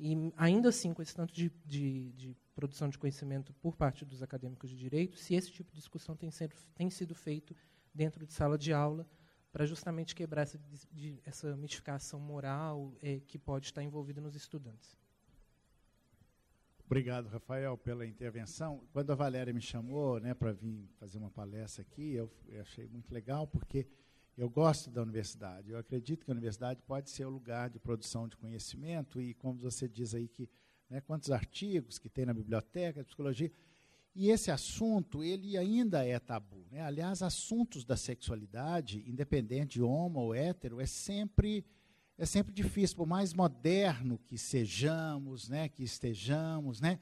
E, 0.00 0.32
ainda 0.34 0.70
assim, 0.70 0.94
com 0.94 1.02
esse 1.02 1.14
tanto 1.14 1.34
de, 1.34 1.52
de, 1.66 2.12
de, 2.12 2.36
produção 2.54 2.88
de 2.88 2.96
conhecimento 2.96 3.52
por 3.54 3.76
parte 3.76 4.04
dos 4.04 4.22
acadêmicos 4.22 4.70
de 4.70 4.76
direito, 4.76 5.18
se 5.18 5.34
esse 5.34 5.52
tipo 5.52 5.70
de 5.70 5.76
discussão 5.76 6.16
tem, 6.16 6.30
tem 6.74 6.88
sido 6.88 7.14
feito 7.14 7.54
dentro 7.92 8.24
de 8.24 8.32
sala 8.32 8.56
de 8.56 8.72
aula, 8.72 9.06
para 9.52 9.66
justamente 9.66 10.14
quebrar 10.14 10.42
essa, 10.42 10.58
de, 10.90 11.20
essa 11.24 11.56
mitificação 11.56 12.20
moral 12.20 12.94
é, 13.02 13.20
que 13.20 13.38
pode 13.38 13.66
estar 13.66 13.82
envolvida 13.82 14.20
nos 14.20 14.36
estudantes. 14.36 14.96
Obrigado, 16.86 17.28
Rafael, 17.28 17.76
pela 17.76 18.06
intervenção. 18.06 18.82
Quando 18.92 19.10
a 19.10 19.14
Valéria 19.14 19.52
me 19.52 19.60
chamou 19.60 20.18
né, 20.20 20.32
para 20.32 20.52
vir 20.52 20.88
fazer 20.98 21.18
uma 21.18 21.30
palestra 21.30 21.82
aqui, 21.82 22.14
eu, 22.14 22.32
eu 22.46 22.62
achei 22.62 22.86
muito 22.88 23.12
legal, 23.12 23.46
porque 23.46 23.86
eu 24.38 24.48
gosto 24.48 24.88
da 24.88 25.02
universidade. 25.02 25.72
Eu 25.72 25.78
acredito 25.78 26.24
que 26.24 26.30
a 26.30 26.32
universidade 26.32 26.80
pode 26.82 27.10
ser 27.10 27.26
o 27.26 27.30
lugar 27.30 27.68
de 27.68 27.80
produção 27.80 28.28
de 28.28 28.36
conhecimento 28.36 29.20
e, 29.20 29.34
como 29.34 29.58
você 29.58 29.88
diz 29.88 30.14
aí, 30.14 30.28
que 30.28 30.48
né, 30.88 31.00
quantos 31.00 31.32
artigos 31.32 31.98
que 31.98 32.08
tem 32.08 32.24
na 32.24 32.32
biblioteca 32.32 33.00
de 33.00 33.06
psicologia. 33.06 33.50
E 34.14 34.30
esse 34.30 34.52
assunto, 34.52 35.24
ele 35.24 35.58
ainda 35.58 36.06
é 36.06 36.20
tabu. 36.20 36.64
Né? 36.70 36.80
Aliás, 36.80 37.20
assuntos 37.20 37.84
da 37.84 37.96
sexualidade, 37.96 39.02
independente 39.08 39.74
de 39.74 39.82
homo 39.82 40.20
ou 40.20 40.32
hétero, 40.32 40.80
é 40.80 40.86
sempre, 40.86 41.66
é 42.16 42.24
sempre 42.24 42.52
difícil, 42.52 42.96
por 42.96 43.08
mais 43.08 43.34
moderno 43.34 44.18
que 44.18 44.38
sejamos, 44.38 45.48
né, 45.48 45.68
que 45.68 45.82
estejamos, 45.82 46.80
né? 46.80 47.00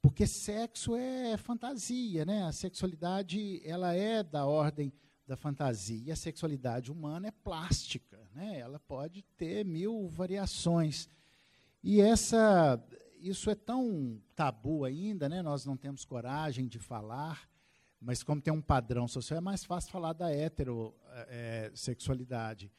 porque 0.00 0.28
sexo 0.28 0.94
é 0.94 1.36
fantasia, 1.36 2.24
né? 2.24 2.44
a 2.44 2.52
sexualidade 2.52 3.60
ela 3.64 3.94
é 3.94 4.22
da 4.22 4.46
ordem 4.46 4.92
da 5.28 5.36
fantasia. 5.36 6.02
E 6.06 6.10
a 6.10 6.16
sexualidade 6.16 6.90
humana 6.90 7.28
é 7.28 7.30
plástica, 7.30 8.18
né? 8.34 8.58
ela 8.58 8.80
pode 8.80 9.22
ter 9.36 9.64
mil 9.64 10.08
variações. 10.08 11.08
E 11.84 12.00
essa, 12.00 12.82
isso 13.20 13.50
é 13.50 13.54
tão 13.54 14.18
tabu 14.34 14.86
ainda, 14.86 15.28
né? 15.28 15.42
nós 15.42 15.66
não 15.66 15.76
temos 15.76 16.06
coragem 16.06 16.66
de 16.66 16.78
falar, 16.78 17.46
mas 18.00 18.22
como 18.22 18.40
tem 18.40 18.50
um 18.52 18.62
padrão 18.62 19.06
social, 19.06 19.36
é 19.36 19.42
mais 19.42 19.64
fácil 19.64 19.90
falar 19.90 20.14
da 20.14 20.32
heterossexualidade. 20.32 22.66
É, 22.66 22.70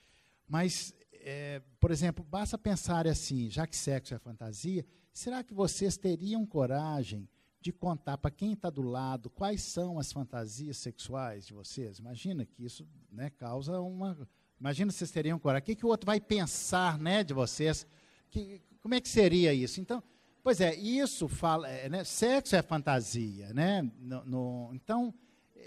mas, 0.48 0.96
é, 1.14 1.62
por 1.80 1.92
exemplo, 1.92 2.26
basta 2.26 2.58
pensar 2.58 3.08
assim, 3.08 3.52
já 3.52 3.68
que 3.68 3.78
sexo 3.78 4.16
é 4.16 4.18
fantasia, 4.18 4.84
será 5.14 5.44
que 5.44 5.54
vocês 5.54 5.98
teriam 5.98 6.48
coragem 6.48 7.30
de 7.62 7.72
contar 7.72 8.18
para 8.18 8.32
quem 8.32 8.54
está 8.54 8.70
do 8.70 8.82
lado 8.82 9.30
quais 9.30 9.62
são 9.62 10.00
as 10.00 10.12
fantasias 10.12 10.78
sexuais 10.78 11.46
de 11.46 11.54
vocês. 11.54 12.00
Imagina 12.00 12.46
que 12.46 12.64
isso 12.64 12.88
né, 13.12 13.30
causa 13.30 13.80
uma. 13.82 14.28
Imagina 14.60 14.92
vocês 14.92 15.12
teriam 15.12 15.40
coragem. 15.40 15.64
O 15.64 15.66
que, 15.66 15.76
que 15.76 15.86
o 15.86 15.90
outro 15.90 16.06
vai 16.06 16.20
pensar 16.20 16.98
né, 16.98 17.24
de 17.24 17.34
vocês? 17.34 17.86
Que, 18.30 18.62
como 18.82 18.96
é 18.96 19.02
que 19.02 19.10
seria 19.10 19.54
isso? 19.54 19.82
Então, 19.82 20.02
pois 20.42 20.62
é, 20.62 20.74
isso 20.76 21.28
fala. 21.28 21.70
É, 21.70 21.90
né, 21.90 22.04
sexo 22.04 22.56
é 22.56 22.62
fantasia. 22.62 23.54
Né, 23.54 23.82
no, 24.00 24.24
no, 24.26 24.72
então, 24.74 25.14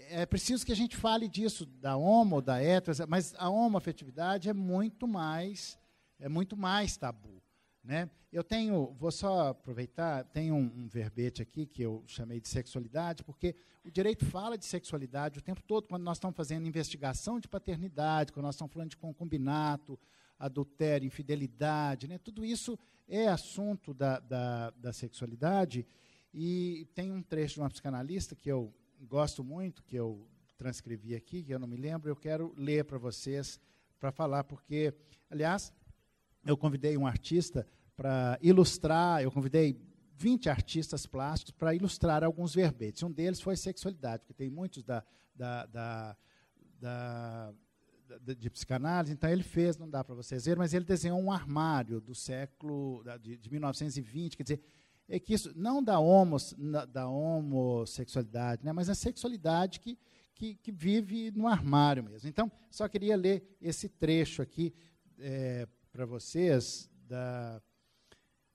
é 0.09 0.27
preciso 0.27 0.65
que 0.65 0.73
a 0.73 0.77
gente 0.77 0.97
fale 0.97 1.29
disso, 1.29 1.67
da 1.67 1.97
homo, 1.97 2.41
da 2.41 2.63
hétero, 2.63 2.97
mas 3.09 3.35
a 3.39 3.49
homoafetividade 3.49 4.49
é 4.49 4.53
muito 4.53 5.07
mais, 5.07 5.79
é 6.19 6.29
muito 6.29 6.57
mais 6.57 6.97
tabu. 6.97 7.32
Né? 7.85 8.09
Eu 8.33 8.45
tenho, 8.45 8.95
vou 8.99 9.11
só 9.11 9.49
aproveitar, 9.49 10.25
tem 10.25 10.53
um, 10.53 10.65
um, 10.65 10.87
verbete 10.87 11.43
aqui 11.43 11.67
que 11.67 11.83
eu 11.83 12.05
chamei 12.07 12.41
de 12.41 12.49
sexualidade, 12.49 13.25
porque 13.25 13.57
o 13.85 13.91
direito 13.91 14.25
fala 14.25 14.57
de 14.57 14.65
sexualidade 14.65 15.41
o 15.41 15.43
tempo 15.43 15.61
todo, 15.63 15.89
quando 15.89 16.05
nós 16.05 16.17
estamos 16.17 16.37
fazendo 16.37 16.67
investigação 16.67 17.41
de 17.41 17.49
paternidade, 17.49 18.33
quando 18.33 18.47
nós 18.47 18.55
estamos 18.55 18.73
falando 18.73 18.91
de 18.91 18.97
concubinato, 18.97 19.99
adultério, 20.39 21.07
infidelidade, 21.07 22.07
né? 22.07 22.19
tudo 22.19 22.45
isso 22.45 22.79
é 23.09 23.27
assunto 23.27 23.93
da, 23.93 24.21
da, 24.21 24.71
da 24.71 24.93
sexualidade. 24.93 25.87
E 26.33 26.89
tem 26.95 27.11
um 27.11 27.23
trecho 27.23 27.55
de 27.55 27.61
uma 27.61 27.69
psicanalista 27.69 28.35
que 28.35 28.51
eu 28.51 28.73
gosto 29.01 29.45
muito, 29.45 29.83
que 29.83 29.97
eu 29.97 30.27
transcrevi 30.57 31.15
aqui, 31.15 31.43
que 31.43 31.53
eu 31.53 31.59
não 31.59 31.67
me 31.67 31.77
lembro, 31.77 32.09
eu 32.09 32.17
quero 32.17 32.55
ler 32.57 32.85
para 32.85 32.97
vocês, 32.97 33.61
para 33.99 34.13
falar, 34.13 34.45
porque, 34.45 34.95
aliás, 35.29 35.73
eu 36.45 36.57
convidei 36.57 36.97
um 36.97 37.07
artista 37.07 37.67
para 37.97 38.39
ilustrar, 38.43 39.23
eu 39.23 39.31
convidei 39.31 39.81
20 40.17 40.49
artistas 40.49 41.07
plásticos 41.07 41.53
para 41.53 41.75
ilustrar 41.75 42.23
alguns 42.23 42.55
verbetes. 42.55 43.03
Um 43.03 43.11
deles 43.11 43.41
foi 43.41 43.57
sexualidade, 43.57 44.21
porque 44.21 44.35
tem 44.35 44.51
muitos 44.51 44.83
da, 44.83 45.05
da, 45.35 45.67
da, 45.67 46.17
da 46.81 47.55
de 48.37 48.51
psicanálise, 48.51 49.13
então 49.13 49.31
ele 49.31 49.43
fez, 49.43 49.79
não 49.79 49.89
dá 49.89 50.05
para 50.05 50.15
vocês 50.15 50.45
verem, 50.45 50.59
mas 50.59 50.75
ele 50.75 50.85
desenhou 50.85 51.19
um 51.19 51.33
armário 51.33 52.01
do 52.01 52.15
século 52.15 53.03
de, 53.21 53.37
de 53.39 53.51
1920, 53.51 54.37
quer 54.37 54.43
dizer, 54.43 54.61
é 55.09 55.19
que 55.19 55.35
isso 55.35 55.53
não 55.57 55.83
da, 55.83 55.99
homos, 55.99 56.55
da 56.91 57.09
homossexualidade, 57.09 58.65
né, 58.65 58.73
mas 58.73 58.89
a 58.89 58.95
sexualidade 58.95 59.81
que, 59.81 59.99
que, 60.35 60.55
que, 60.57 60.71
vive 60.71 61.31
no 61.31 61.47
armário 61.47 62.05
mesmo. 62.05 62.29
Então, 62.29 62.51
só 62.71 62.87
queria 62.89 63.17
ler 63.17 63.57
esse 63.61 63.89
trecho 63.89 64.43
aqui 64.43 64.75
é, 65.19 65.67
para 65.93 66.07
vocês 66.07 66.91
da, 67.07 67.61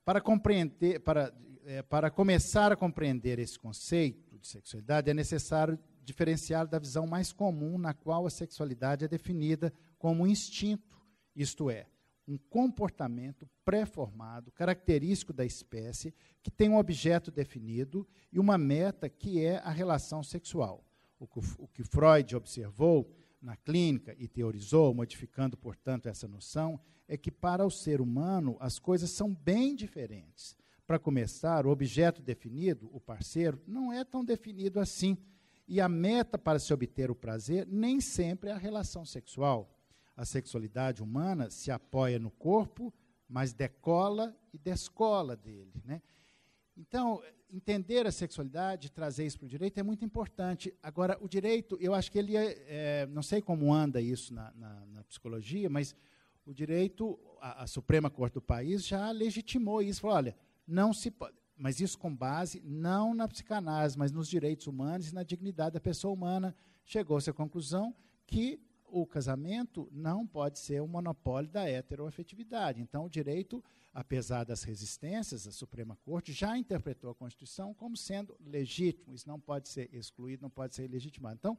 para 0.04 0.20
compreender, 0.20 0.98
para, 1.00 1.32
é, 1.64 1.82
para 1.82 2.10
começar 2.10 2.72
a 2.72 2.76
compreender 2.76 3.38
esse 3.38 3.56
conceito 3.56 4.36
de 4.38 4.48
sexualidade, 4.48 5.08
é 5.08 5.14
necessário 5.14 5.78
diferenciar 6.02 6.66
da 6.66 6.78
visão 6.78 7.06
mais 7.06 7.32
comum 7.32 7.78
na 7.78 7.94
qual 7.94 8.26
a 8.26 8.30
sexualidade 8.30 9.04
é 9.04 9.08
definida 9.08 9.72
como 9.98 10.24
um 10.24 10.26
instinto, 10.26 11.00
isto 11.34 11.70
é, 11.70 11.86
um 12.26 12.36
comportamento 12.36 13.48
pré-formado, 13.64 14.50
característico 14.50 15.32
da 15.32 15.44
espécie, 15.44 16.12
que 16.42 16.50
tem 16.50 16.68
um 16.68 16.76
objeto 16.76 17.30
definido 17.30 18.06
e 18.32 18.38
uma 18.38 18.58
meta 18.58 19.08
que 19.08 19.44
é 19.44 19.58
a 19.58 19.70
relação 19.70 20.22
sexual. 20.22 20.84
O 21.20 21.26
que, 21.26 21.38
o 21.58 21.68
que 21.68 21.84
Freud 21.84 22.34
observou 22.36 23.10
na 23.40 23.56
clínica 23.56 24.14
e 24.18 24.26
teorizou, 24.26 24.94
modificando, 24.94 25.56
portanto, 25.56 26.08
essa 26.08 26.26
noção, 26.26 26.80
é 27.06 27.16
que 27.16 27.30
para 27.30 27.64
o 27.64 27.70
ser 27.70 28.00
humano 28.00 28.56
as 28.60 28.78
coisas 28.78 29.10
são 29.10 29.34
bem 29.34 29.74
diferentes. 29.74 30.56
Para 30.86 30.98
começar, 30.98 31.66
o 31.66 31.70
objeto 31.70 32.22
definido, 32.22 32.88
o 32.92 33.00
parceiro, 33.00 33.60
não 33.66 33.92
é 33.92 34.04
tão 34.04 34.24
definido 34.24 34.80
assim. 34.80 35.16
E 35.66 35.80
a 35.80 35.88
meta 35.88 36.38
para 36.38 36.58
se 36.58 36.72
obter 36.72 37.10
o 37.10 37.14
prazer 37.14 37.66
nem 37.66 38.00
sempre 38.00 38.50
é 38.50 38.52
a 38.52 38.58
relação 38.58 39.04
sexual. 39.04 39.78
A 40.16 40.24
sexualidade 40.24 41.02
humana 41.02 41.50
se 41.50 41.70
apoia 41.70 42.18
no 42.18 42.30
corpo, 42.30 42.92
mas 43.28 43.52
decola 43.52 44.34
e 44.52 44.58
descola 44.58 45.36
dele. 45.36 45.72
Né? 45.84 46.00
Então, 46.78 47.20
entender 47.50 48.06
a 48.06 48.12
sexualidade, 48.12 48.92
trazer 48.92 49.26
isso 49.26 49.36
para 49.36 49.46
o 49.46 49.48
direito 49.48 49.78
é 49.80 49.82
muito 49.82 50.04
importante. 50.04 50.72
Agora, 50.80 51.18
o 51.20 51.28
direito, 51.28 51.76
eu 51.80 51.92
acho 51.92 52.10
que 52.12 52.18
ele 52.18 52.36
é, 52.36 52.64
é 52.68 53.06
não 53.06 53.22
sei 53.22 53.42
como 53.42 53.74
anda 53.74 54.00
isso 54.00 54.32
na, 54.32 54.52
na, 54.54 54.86
na 54.86 55.04
psicologia, 55.04 55.68
mas 55.68 55.96
o 56.46 56.54
direito, 56.54 57.18
a, 57.40 57.64
a, 57.64 57.66
Suprema 57.66 58.08
Corte 58.08 58.34
do 58.34 58.40
país 58.40 58.86
já 58.86 59.10
legitimou 59.10 59.82
isso, 59.82 60.00
falou, 60.00 60.16
olha, 60.16 60.36
não 60.66 60.94
se 60.94 61.10
pode, 61.10 61.34
mas 61.56 61.80
isso 61.80 61.98
com 61.98 62.14
base 62.14 62.62
não 62.64 63.12
na 63.12 63.26
psicanálise, 63.26 63.98
mas 63.98 64.12
nos 64.12 64.28
direitos 64.28 64.68
humanos 64.68 65.10
e 65.10 65.14
na 65.14 65.24
dignidade 65.24 65.74
da 65.74 65.80
pessoa 65.80 66.14
humana, 66.14 66.54
chegou-se 66.84 67.28
à 67.28 67.32
conclusão 67.32 67.92
que 68.24 68.60
o 68.90 69.06
casamento 69.06 69.88
não 69.92 70.26
pode 70.26 70.58
ser 70.58 70.82
um 70.82 70.86
monopólio 70.86 71.50
da 71.50 71.68
heteroafetividade. 71.68 72.80
Então, 72.80 73.04
o 73.04 73.10
direito, 73.10 73.62
apesar 73.92 74.44
das 74.44 74.62
resistências, 74.62 75.46
a 75.46 75.52
Suprema 75.52 75.96
Corte 75.96 76.32
já 76.32 76.56
interpretou 76.56 77.10
a 77.10 77.14
Constituição 77.14 77.74
como 77.74 77.96
sendo 77.96 78.36
legítimo. 78.40 79.14
Isso 79.14 79.28
não 79.28 79.38
pode 79.38 79.68
ser 79.68 79.88
excluído, 79.92 80.42
não 80.42 80.50
pode 80.50 80.74
ser 80.74 80.88
legitimado. 80.88 81.36
Então, 81.38 81.58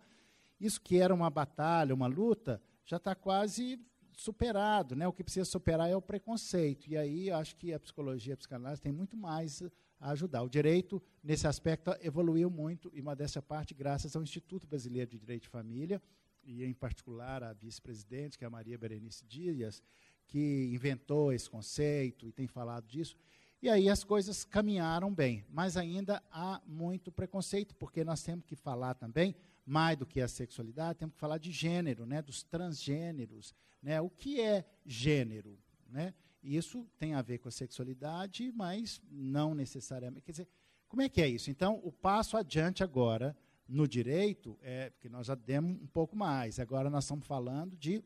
isso 0.60 0.82
que 0.82 0.98
era 0.98 1.14
uma 1.14 1.30
batalha, 1.30 1.96
uma 1.96 2.08
luta, 2.08 2.62
já 2.86 2.98
está 2.98 3.16
quase 3.16 3.80
superado. 4.12 4.96
Né? 4.96 5.08
O 5.08 5.14
que 5.14 5.24
precisa 5.24 5.46
superar 5.46 5.90
é 5.90 5.96
o 5.96 6.02
preconceito. 6.02 6.90
E 6.90 6.98
aí 6.98 7.32
acho 7.32 7.56
que 7.56 7.74
a 7.74 7.80
psicologia, 7.80 8.34
a 8.34 8.38
psicanálise 8.38 8.82
tem 8.82 8.92
muito 8.92 9.16
mais 9.16 9.64
a 10.00 10.12
ajudar. 10.12 10.44
O 10.44 10.50
direito, 10.50 11.02
nesse 11.24 11.48
aspecto, 11.48 11.96
evoluiu 12.02 12.50
muito, 12.50 12.92
e 12.94 13.02
modéstia 13.02 13.42
parte, 13.42 13.74
graças 13.74 14.16
ao 14.16 14.24
Instituto 14.24 14.68
Brasileiro 14.68 15.12
de 15.12 15.20
Direito 15.20 15.44
de 15.44 15.50
Família, 15.50 16.02
e 16.44 16.64
em 16.64 16.74
particular 16.74 17.44
a 17.44 17.54
vice-presidente, 17.54 18.38
que 18.38 18.44
é 18.44 18.48
a 18.48 18.50
Maria 18.50 18.78
Berenice 18.78 19.26
Dias, 19.26 19.82
que 20.28 20.70
inventou 20.74 21.34
esse 21.34 21.50
conceito 21.50 22.28
e 22.28 22.32
tem 22.32 22.48
falado 22.48 22.86
disso. 22.88 23.16
E 23.62 23.70
aí 23.70 23.90
as 23.90 24.04
coisas 24.04 24.46
caminharam 24.46 25.14
bem, 25.14 25.44
mas 25.50 25.76
ainda 25.76 26.24
há 26.32 26.62
muito 26.66 27.12
preconceito, 27.12 27.76
porque 27.76 28.04
nós 28.06 28.24
temos 28.24 28.46
que 28.46 28.56
falar 28.56 28.94
também, 28.94 29.36
mais 29.66 29.98
do 29.98 30.06
que 30.06 30.22
a 30.22 30.28
sexualidade, 30.28 31.00
temos 31.00 31.14
que 31.14 31.20
falar 31.20 31.38
de 31.38 31.52
gênero, 31.52 32.06
né, 32.06 32.22
dos 32.22 32.42
transgêneros. 32.42 33.54
Né, 33.82 34.00
o 34.00 34.10
que 34.10 34.40
é 34.40 34.66
gênero? 34.86 35.60
Né? 35.90 36.14
Isso 36.42 36.88
tem 36.98 37.14
a 37.14 37.22
ver 37.22 37.40
com 37.40 37.50
a 37.50 37.52
sexualidade, 37.52 38.52
mas 38.56 39.02
não 39.12 39.54
necessariamente. 39.54 40.26
Quer 40.26 40.32
dizer, 40.32 40.48
Como 40.90 41.04
é 41.04 41.08
que 41.08 41.22
é 41.22 41.28
isso? 41.28 41.52
Então, 41.52 41.80
o 41.84 41.92
passo 41.92 42.36
adiante 42.36 42.84
agora 42.84 43.38
no 43.70 43.88
direito 43.88 44.58
é 44.62 44.90
porque 44.90 45.08
nós 45.08 45.28
já 45.28 45.36
demos 45.36 45.80
um 45.80 45.88
pouco 45.88 46.16
mais. 46.16 46.60
Agora 46.60 46.90
nós 46.90 47.04
estamos 47.04 47.26
falando 47.26 47.78
de, 47.78 48.04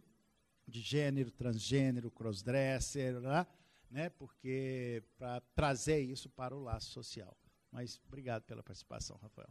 de 0.67 0.81
gênero, 0.81 1.31
transgênero, 1.31 2.11
crossdresser, 2.11 3.19
né? 3.21 3.47
né? 3.89 4.09
Porque 4.09 5.01
para 5.17 5.39
trazer 5.55 5.99
isso 6.01 6.29
para 6.29 6.53
o 6.53 6.61
laço 6.61 6.91
social. 6.91 7.35
Mas 7.71 7.99
obrigado 8.05 8.43
pela 8.43 8.61
participação, 8.61 9.17
Rafael. 9.21 9.49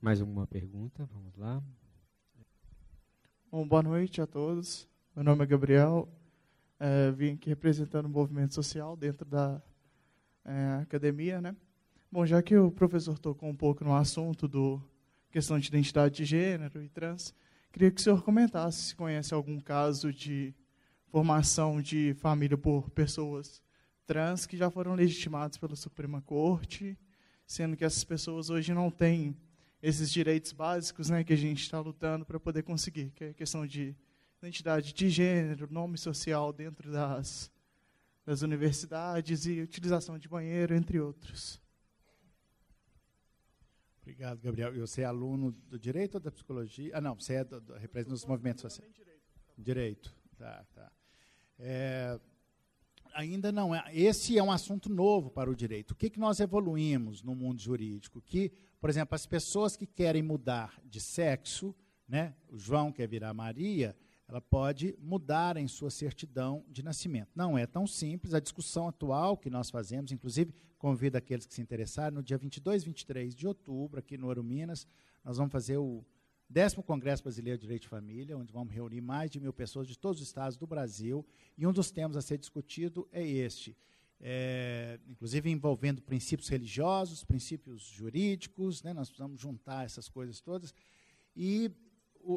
Mais 0.00 0.20
alguma 0.20 0.46
pergunta? 0.46 1.06
Vamos 1.06 1.34
lá. 1.36 1.62
Bom, 3.50 3.66
boa 3.66 3.82
noite 3.82 4.20
a 4.20 4.26
todos. 4.26 4.86
Meu 5.14 5.24
nome 5.24 5.42
é 5.42 5.46
Gabriel. 5.46 6.06
É, 6.78 7.10
vim 7.12 7.32
aqui 7.32 7.48
representando 7.48 8.04
o 8.04 8.10
movimento 8.10 8.54
social 8.54 8.94
dentro 8.94 9.24
da 9.24 9.62
é, 10.44 10.82
academia, 10.82 11.40
né? 11.40 11.56
Bom, 12.10 12.24
já 12.24 12.40
que 12.40 12.56
o 12.56 12.70
professor 12.70 13.18
tocou 13.18 13.48
um 13.48 13.56
pouco 13.56 13.84
no 13.84 13.94
assunto 13.94 14.46
do 14.46 14.80
questão 15.28 15.58
de 15.58 15.68
identidade 15.68 16.14
de 16.14 16.24
gênero 16.24 16.80
e 16.82 16.88
trans, 16.88 17.34
queria 17.72 17.90
que 17.90 18.00
o 18.00 18.02
senhor 18.02 18.22
comentasse 18.22 18.84
se 18.84 18.94
conhece 18.94 19.34
algum 19.34 19.58
caso 19.58 20.12
de 20.12 20.54
formação 21.08 21.82
de 21.82 22.14
família 22.14 22.56
por 22.56 22.88
pessoas 22.90 23.60
trans 24.06 24.46
que 24.46 24.56
já 24.56 24.70
foram 24.70 24.94
legitimados 24.94 25.58
pela 25.58 25.74
Suprema 25.74 26.22
Corte, 26.22 26.96
sendo 27.44 27.76
que 27.76 27.84
essas 27.84 28.04
pessoas 28.04 28.50
hoje 28.50 28.72
não 28.72 28.88
têm 28.88 29.36
esses 29.82 30.10
direitos 30.10 30.52
básicos 30.52 31.10
né, 31.10 31.24
que 31.24 31.32
a 31.32 31.36
gente 31.36 31.62
está 31.62 31.80
lutando 31.80 32.24
para 32.24 32.38
poder 32.38 32.62
conseguir, 32.62 33.10
que 33.10 33.24
é 33.24 33.28
a 33.30 33.34
questão 33.34 33.66
de 33.66 33.96
identidade 34.40 34.92
de 34.92 35.10
gênero, 35.10 35.66
nome 35.70 35.98
social 35.98 36.52
dentro 36.52 36.90
das, 36.90 37.50
das 38.24 38.42
universidades 38.42 39.44
e 39.44 39.60
utilização 39.60 40.16
de 40.18 40.28
banheiro, 40.28 40.72
entre 40.72 41.00
outros. 41.00 41.65
Obrigado, 44.06 44.40
Gabriel. 44.40 44.72
E 44.72 44.78
você 44.78 45.02
é 45.02 45.04
aluno 45.04 45.50
do 45.68 45.76
direito 45.76 46.14
ou 46.14 46.20
da 46.20 46.30
psicologia? 46.30 46.92
Ah, 46.94 47.00
não, 47.00 47.16
você 47.16 47.34
é 47.34 47.44
do, 47.44 47.60
do, 47.60 47.74
representa 47.74 48.14
os 48.14 48.24
movimentos 48.24 48.62
sociais. 48.62 48.94
Direito. 49.58 50.14
Tá, 50.38 50.64
tá. 50.72 50.92
É, 51.58 52.16
ainda 53.12 53.50
não 53.50 53.74
é. 53.74 53.82
Esse 53.92 54.38
é 54.38 54.42
um 54.42 54.52
assunto 54.52 54.88
novo 54.88 55.28
para 55.28 55.50
o 55.50 55.56
direito. 55.56 55.90
O 55.90 55.96
que, 55.96 56.08
que 56.08 56.20
nós 56.20 56.38
evoluímos 56.38 57.20
no 57.20 57.34
mundo 57.34 57.60
jurídico? 57.60 58.22
Que, 58.22 58.52
por 58.80 58.88
exemplo, 58.88 59.16
as 59.16 59.26
pessoas 59.26 59.76
que 59.76 59.88
querem 59.88 60.22
mudar 60.22 60.80
de 60.84 61.00
sexo, 61.00 61.74
né, 62.06 62.32
o 62.48 62.56
João 62.56 62.92
quer 62.92 63.08
virar 63.08 63.34
Maria, 63.34 63.96
ela 64.28 64.40
pode 64.40 64.96
mudar 65.00 65.56
em 65.56 65.68
sua 65.68 65.90
certidão 65.90 66.64
de 66.68 66.82
nascimento. 66.82 67.30
Não 67.34 67.56
é 67.56 67.66
tão 67.66 67.86
simples. 67.86 68.34
A 68.34 68.40
discussão 68.40 68.88
atual 68.88 69.36
que 69.36 69.48
nós 69.48 69.70
fazemos, 69.70 70.10
inclusive 70.10 70.52
convido 70.78 71.16
aqueles 71.16 71.46
que 71.46 71.54
se 71.54 71.60
interessarem, 71.60 72.14
no 72.14 72.22
dia 72.22 72.36
22 72.36 72.82
e 72.82 72.86
23 72.86 73.34
de 73.34 73.46
outubro, 73.46 73.98
aqui 74.00 74.18
no 74.18 74.26
Ouro 74.26 74.42
Minas, 74.42 74.86
nós 75.24 75.36
vamos 75.36 75.52
fazer 75.52 75.76
o 75.78 76.04
décimo 76.48 76.82
Congresso 76.82 77.22
Brasileiro 77.22 77.58
de 77.58 77.62
Direito 77.62 77.82
de 77.82 77.88
Família, 77.88 78.36
onde 78.36 78.52
vamos 78.52 78.72
reunir 78.72 79.00
mais 79.00 79.30
de 79.30 79.40
mil 79.40 79.52
pessoas 79.52 79.86
de 79.86 79.98
todos 79.98 80.20
os 80.20 80.26
estados 80.26 80.56
do 80.56 80.66
Brasil, 80.66 81.26
e 81.56 81.66
um 81.66 81.72
dos 81.72 81.90
temas 81.90 82.16
a 82.16 82.22
ser 82.22 82.38
discutido 82.38 83.08
é 83.10 83.26
este, 83.26 83.76
é, 84.20 84.98
inclusive 85.08 85.50
envolvendo 85.50 86.02
princípios 86.02 86.48
religiosos, 86.48 87.24
princípios 87.24 87.82
jurídicos, 87.82 88.82
né, 88.82 88.92
nós 88.92 89.08
precisamos 89.08 89.40
juntar 89.40 89.84
essas 89.84 90.08
coisas 90.08 90.40
todas, 90.40 90.72
e 91.34 91.70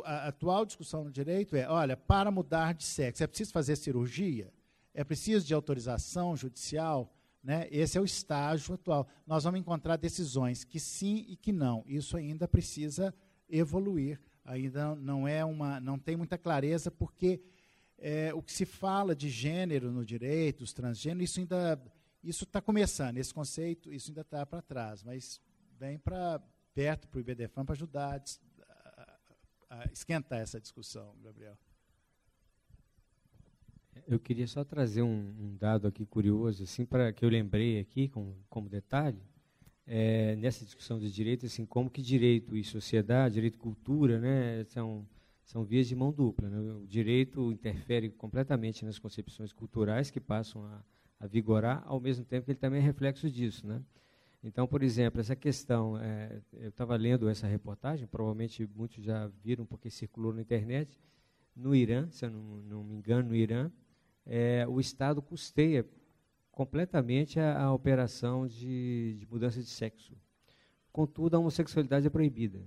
a 0.04 0.28
atual 0.28 0.66
discussão 0.66 1.04
no 1.04 1.12
direito 1.12 1.56
é, 1.56 1.68
olha, 1.68 1.98
para 1.98 2.32
mudar 2.32 2.74
de 2.74 2.84
sexo, 2.84 3.24
é 3.24 3.28
preciso 3.28 3.52
fazer 3.52 3.76
cirurgia? 3.76 4.52
É 4.94 5.04
preciso 5.04 5.46
de 5.46 5.54
autorização 5.54 6.36
judicial? 6.36 7.14
Né? 7.44 7.68
Esse 7.72 7.98
é 7.98 8.02
o 8.02 8.06
estágio 8.06 8.76
atual. 8.76 9.08
Nós 9.26 9.44
vamos 9.44 9.60
encontrar 9.60 9.96
decisões 9.98 10.64
que 10.64 10.80
sim 10.80 11.26
e 11.28 11.36
que 11.36 11.52
não. 11.52 11.84
Isso 11.88 12.18
ainda 12.18 12.48
precisa 12.48 13.14
evoluir. 13.50 14.20
Ainda 14.44 14.96
não 14.96 15.28
é 15.28 15.44
uma, 15.46 15.80
não 15.80 15.98
tem 15.98 16.16
muita 16.18 16.38
clareza 16.38 16.92
porque 16.92 17.42
é, 17.98 18.34
o 18.34 18.42
que 18.42 18.52
se 18.52 18.66
fala 18.66 19.16
de 19.16 19.30
gênero 19.30 19.92
no 19.92 20.06
direito, 20.06 20.62
os 20.64 20.74
transgêneros, 20.74 21.32
isso 21.32 21.40
ainda 21.40 21.80
isso 22.24 22.44
está 22.44 22.62
começando. 22.62 23.18
Esse 23.18 23.34
conceito, 23.34 23.92
isso 23.94 24.12
ainda 24.12 24.22
está 24.22 24.46
para 24.46 24.62
trás, 24.62 25.04
mas 25.04 25.42
vem 25.78 25.98
para 25.98 26.42
perto 26.74 27.08
para 27.08 27.18
o 27.18 27.22
IBDFAM 27.22 27.66
para 27.66 27.74
ajudar 27.74 28.16
a 28.16 28.24
esquentar 29.92 30.40
essa 30.40 30.60
discussão, 30.60 31.16
Gabriel. 31.22 31.58
Eu 34.08 34.20
queria 34.20 34.48
só 34.48 34.64
trazer 34.64 35.02
um, 35.02 35.36
um 35.40 35.58
dado 35.58 35.88
aqui 35.88 36.06
curioso, 36.06 36.64
assim, 36.64 36.86
para 36.86 37.12
que 37.14 37.24
eu 37.24 37.30
lembrei 37.30 37.80
aqui 37.80 38.08
como, 38.08 38.36
como 38.50 38.70
detalhe, 38.70 39.22
é, 39.86 40.36
nessa 40.36 40.64
discussão 40.66 41.00
de 41.00 41.12
direito, 41.12 41.46
assim, 41.46 41.66
como 41.66 41.90
que 41.90 42.02
direito 42.02 42.56
e 42.56 42.64
sociedade, 42.64 43.36
direito 43.36 43.56
e 43.56 43.60
cultura, 43.60 44.20
né, 44.20 44.64
são 44.66 45.08
são 45.50 45.66
vias 45.66 45.88
de 45.88 45.96
mão 45.96 46.12
dupla. 46.12 46.48
Né? 46.48 46.60
O 46.74 46.86
direito 46.86 47.52
interfere 47.52 48.08
completamente 48.12 48.86
nas 48.86 49.00
concepções 49.00 49.52
culturais 49.52 50.12
que 50.12 50.20
passam 50.20 50.64
a, 50.64 50.84
a 51.20 51.26
vigorar, 51.26 51.82
ao 51.88 52.00
mesmo 52.00 52.24
tempo 52.24 52.46
que 52.46 52.52
ele 52.52 52.60
também 52.60 52.80
é 52.80 52.84
reflexo 52.84 53.28
disso, 53.32 53.66
né? 53.66 53.82
Então, 54.42 54.66
por 54.68 54.82
exemplo, 54.82 55.20
essa 55.20 55.36
questão, 55.36 55.98
é, 55.98 56.42
eu 56.54 56.70
estava 56.70 56.96
lendo 56.96 57.28
essa 57.28 57.46
reportagem, 57.46 58.08
provavelmente 58.08 58.66
muitos 58.74 59.04
já 59.04 59.28
viram 59.44 59.66
porque 59.66 59.90
circulou 59.90 60.34
na 60.34 60.42
internet, 60.42 61.00
no 61.56 61.76
Irã, 61.76 62.10
se 62.10 62.26
eu 62.26 62.32
não, 62.32 62.42
não 62.62 62.84
me 62.84 62.96
engano, 62.96 63.30
no 63.30 63.36
Irã, 63.36 63.70
é, 64.26 64.66
o 64.68 64.80
Estado 64.80 65.22
custeia 65.22 65.86
completamente 66.52 67.40
a, 67.40 67.64
a 67.64 67.74
operação 67.74 68.48
de, 68.48 69.18
de, 69.20 69.28
mudança 69.30 69.60
de 69.60 69.68
sexo. 69.68 70.16
Contudo, 70.92 71.36
a 71.36 71.40
homossexualidade 71.40 72.08
é 72.08 72.10
proibida. 72.10 72.66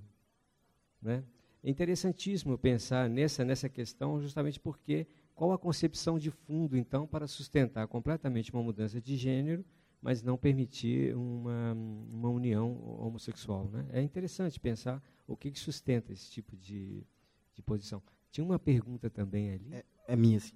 Né? 1.00 1.24
É 1.62 1.70
interessantíssimo 1.70 2.58
pensar 2.58 3.08
nessa, 3.08 3.44
nessa 3.44 3.68
questão, 3.68 4.20
justamente 4.20 4.60
porque 4.60 5.06
qual 5.34 5.52
a 5.52 5.58
concepção 5.58 6.18
de 6.18 6.30
fundo, 6.30 6.76
então, 6.76 7.06
para 7.06 7.26
sustentar 7.26 7.86
completamente 7.88 8.52
uma 8.52 8.62
mudança 8.62 9.00
de 9.00 9.16
gênero 9.16 9.64
mas 10.02 10.20
não 10.20 10.36
permitir 10.36 11.14
uma, 11.14 11.72
uma 12.10 12.28
união 12.28 12.76
homossexual. 12.98 13.68
Né? 13.68 13.86
É 13.92 14.02
interessante 14.02 14.58
pensar 14.58 15.00
o 15.28 15.36
que, 15.36 15.52
que 15.52 15.60
sustenta 15.60 16.12
esse 16.12 16.28
tipo 16.28 16.56
de, 16.56 17.06
de 17.54 17.62
posição. 17.62 18.02
Tinha 18.32 18.44
uma 18.44 18.58
pergunta 18.58 19.08
também 19.08 19.52
ali. 19.52 19.72
É, 19.72 19.84
é 20.08 20.16
minha, 20.16 20.40
sim. 20.40 20.54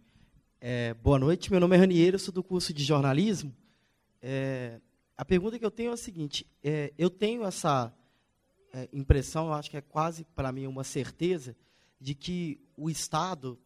É, 0.60 0.94
boa 0.94 1.18
noite, 1.18 1.50
meu 1.50 1.60
nome 1.60 1.76
é 1.76 1.78
Ranieiro, 1.78 2.18
sou 2.18 2.34
do 2.34 2.42
curso 2.42 2.74
de 2.74 2.82
jornalismo. 2.82 3.54
É, 4.20 4.80
a 5.16 5.24
pergunta 5.24 5.58
que 5.58 5.64
eu 5.64 5.70
tenho 5.70 5.90
é 5.90 5.94
a 5.94 5.98
seguinte: 5.98 6.44
é, 6.64 6.92
eu 6.98 7.08
tenho 7.08 7.44
essa 7.44 7.94
é, 8.72 8.88
impressão, 8.92 9.52
acho 9.52 9.70
que 9.70 9.76
é 9.76 9.80
quase 9.80 10.24
para 10.34 10.50
mim 10.50 10.66
uma 10.66 10.82
certeza, 10.82 11.54
de 12.00 12.14
que 12.14 12.60
o 12.76 12.90
Estado, 12.90 13.58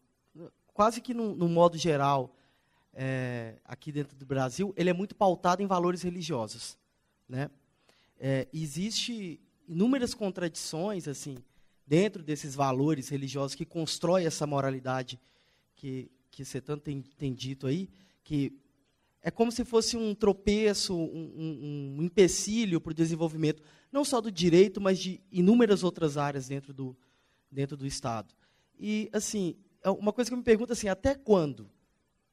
quase 0.73 1.01
que 1.01 1.13
no, 1.13 1.35
no 1.35 1.49
modo 1.49 1.77
geral, 1.77 2.35
é, 2.93 3.55
aqui 3.65 3.91
dentro 3.91 4.17
do 4.17 4.25
Brasil, 4.25 4.73
ele 4.77 4.89
é 4.89 4.93
muito 4.93 5.15
pautado 5.15 5.61
em 5.61 5.67
valores 5.67 6.01
religiosos, 6.01 6.77
né? 7.27 7.49
É, 8.19 8.47
existe 8.53 9.39
inúmeras 9.67 10.13
contradições 10.13 11.07
assim 11.07 11.37
dentro 11.87 12.21
desses 12.21 12.53
valores 12.53 13.09
religiosos 13.09 13.55
que 13.55 13.65
constrói 13.65 14.25
essa 14.25 14.45
moralidade 14.45 15.19
que 15.75 16.11
que 16.31 16.45
você 16.45 16.61
tanto 16.61 16.83
tem, 16.83 17.01
tem 17.01 17.33
dito 17.33 17.67
aí, 17.67 17.89
que 18.23 18.57
é 19.21 19.29
como 19.29 19.51
se 19.51 19.65
fosse 19.65 19.97
um 19.97 20.15
tropeço, 20.15 20.95
um, 20.95 21.33
um, 21.35 21.95
um 21.97 22.03
empecilho 22.03 22.79
para 22.79 22.91
o 22.91 22.93
desenvolvimento 22.93 23.61
não 23.91 24.05
só 24.05 24.21
do 24.21 24.31
direito, 24.31 24.79
mas 24.79 24.97
de 24.97 25.21
inúmeras 25.29 25.83
outras 25.83 26.17
áreas 26.17 26.47
dentro 26.47 26.73
do 26.73 26.95
dentro 27.51 27.75
do 27.75 27.85
Estado. 27.85 28.33
E 28.79 29.09
assim, 29.11 29.57
é 29.83 29.89
uma 29.89 30.13
coisa 30.13 30.29
que 30.29 30.33
eu 30.33 30.37
me 30.37 30.43
pergunto 30.43 30.71
assim, 30.71 30.87
até 30.87 31.13
quando 31.13 31.69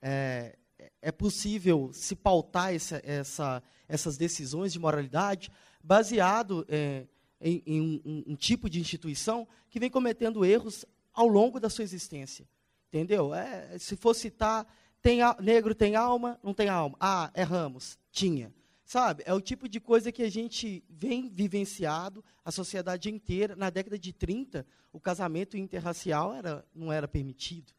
é, 0.01 0.57
é 1.01 1.13
possível 1.13 1.91
se 1.93 2.15
pautar 2.15 2.75
essa, 2.75 3.01
essa, 3.05 3.63
essas 3.89 4.17
decisões 4.17 4.73
de 4.73 4.79
moralidade 4.79 5.51
baseado 5.83 6.65
é, 6.69 7.07
em, 7.41 7.63
em 7.67 7.81
um, 7.81 8.25
um, 8.29 8.37
tipo 8.37 8.69
de 8.69 8.81
instituição 8.81 9.47
que 9.71 9.81
vem 9.81 9.91
cometendo 9.91 10.45
erros 10.45 10.85
ao 11.13 11.27
longo 11.27 11.61
da 11.61 11.71
sua 11.71 11.85
existência. 11.85 12.49
Entendeu? 12.89 13.35
É, 13.35 13.79
se 13.79 13.97
for 13.97 14.15
citar, 14.15 14.67
tem 15.03 15.23
a, 15.23 15.37
negro 15.41 15.75
tem 15.75 15.95
alma, 15.95 16.39
não 16.43 16.55
tem 16.55 16.69
alma. 16.69 16.97
Ah, 17.01 17.31
erramos. 17.35 17.99
Tinha. 18.11 18.53
Sabe? 18.85 19.23
É 19.27 19.35
o 19.35 19.41
tipo 19.41 19.69
de 19.69 19.79
coisa 19.79 20.11
que 20.11 20.23
a 20.23 20.31
gente 20.31 20.83
vem 20.89 21.29
vivenciado, 21.29 22.25
a 22.43 22.51
sociedade 22.51 23.11
inteira. 23.11 23.55
Na 23.55 23.69
década 23.69 23.99
de 23.99 24.15
30, 24.15 24.67
o 24.91 24.99
casamento 24.99 25.59
interracial 25.59 26.35
era, 26.35 26.67
não 26.75 26.91
era 26.91 27.07
permitido. 27.07 27.73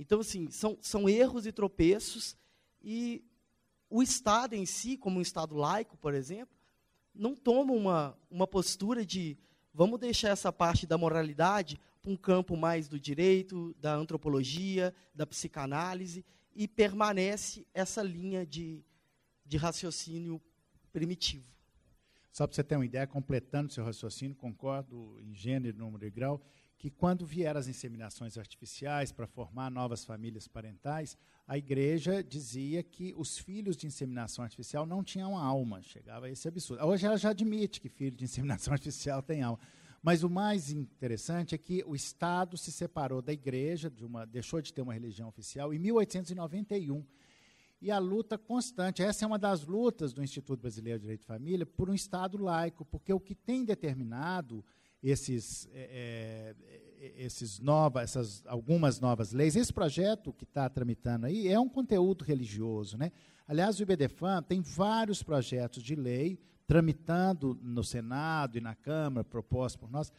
Então, 0.00 0.20
assim, 0.20 0.50
são, 0.50 0.78
são 0.80 1.06
erros 1.06 1.44
e 1.44 1.52
tropeços, 1.52 2.34
e 2.82 3.22
o 3.90 4.02
Estado 4.02 4.54
em 4.54 4.64
si, 4.64 4.96
como 4.96 5.18
um 5.18 5.20
Estado 5.20 5.54
laico, 5.54 5.94
por 5.98 6.14
exemplo, 6.14 6.56
não 7.14 7.36
toma 7.36 7.74
uma, 7.74 8.18
uma 8.30 8.46
postura 8.46 9.04
de 9.04 9.36
vamos 9.74 10.00
deixar 10.00 10.30
essa 10.30 10.50
parte 10.50 10.86
da 10.86 10.96
moralidade 10.96 11.78
para 12.00 12.10
um 12.10 12.16
campo 12.16 12.56
mais 12.56 12.88
do 12.88 12.98
direito, 12.98 13.76
da 13.78 13.94
antropologia, 13.94 14.94
da 15.14 15.26
psicanálise, 15.26 16.24
e 16.54 16.66
permanece 16.66 17.66
essa 17.74 18.02
linha 18.02 18.46
de, 18.46 18.82
de 19.44 19.58
raciocínio 19.58 20.40
primitivo. 20.94 21.44
Só 22.32 22.46
para 22.46 22.54
você 22.54 22.64
ter 22.64 22.76
uma 22.76 22.86
ideia, 22.86 23.06
completando 23.06 23.70
seu 23.70 23.84
raciocínio, 23.84 24.34
concordo 24.34 25.20
em 25.20 25.34
gênero, 25.34 25.76
número 25.76 26.06
e 26.06 26.10
grau, 26.10 26.40
que 26.80 26.88
quando 26.88 27.26
vieram 27.26 27.60
as 27.60 27.68
inseminações 27.68 28.38
artificiais 28.38 29.12
para 29.12 29.26
formar 29.26 29.70
novas 29.70 30.02
famílias 30.02 30.48
parentais, 30.48 31.14
a 31.46 31.58
igreja 31.58 32.24
dizia 32.24 32.82
que 32.82 33.12
os 33.18 33.36
filhos 33.36 33.76
de 33.76 33.86
inseminação 33.86 34.42
artificial 34.42 34.86
não 34.86 35.04
tinham 35.04 35.36
alma. 35.36 35.82
Chegava 35.82 36.24
a 36.24 36.30
esse 36.30 36.48
absurdo. 36.48 36.82
Hoje 36.86 37.04
ela 37.04 37.18
já 37.18 37.30
admite 37.30 37.82
que 37.82 37.90
filho 37.90 38.16
de 38.16 38.24
inseminação 38.24 38.72
artificial 38.72 39.22
tem 39.22 39.42
alma. 39.42 39.60
Mas 40.02 40.22
o 40.22 40.30
mais 40.30 40.70
interessante 40.70 41.54
é 41.54 41.58
que 41.58 41.84
o 41.86 41.94
Estado 41.94 42.56
se 42.56 42.72
separou 42.72 43.20
da 43.20 43.34
igreja, 43.34 43.90
de 43.90 44.02
uma, 44.02 44.24
deixou 44.24 44.62
de 44.62 44.72
ter 44.72 44.80
uma 44.80 44.94
religião 44.94 45.28
oficial, 45.28 45.74
em 45.74 45.78
1891. 45.78 47.04
E 47.82 47.90
a 47.90 47.98
luta 47.98 48.38
constante, 48.38 49.02
essa 49.02 49.26
é 49.26 49.28
uma 49.28 49.38
das 49.38 49.66
lutas 49.66 50.14
do 50.14 50.24
Instituto 50.24 50.60
Brasileiro 50.60 50.98
de 50.98 51.02
Direito 51.02 51.20
de 51.20 51.26
Família, 51.26 51.66
por 51.66 51.90
um 51.90 51.94
Estado 51.94 52.38
laico, 52.38 52.86
porque 52.86 53.12
o 53.12 53.20
que 53.20 53.34
tem 53.34 53.66
determinado 53.66 54.64
esses, 55.02 55.68
é, 55.72 56.54
é, 57.00 57.12
esses 57.24 57.58
nova, 57.58 58.02
essas 58.02 58.44
algumas 58.46 59.00
novas 59.00 59.32
leis. 59.32 59.56
Esse 59.56 59.72
projeto 59.72 60.32
que 60.32 60.44
está 60.44 60.68
tramitando 60.68 61.26
aí 61.26 61.48
é 61.48 61.58
um 61.58 61.68
conteúdo 61.68 62.24
religioso. 62.24 62.96
Né? 62.98 63.10
Aliás, 63.46 63.78
o 63.78 63.82
IBDFAM 63.82 64.42
tem 64.42 64.60
vários 64.60 65.22
projetos 65.22 65.82
de 65.82 65.94
lei 65.94 66.38
tramitando 66.66 67.58
no 67.62 67.82
Senado 67.82 68.56
e 68.56 68.60
na 68.60 68.76
Câmara, 68.76 69.24
propostos 69.24 69.80
por 69.80 69.90
nós, 69.90 70.12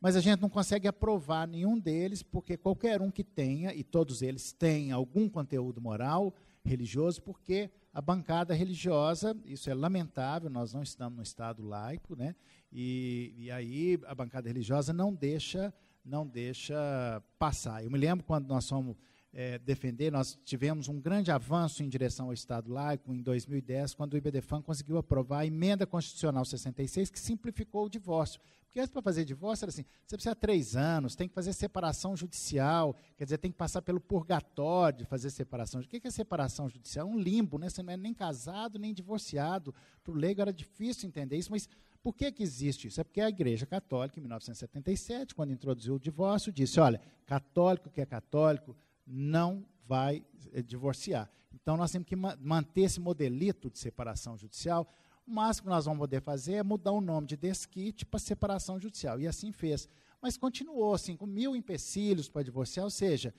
mas 0.00 0.16
a 0.16 0.20
gente 0.20 0.40
não 0.40 0.48
consegue 0.48 0.88
aprovar 0.88 1.46
nenhum 1.46 1.78
deles, 1.78 2.22
porque 2.22 2.56
qualquer 2.56 3.02
um 3.02 3.10
que 3.10 3.24
tenha, 3.24 3.74
e 3.74 3.82
todos 3.84 4.22
eles 4.22 4.52
têm 4.52 4.90
algum 4.90 5.28
conteúdo 5.28 5.82
moral, 5.82 6.32
religioso, 6.64 7.20
porque 7.20 7.70
a 7.92 8.00
bancada 8.00 8.54
religiosa, 8.54 9.36
isso 9.44 9.68
é 9.68 9.74
lamentável, 9.74 10.48
nós 10.48 10.72
não 10.72 10.82
estamos 10.82 11.16
no 11.16 11.22
Estado 11.22 11.62
laico, 11.62 12.14
né? 12.14 12.34
E, 12.72 13.34
e 13.36 13.50
aí 13.50 13.98
a 14.06 14.14
bancada 14.14 14.48
religiosa 14.48 14.92
não 14.92 15.14
deixa, 15.14 15.72
não 16.04 16.26
deixa 16.26 17.22
passar. 17.38 17.84
Eu 17.84 17.90
me 17.90 17.98
lembro 17.98 18.24
quando 18.24 18.46
nós 18.46 18.68
fomos 18.68 18.96
é, 19.32 19.58
defender, 19.58 20.10
nós 20.10 20.38
tivemos 20.44 20.88
um 20.88 21.00
grande 21.00 21.30
avanço 21.30 21.82
em 21.82 21.88
direção 21.88 22.26
ao 22.26 22.32
Estado 22.32 22.70
laico 22.70 23.12
em 23.12 23.22
2010, 23.22 23.94
quando 23.94 24.14
o 24.14 24.16
IBDFAN 24.16 24.62
conseguiu 24.62 24.96
aprovar 24.98 25.40
a 25.40 25.46
emenda 25.46 25.86
constitucional 25.86 26.44
66, 26.44 27.10
que 27.10 27.18
simplificou 27.20 27.86
o 27.86 27.88
divórcio. 27.90 28.40
Porque 28.64 28.80
antes, 28.80 28.90
para 28.90 29.00
fazer 29.00 29.24
divórcio, 29.24 29.64
era 29.64 29.70
assim: 29.70 29.84
você 30.06 30.16
precisa 30.16 30.34
de 30.34 30.40
três 30.40 30.76
anos, 30.76 31.16
tem 31.16 31.28
que 31.28 31.34
fazer 31.34 31.52
separação 31.52 32.16
judicial, 32.16 32.94
quer 33.16 33.24
dizer, 33.24 33.38
tem 33.38 33.50
que 33.50 33.56
passar 33.56 33.80
pelo 33.80 34.00
purgatório 34.00 34.98
de 34.98 35.04
fazer 35.06 35.30
separação. 35.30 35.80
O 35.80 35.84
que 35.84 36.06
é 36.06 36.10
separação 36.10 36.68
judicial? 36.68 37.06
Um 37.06 37.18
limbo, 37.18 37.58
né? 37.58 37.68
você 37.70 37.82
não 37.82 37.92
é 37.92 37.96
nem 37.96 38.12
casado, 38.12 38.78
nem 38.78 38.92
divorciado. 38.92 39.74
Para 40.04 40.12
o 40.12 40.16
leigo 40.16 40.40
era 40.40 40.52
difícil 40.52 41.08
entender 41.08 41.36
isso, 41.36 41.50
mas 41.50 41.68
por 42.08 42.14
que, 42.14 42.32
que 42.32 42.42
existe 42.42 42.88
isso? 42.88 43.02
É 43.02 43.04
porque 43.04 43.20
a 43.20 43.28
Igreja 43.28 43.66
Católica, 43.66 44.18
em 44.18 44.22
1977, 44.22 45.34
quando 45.34 45.52
introduziu 45.52 45.96
o 45.96 46.00
divórcio, 46.00 46.50
disse: 46.50 46.80
olha, 46.80 47.02
católico 47.26 47.90
que 47.90 48.00
é 48.00 48.06
católico 48.06 48.74
não 49.06 49.62
vai 49.86 50.24
eh, 50.54 50.62
divorciar. 50.62 51.30
Então, 51.52 51.76
nós 51.76 51.92
temos 51.92 52.08
que 52.08 52.16
manter 52.16 52.80
esse 52.80 52.98
modelito 52.98 53.68
de 53.68 53.78
separação 53.78 54.38
judicial. 54.38 54.90
O 55.26 55.30
máximo 55.30 55.64
que 55.64 55.68
nós 55.68 55.84
vamos 55.84 55.98
poder 55.98 56.22
fazer 56.22 56.54
é 56.54 56.62
mudar 56.62 56.92
o 56.92 57.02
nome 57.02 57.26
de 57.26 57.36
desquite 57.36 58.06
para 58.06 58.18
separação 58.18 58.80
judicial. 58.80 59.20
E 59.20 59.28
assim 59.28 59.52
fez. 59.52 59.86
Mas 60.18 60.38
continuou, 60.38 60.94
assim, 60.94 61.14
com 61.14 61.26
mil 61.26 61.54
empecilhos 61.54 62.26
para 62.26 62.42
divorciar, 62.42 62.84
ou 62.84 62.90
seja, 62.90 63.34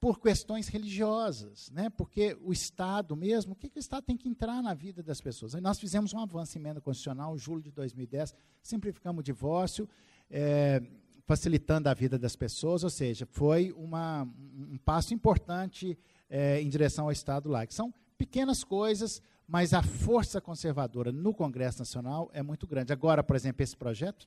por 0.00 0.18
questões 0.18 0.66
religiosas, 0.68 1.70
né? 1.70 1.90
porque 1.90 2.36
o 2.42 2.52
Estado 2.52 3.14
mesmo, 3.14 3.52
o 3.52 3.54
que, 3.54 3.68
que, 3.68 3.78
o 3.78 3.80
Estado 3.80 4.02
tem 4.02 4.16
que 4.16 4.28
entrar 4.28 4.62
na 4.62 4.72
vida 4.72 5.02
das 5.02 5.20
pessoas? 5.20 5.52
Nós 5.54 5.78
fizemos 5.78 6.14
um 6.14 6.18
avanço 6.18 6.56
em 6.56 6.60
emenda 6.60 6.80
constitucional, 6.80 7.34
em 7.34 7.38
julho 7.38 7.62
de 7.62 7.70
2010, 7.70 8.34
simplificamos 8.62 9.20
o 9.20 9.22
divórcio, 9.22 9.86
é, 10.30 10.82
facilitando 11.26 11.88
a 11.88 11.94
vida 11.94 12.18
das 12.18 12.34
pessoas, 12.34 12.82
ou 12.82 12.88
seja, 12.88 13.26
foi 13.30 13.72
uma, 13.76 14.26
um 14.56 14.78
passo 14.78 15.12
importante 15.12 15.98
é, 16.30 16.62
em 16.62 16.68
direção 16.68 17.04
ao 17.04 17.12
Estado 17.12 17.50
laico. 17.50 17.74
São 17.74 17.92
pequenas 18.16 18.64
coisas, 18.64 19.22
mas 19.46 19.74
a 19.74 19.82
força 19.82 20.40
conservadora 20.40 21.12
no 21.12 21.34
Congresso 21.34 21.78
Nacional 21.78 22.30
é 22.32 22.42
muito 22.42 22.66
grande. 22.66 22.90
Agora, 22.90 23.22
por 23.22 23.36
exemplo, 23.36 23.62
esse 23.62 23.76
projeto 23.76 24.26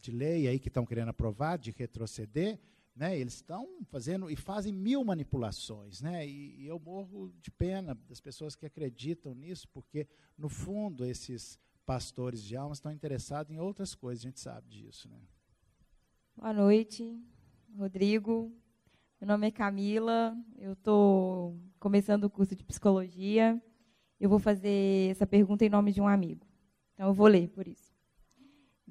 de 0.00 0.10
lei 0.10 0.48
aí 0.48 0.58
que 0.58 0.68
estão 0.68 0.86
querendo 0.86 1.10
aprovar, 1.10 1.58
de 1.58 1.72
retroceder, 1.72 2.58
né, 3.00 3.18
eles 3.18 3.36
estão 3.36 3.66
fazendo 3.86 4.30
e 4.30 4.36
fazem 4.36 4.74
mil 4.74 5.02
manipulações. 5.02 6.02
Né, 6.02 6.28
e, 6.28 6.60
e 6.60 6.66
eu 6.66 6.78
morro 6.78 7.32
de 7.40 7.50
pena 7.50 7.94
das 8.06 8.20
pessoas 8.20 8.54
que 8.54 8.66
acreditam 8.66 9.34
nisso, 9.34 9.66
porque, 9.72 10.06
no 10.36 10.50
fundo, 10.50 11.06
esses 11.06 11.58
pastores 11.86 12.44
de 12.44 12.54
almas 12.54 12.76
estão 12.76 12.92
interessados 12.92 13.50
em 13.50 13.58
outras 13.58 13.94
coisas, 13.94 14.22
a 14.22 14.28
gente 14.28 14.38
sabe 14.38 14.68
disso. 14.68 15.08
Né? 15.08 15.18
Boa 16.36 16.52
noite, 16.52 17.18
Rodrigo. 17.74 18.54
Meu 19.18 19.28
nome 19.28 19.46
é 19.46 19.50
Camila, 19.50 20.36
eu 20.58 20.74
estou 20.74 21.58
começando 21.78 22.24
o 22.24 22.30
curso 22.30 22.54
de 22.54 22.62
psicologia. 22.62 23.58
Eu 24.18 24.28
vou 24.28 24.38
fazer 24.38 25.10
essa 25.10 25.26
pergunta 25.26 25.64
em 25.64 25.70
nome 25.70 25.90
de 25.90 26.02
um 26.02 26.06
amigo. 26.06 26.46
Então, 26.92 27.08
eu 27.08 27.14
vou 27.14 27.28
ler 27.28 27.48
por 27.48 27.66
isso. 27.66 27.89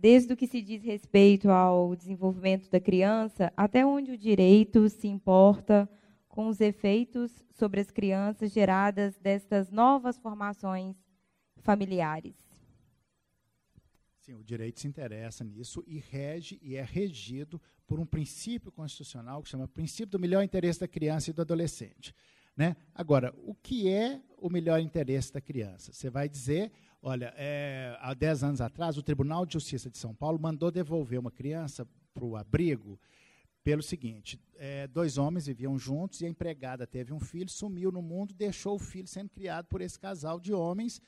Desde 0.01 0.31
o 0.31 0.37
que 0.37 0.47
se 0.47 0.61
diz 0.61 0.81
respeito 0.81 1.49
ao 1.49 1.93
desenvolvimento 1.93 2.69
da 2.69 2.79
criança, 2.79 3.51
até 3.57 3.85
onde 3.85 4.11
o 4.13 4.17
direito 4.17 4.87
se 4.87 5.09
importa 5.09 5.89
com 6.29 6.47
os 6.47 6.61
efeitos 6.61 7.43
sobre 7.51 7.81
as 7.81 7.91
crianças 7.91 8.53
geradas 8.53 9.17
destas 9.17 9.69
novas 9.69 10.17
formações 10.17 10.95
familiares. 11.57 12.33
Sim, 14.21 14.35
o 14.35 14.43
direito 14.43 14.79
se 14.79 14.87
interessa 14.87 15.43
nisso 15.43 15.83
e 15.85 15.97
rege 15.97 16.57
e 16.61 16.77
é 16.77 16.81
regido 16.81 17.61
por 17.85 17.99
um 17.99 18.05
princípio 18.05 18.71
constitucional 18.71 19.43
que 19.43 19.49
chama 19.49 19.67
princípio 19.67 20.11
do 20.11 20.19
melhor 20.19 20.43
interesse 20.43 20.79
da 20.79 20.87
criança 20.87 21.29
e 21.29 21.33
do 21.33 21.41
adolescente. 21.41 22.15
Né? 22.55 22.77
Agora, 22.95 23.33
o 23.45 23.53
que 23.53 23.89
é 23.89 24.21
o 24.37 24.49
melhor 24.49 24.79
interesse 24.79 25.33
da 25.33 25.41
criança? 25.41 25.91
Você 25.91 26.09
vai 26.09 26.29
dizer, 26.29 26.71
olha, 27.01 27.33
é, 27.37 27.97
há 27.99 28.13
10 28.13 28.43
anos 28.43 28.61
atrás, 28.61 28.97
o 28.97 29.03
Tribunal 29.03 29.45
de 29.45 29.53
Justiça 29.53 29.89
de 29.89 29.97
São 29.97 30.13
Paulo 30.13 30.39
mandou 30.39 30.71
devolver 30.71 31.19
uma 31.19 31.31
criança 31.31 31.87
para 32.13 32.25
o 32.25 32.35
abrigo 32.35 32.99
pelo 33.63 33.83
seguinte: 33.83 34.39
é, 34.55 34.87
dois 34.87 35.17
homens 35.17 35.47
viviam 35.47 35.77
juntos 35.77 36.21
e 36.21 36.25
a 36.25 36.29
empregada 36.29 36.87
teve 36.87 37.13
um 37.13 37.19
filho, 37.19 37.49
sumiu 37.49 37.91
no 37.91 38.01
mundo, 38.01 38.33
deixou 38.33 38.75
o 38.75 38.79
filho 38.79 39.07
sendo 39.07 39.29
criado 39.29 39.65
por 39.67 39.81
esse 39.81 39.99
casal 39.99 40.39
de 40.39 40.53
homens 40.53 41.01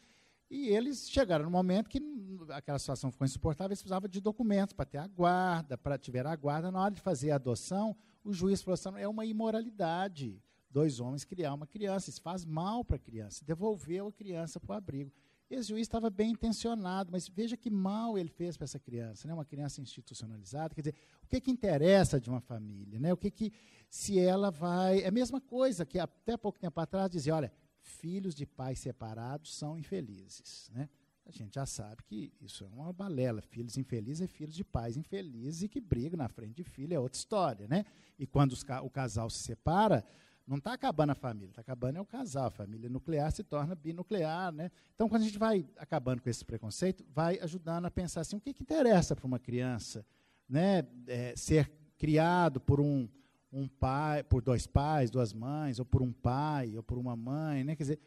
e 0.49 0.67
eles 0.67 1.09
chegaram 1.09 1.45
no 1.45 1.51
momento 1.51 1.89
que 1.89 2.01
aquela 2.49 2.77
situação 2.77 3.09
ficou 3.09 3.23
insuportável, 3.23 3.69
eles 3.69 3.81
precisavam 3.81 4.09
de 4.09 4.19
documentos 4.19 4.73
para 4.73 4.85
ter 4.85 4.97
a 4.97 5.07
guarda, 5.07 5.77
para 5.77 5.97
tiver 5.97 6.27
a 6.27 6.35
guarda. 6.35 6.69
Na 6.69 6.81
hora 6.81 6.93
de 6.93 6.99
fazer 6.99 7.31
a 7.31 7.35
adoção, 7.35 7.95
o 8.23 8.33
juiz 8.33 8.61
falou 8.61 8.73
assim: 8.73 8.89
é 8.99 9.07
uma 9.07 9.25
imoralidade 9.25 10.41
dois 10.71 10.99
homens 10.99 11.23
criar 11.23 11.53
uma 11.53 11.67
criança, 11.67 12.09
isso 12.09 12.21
faz 12.21 12.45
mal 12.45 12.83
para 12.83 12.95
a 12.95 12.99
criança. 12.99 13.43
Devolveu 13.45 14.07
a 14.07 14.11
criança 14.11 14.59
para 14.59 14.73
o 14.73 14.77
abrigo. 14.77 15.11
Esse 15.53 15.69
juiz 15.69 15.81
estava 15.81 16.09
bem 16.09 16.31
intencionado, 16.31 17.11
mas 17.11 17.27
veja 17.27 17.57
que 17.57 17.69
mal 17.69 18.17
ele 18.17 18.29
fez 18.29 18.55
para 18.55 18.63
essa 18.63 18.79
criança, 18.79 19.27
né? 19.27 19.33
uma 19.33 19.43
criança 19.43 19.81
institucionalizada. 19.81 20.73
Quer 20.73 20.81
dizer, 20.81 20.95
o 21.21 21.27
que, 21.27 21.41
que 21.41 21.51
interessa 21.51 22.21
de 22.21 22.29
uma 22.29 22.39
família? 22.39 22.99
Né? 22.99 23.11
O 23.11 23.17
que, 23.17 23.29
que 23.29 23.51
se 23.89 24.17
ela 24.17 24.49
vai. 24.49 25.01
É 25.01 25.09
a 25.09 25.11
mesma 25.11 25.41
coisa 25.41 25.85
que 25.85 25.99
até 25.99 26.37
pouco 26.37 26.57
tempo 26.57 26.79
atrás 26.79 27.11
dizia: 27.11 27.35
olha, 27.35 27.51
filhos 27.81 28.33
de 28.33 28.45
pais 28.45 28.79
separados 28.79 29.53
são 29.53 29.77
infelizes. 29.77 30.71
Né? 30.73 30.87
A 31.25 31.31
gente 31.31 31.53
já 31.53 31.65
sabe 31.65 32.01
que 32.03 32.33
isso 32.39 32.63
é 32.63 32.67
uma 32.67 32.93
balela. 32.93 33.41
Filhos 33.41 33.77
infelizes 33.77 34.21
é 34.21 34.27
filhos 34.27 34.55
de 34.55 34.63
pais 34.63 34.95
infelizes 34.95 35.63
e 35.63 35.67
que 35.67 35.81
brigam 35.81 36.17
na 36.17 36.29
frente 36.29 36.55
de 36.55 36.63
filho, 36.63 36.93
é 36.93 36.99
outra 36.99 37.17
história. 37.17 37.67
Né? 37.67 37.85
E 38.17 38.25
quando 38.25 38.53
o 38.83 38.89
casal 38.89 39.29
se 39.29 39.39
separa, 39.39 40.05
não 40.47 40.57
está 40.57 40.73
acabando 40.73 41.11
a 41.11 41.15
família, 41.15 41.49
está 41.49 41.61
acabando 41.61 41.97
é 41.97 42.01
o 42.01 42.05
casal. 42.05 42.47
A 42.47 42.51
família 42.51 42.89
nuclear 42.89 43.31
se 43.31 43.43
torna 43.43 43.75
binuclear. 43.75 44.51
Né? 44.51 44.69
Então, 44.93 45.07
quando 45.07 45.21
a 45.21 45.25
gente 45.25 45.37
vai 45.37 45.65
acabando 45.77 46.21
com 46.21 46.29
esse 46.29 46.43
preconceito, 46.43 47.05
vai 47.13 47.39
ajudando 47.39 47.85
a 47.85 47.91
pensar 47.91 48.21
assim, 48.21 48.35
o 48.35 48.41
que, 48.41 48.53
que 48.53 48.63
interessa 48.63 49.15
para 49.15 49.25
uma 49.25 49.39
criança 49.39 50.05
né? 50.51 50.85
É, 51.07 51.33
ser 51.35 51.71
criado 51.97 52.59
por 52.59 52.81
um 52.81 53.07
um 53.53 53.67
pai, 53.67 54.23
por 54.23 54.41
dois 54.41 54.65
pais, 54.65 55.11
duas 55.11 55.33
mães, 55.33 55.77
ou 55.77 55.83
por 55.83 56.01
um 56.01 56.13
pai, 56.13 56.77
ou 56.77 56.81
por 56.81 56.97
uma 56.97 57.17
mãe, 57.17 57.65
né? 57.65 57.75
Quer 57.75 57.83
dizer, 57.83 57.99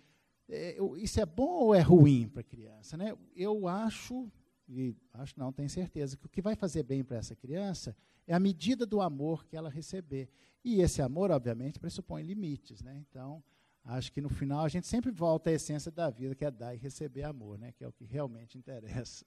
é, 0.48 0.78
isso 0.96 1.20
é 1.20 1.26
bom 1.26 1.64
ou 1.64 1.74
é 1.74 1.82
ruim 1.82 2.26
para 2.28 2.40
a 2.40 2.44
criança, 2.44 2.96
né? 2.96 3.14
Eu 3.36 3.68
acho, 3.68 4.26
e 4.68 4.96
acho 5.12 5.38
não, 5.38 5.52
tenho 5.52 5.68
certeza, 5.68 6.16
que 6.16 6.26
o 6.26 6.28
que 6.28 6.40
vai 6.42 6.56
fazer 6.56 6.82
bem 6.82 7.04
para 7.04 7.18
essa 7.18 7.34
criança 7.34 7.96
é 8.26 8.34
a 8.34 8.40
medida 8.40 8.86
do 8.86 9.00
amor 9.00 9.44
que 9.44 9.56
ela 9.56 9.68
receber. 9.68 10.28
E 10.64 10.80
esse 10.80 11.02
amor, 11.02 11.30
obviamente, 11.30 11.78
pressupõe 11.78 12.22
limites, 12.22 12.82
né? 12.82 12.96
Então, 13.08 13.42
acho 13.84 14.10
que 14.10 14.20
no 14.20 14.30
final 14.30 14.64
a 14.64 14.68
gente 14.68 14.86
sempre 14.86 15.10
volta 15.10 15.50
à 15.50 15.52
essência 15.52 15.90
da 15.90 16.08
vida, 16.08 16.34
que 16.34 16.44
é 16.44 16.50
dar 16.50 16.74
e 16.74 16.78
receber 16.78 17.24
amor, 17.24 17.58
né? 17.58 17.72
Que 17.72 17.84
é 17.84 17.88
o 17.88 17.92
que 17.92 18.04
realmente 18.04 18.56
interessa. 18.56 19.26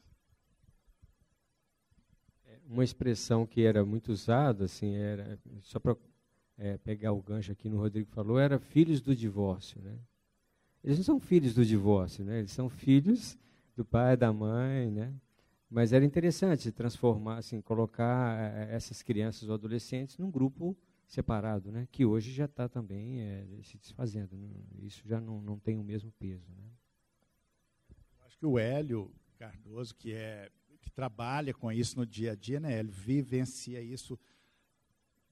É, 2.45 2.59
uma 2.65 2.83
expressão 2.83 3.45
que 3.45 3.61
era 3.61 3.85
muito 3.85 4.11
usada, 4.11 4.65
assim, 4.65 4.95
era 4.95 5.39
só 5.61 5.79
para 5.79 5.95
é, 6.57 6.77
pegar 6.79 7.11
o 7.11 7.21
gancho 7.21 7.51
aqui 7.51 7.69
no 7.69 7.77
Rodrigo 7.77 8.09
falou, 8.09 8.39
era 8.39 8.57
filhos 8.57 8.99
do 8.99 9.15
divórcio, 9.15 9.79
né? 9.81 9.99
Eles 10.83 10.97
não 10.97 11.03
são 11.03 11.19
filhos 11.19 11.53
do 11.53 11.65
divórcio, 11.65 12.25
né? 12.25 12.39
Eles 12.39 12.51
são 12.51 12.69
filhos 12.69 13.37
do 13.75 13.85
pai, 13.85 14.17
da 14.17 14.33
mãe, 14.33 14.89
né? 14.89 15.13
Mas 15.69 15.91
era 15.91 16.05
interessante 16.05 16.71
transformar, 16.71 17.37
assim, 17.37 17.61
colocar 17.61 18.39
eh, 18.39 18.73
essas 18.73 19.01
crianças 19.01 19.49
ou 19.49 19.55
adolescentes 19.55 20.17
num 20.17 20.31
grupo 20.31 20.77
separado, 21.07 21.71
né? 21.71 21.87
que 21.91 22.05
hoje 22.05 22.31
já 22.31 22.45
está 22.45 22.67
também 22.67 23.21
é, 23.21 23.45
se 23.63 23.77
desfazendo. 23.77 24.37
Né? 24.37 24.49
Isso 24.79 25.07
já 25.07 25.19
não, 25.19 25.41
não 25.41 25.57
tem 25.57 25.77
o 25.77 25.83
mesmo 25.83 26.11
peso. 26.11 26.49
Né? 26.51 26.69
Acho 28.25 28.37
que 28.37 28.45
o 28.45 28.59
Hélio 28.59 29.13
Cardoso, 29.37 29.95
que, 29.95 30.13
é, 30.13 30.49
que 30.81 30.89
trabalha 30.91 31.53
com 31.53 31.71
isso 31.71 31.97
no 31.97 32.05
dia 32.05 32.33
a 32.33 32.35
dia, 32.35 32.59
né, 32.59 32.79
Hélio, 32.79 32.91
vivencia 32.91 33.81
isso, 33.81 34.19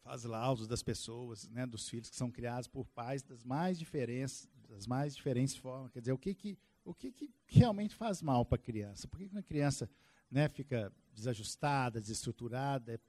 faz 0.02 0.24
laudos 0.24 0.68
das 0.68 0.84
pessoas, 0.84 1.50
né, 1.50 1.66
dos 1.66 1.90
filhos 1.90 2.10
que 2.10 2.16
são 2.16 2.30
criados 2.30 2.68
por 2.68 2.86
pais 2.86 3.24
das 3.24 3.44
mais 3.44 3.78
diferentes, 3.78 4.48
das 4.70 4.86
mais 4.86 5.16
diferentes 5.16 5.56
formas. 5.56 5.92
Quer 5.92 6.00
dizer, 6.00 6.14
o 6.14 6.18
que, 6.18 6.34
que, 6.34 6.58
o 6.84 6.94
que, 6.94 7.12
que 7.12 7.34
realmente 7.48 7.96
faz 7.96 8.22
mal 8.22 8.46
para 8.46 8.58
a 8.58 8.60
criança? 8.60 9.08
Por 9.08 9.18
que, 9.18 9.26
uma 9.26 9.42
criança 9.44 9.90
né, 10.30 10.50
fica 10.50 10.92
desajustada, 11.14 12.02
desestruturada? 12.02 13.00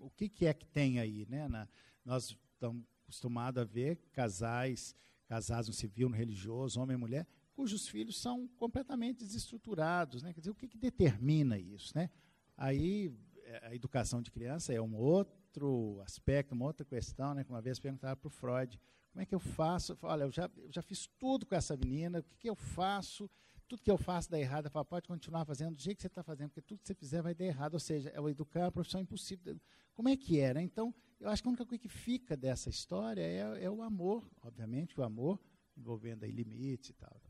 O 0.00 0.10
que, 0.10 0.28
que 0.28 0.46
é 0.46 0.54
que 0.54 0.66
tem 0.66 0.98
aí? 0.98 1.26
Né, 1.28 1.48
na, 1.48 1.68
nós 2.04 2.36
estamos 2.52 2.84
acostumados 3.06 3.60
a 3.60 3.64
ver 3.64 3.96
casais, 4.12 4.94
casados 5.26 5.68
no 5.68 5.74
civil, 5.74 6.08
no 6.08 6.16
religioso, 6.16 6.80
homem 6.80 6.96
e 6.96 6.98
mulher, 6.98 7.26
cujos 7.54 7.88
filhos 7.88 8.20
são 8.20 8.46
completamente 8.48 9.24
desestruturados. 9.24 10.22
Né? 10.22 10.32
Quer 10.32 10.40
dizer, 10.40 10.50
o 10.50 10.54
que, 10.54 10.68
que 10.68 10.76
determina 10.76 11.58
isso? 11.58 11.96
Né? 11.96 12.10
Aí, 12.56 13.14
é, 13.44 13.68
a 13.68 13.74
educação 13.74 14.20
de 14.20 14.30
criança 14.30 14.72
é 14.72 14.80
um 14.80 14.94
outro 14.94 16.00
aspecto, 16.04 16.54
uma 16.54 16.66
outra 16.66 16.84
questão. 16.84 17.34
Né? 17.34 17.46
Uma 17.48 17.62
vez 17.62 17.78
perguntava 17.78 18.16
para 18.16 18.28
o 18.28 18.30
Freud, 18.30 18.78
como 19.10 19.22
é 19.22 19.26
que 19.26 19.34
eu 19.34 19.40
faço? 19.40 19.92
Eu 19.92 19.96
falo, 19.96 20.12
olha, 20.12 20.24
eu 20.24 20.30
já, 20.30 20.50
eu 20.58 20.70
já 20.70 20.82
fiz 20.82 21.06
tudo 21.18 21.46
com 21.46 21.54
essa 21.54 21.74
menina, 21.76 22.18
o 22.18 22.22
que, 22.22 22.36
que 22.36 22.50
eu 22.50 22.54
faço? 22.54 23.30
Tudo 23.68 23.82
que 23.82 23.90
eu 23.90 23.98
faço 23.98 24.30
dá 24.30 24.38
errado. 24.38 24.66
Eu 24.66 24.70
falo, 24.70 24.84
pode 24.84 25.08
continuar 25.08 25.44
fazendo 25.44 25.74
do 25.74 25.82
jeito 25.82 25.96
que 25.96 26.02
você 26.02 26.06
está 26.06 26.22
fazendo, 26.22 26.50
porque 26.50 26.62
tudo 26.62 26.80
que 26.80 26.86
você 26.86 26.94
fizer 26.94 27.20
vai 27.22 27.34
dar 27.34 27.44
errado. 27.44 27.74
Ou 27.74 27.80
seja, 27.80 28.10
é 28.10 28.30
educar 28.30 28.60
é 28.60 28.64
uma 28.64 28.72
profissão 28.72 29.00
impossível. 29.00 29.60
Como 29.94 30.08
é 30.08 30.16
que 30.16 30.38
era? 30.38 30.62
Então, 30.62 30.94
eu 31.18 31.28
acho 31.28 31.42
que 31.42 31.48
a 31.48 31.50
única 31.50 31.66
coisa 31.66 31.80
que 31.80 31.88
fica 31.88 32.36
dessa 32.36 32.68
história 32.68 33.22
é, 33.22 33.64
é 33.64 33.70
o 33.70 33.82
amor, 33.82 34.28
obviamente, 34.42 34.98
o 35.00 35.02
amor 35.02 35.40
envolvendo 35.76 36.24
aí 36.24 36.30
limites 36.30 36.90
e 36.90 36.92
tal. 36.92 37.20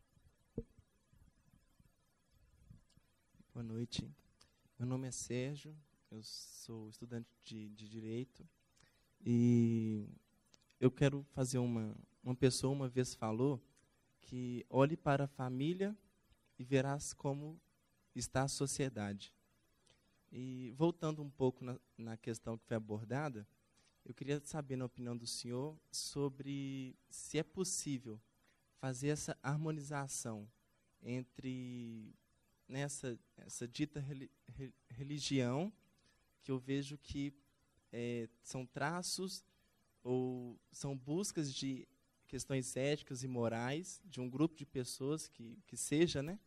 Boa 3.54 3.62
noite. 3.64 4.06
Meu 4.78 4.86
nome 4.86 5.08
é 5.08 5.10
Sérgio, 5.10 5.74
eu 6.10 6.22
sou 6.22 6.90
estudante 6.90 7.28
de, 7.42 7.70
de 7.70 7.88
Direito 7.88 8.46
e 9.24 10.06
eu 10.78 10.90
quero 10.90 11.24
fazer 11.30 11.58
uma. 11.58 11.96
Uma 12.22 12.34
pessoa 12.34 12.72
uma 12.72 12.88
vez 12.88 13.14
falou 13.14 13.62
que 14.20 14.66
olhe 14.68 14.96
para 14.96 15.24
a 15.24 15.28
família 15.28 15.96
e 16.58 16.64
verás 16.64 17.12
como 17.12 17.60
está 18.14 18.42
a 18.42 18.48
sociedade. 18.48 19.32
E 20.32 20.72
voltando 20.76 21.22
um 21.22 21.30
pouco 21.30 21.64
na, 21.64 21.78
na 21.96 22.16
questão 22.16 22.58
que 22.58 22.64
foi 22.64 22.76
abordada, 22.76 23.46
eu 24.04 24.14
queria 24.14 24.40
saber, 24.44 24.76
na 24.76 24.84
opinião 24.84 25.16
do 25.16 25.26
senhor, 25.26 25.76
sobre 25.90 26.96
se 27.10 27.38
é 27.38 27.42
possível 27.42 28.20
fazer 28.78 29.08
essa 29.08 29.36
harmonização 29.42 30.48
entre 31.02 32.14
nessa 32.68 33.18
essa 33.36 33.66
dita 33.66 34.04
religião, 34.90 35.72
que 36.42 36.50
eu 36.50 36.58
vejo 36.58 36.98
que 36.98 37.32
é, 37.92 38.28
são 38.42 38.66
traços 38.66 39.44
ou 40.02 40.58
são 40.70 40.96
buscas 40.96 41.52
de 41.52 41.86
questões 42.26 42.76
éticas 42.76 43.22
e 43.22 43.28
morais 43.28 44.00
de 44.04 44.20
um 44.20 44.28
grupo 44.28 44.54
de 44.54 44.66
pessoas 44.66 45.28
que, 45.28 45.58
que 45.66 45.76
seja, 45.76 46.22
né? 46.22 46.38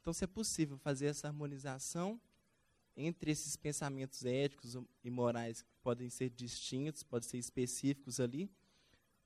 Então, 0.00 0.12
se 0.12 0.24
é 0.24 0.26
possível 0.26 0.78
fazer 0.78 1.06
essa 1.06 1.28
harmonização 1.28 2.20
entre 2.96 3.30
esses 3.30 3.56
pensamentos 3.56 4.24
éticos 4.24 4.76
e 5.04 5.10
morais 5.10 5.62
que 5.62 5.72
podem 5.82 6.10
ser 6.10 6.30
distintos, 6.30 7.02
podem 7.02 7.28
ser 7.28 7.38
específicos 7.38 8.18
ali, 8.18 8.50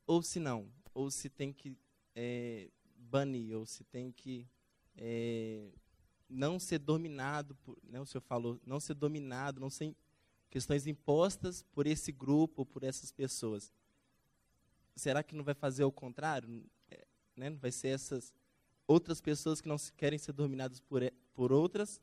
ou 0.07 0.23
se 0.23 0.39
não, 0.39 0.71
ou 0.93 1.11
se 1.11 1.31
tem 1.31 1.53
que 1.53 1.77
é, 2.15 2.69
banir, 2.97 3.57
ou 3.57 3.65
se 3.65 3.83
tem 3.85 4.13
que 4.13 4.47
é, 4.97 5.71
não 6.29 6.59
ser 6.59 6.79
dominado, 6.79 7.55
por, 7.57 7.79
né, 7.83 8.01
o 8.01 8.07
senhor 8.07 8.23
falou, 8.23 8.61
não 8.67 8.81
ser 8.81 8.95
dominado, 8.95 9.61
não 9.61 9.71
ser 9.71 9.95
questões 10.51 10.87
impostas 10.87 11.63
por 11.73 11.87
esse 11.87 12.13
grupo, 12.13 12.67
por 12.67 12.83
essas 12.83 13.11
pessoas. 13.11 13.73
Será 14.95 15.23
que 15.23 15.35
não 15.35 15.45
vai 15.45 15.55
fazer 15.55 15.85
o 15.85 15.93
contrário? 15.93 16.65
É, 16.91 17.07
né, 17.37 17.51
vai 17.51 17.71
ser 17.71 17.89
essas 17.89 18.33
outras 18.87 19.21
pessoas 19.21 19.61
que 19.61 19.69
não 19.69 19.77
querem 19.97 20.19
ser 20.19 20.33
dominadas 20.33 20.81
por, 20.81 21.03
por 21.35 21.53
outras, 21.53 22.01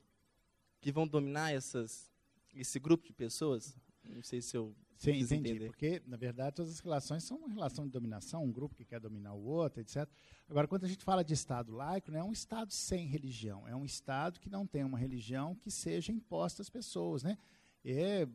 que 0.82 0.92
vão 0.92 1.08
dominar 1.08 1.52
essas, 1.52 2.12
esse 2.54 2.80
grupo 2.80 3.06
de 3.06 3.14
pessoas? 3.14 3.78
Não 4.04 4.24
sei 4.24 4.42
se 4.42 4.58
eu 4.58 4.76
Sim, 5.00 5.12
entendi. 5.12 5.52
Entender. 5.52 5.68
Porque, 5.68 6.02
na 6.06 6.18
verdade, 6.18 6.58
todas 6.58 6.74
as 6.74 6.80
relações 6.82 7.24
são 7.24 7.38
uma 7.38 7.48
relação 7.48 7.86
de 7.86 7.92
dominação, 7.92 8.44
um 8.44 8.52
grupo 8.52 8.76
que 8.76 8.84
quer 8.84 9.00
dominar 9.00 9.34
o 9.34 9.42
outro, 9.46 9.80
etc. 9.80 10.06
Agora, 10.50 10.68
quando 10.68 10.84
a 10.84 10.88
gente 10.90 11.06
fala 11.06 11.24
de 11.24 11.34
Estado 11.34 11.72
laico, 11.72 12.12
não 12.12 12.20
é 12.20 12.24
um 12.24 12.34
Estado 12.34 12.74
sem 12.74 13.08
religião, 13.08 13.66
é 13.66 13.74
um 13.74 13.86
Estado 13.86 14.42
que 14.42 14.50
não 14.50 14.68
tem 14.68 14.84
uma 14.84 15.00
religião 15.00 15.56
que 15.56 15.72
seja 15.72 16.12
imposta 16.12 16.62
às 16.62 16.70
pessoas. 16.70 17.24
Né? 17.24 17.38
E, 17.84 18.28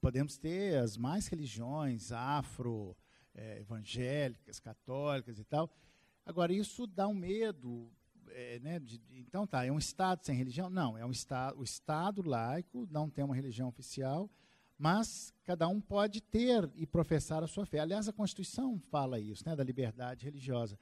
podemos 0.00 0.36
ter 0.36 0.76
as 0.76 0.96
mais 0.96 1.28
religiões, 1.28 2.10
afro, 2.10 2.96
é, 3.36 3.60
evangélicas, 3.60 4.58
católicas 4.58 5.38
e 5.38 5.44
tal. 5.44 5.70
Agora, 6.24 6.52
isso 6.52 6.86
dá 6.86 7.06
um 7.06 7.14
medo 7.14 7.88
é, 8.30 8.58
né, 8.58 8.78
de, 8.78 9.00
então 9.10 9.46
tá, 9.46 9.64
é 9.64 9.70
um 9.70 9.78
Estado 9.78 10.24
sem 10.24 10.36
religião? 10.36 10.68
Não, 10.68 10.98
é 10.98 11.04
um 11.04 11.10
Estado, 11.10 11.58
o 11.58 11.64
Estado 11.64 12.22
laico 12.22 12.88
não 12.90 13.08
tem 13.08 13.24
uma 13.24 13.34
religião 13.34 13.68
oficial, 13.68 14.28
mas 14.78 15.32
cada 15.44 15.68
um 15.68 15.80
pode 15.80 16.20
ter 16.20 16.68
e 16.74 16.86
professar 16.86 17.42
a 17.42 17.46
sua 17.46 17.64
fé. 17.64 17.78
Aliás, 17.78 18.08
a 18.08 18.12
Constituição 18.12 18.78
fala 18.90 19.18
isso, 19.20 19.42
né, 19.46 19.54
da 19.54 19.64
liberdade 19.64 20.24
religiosa. 20.24 20.78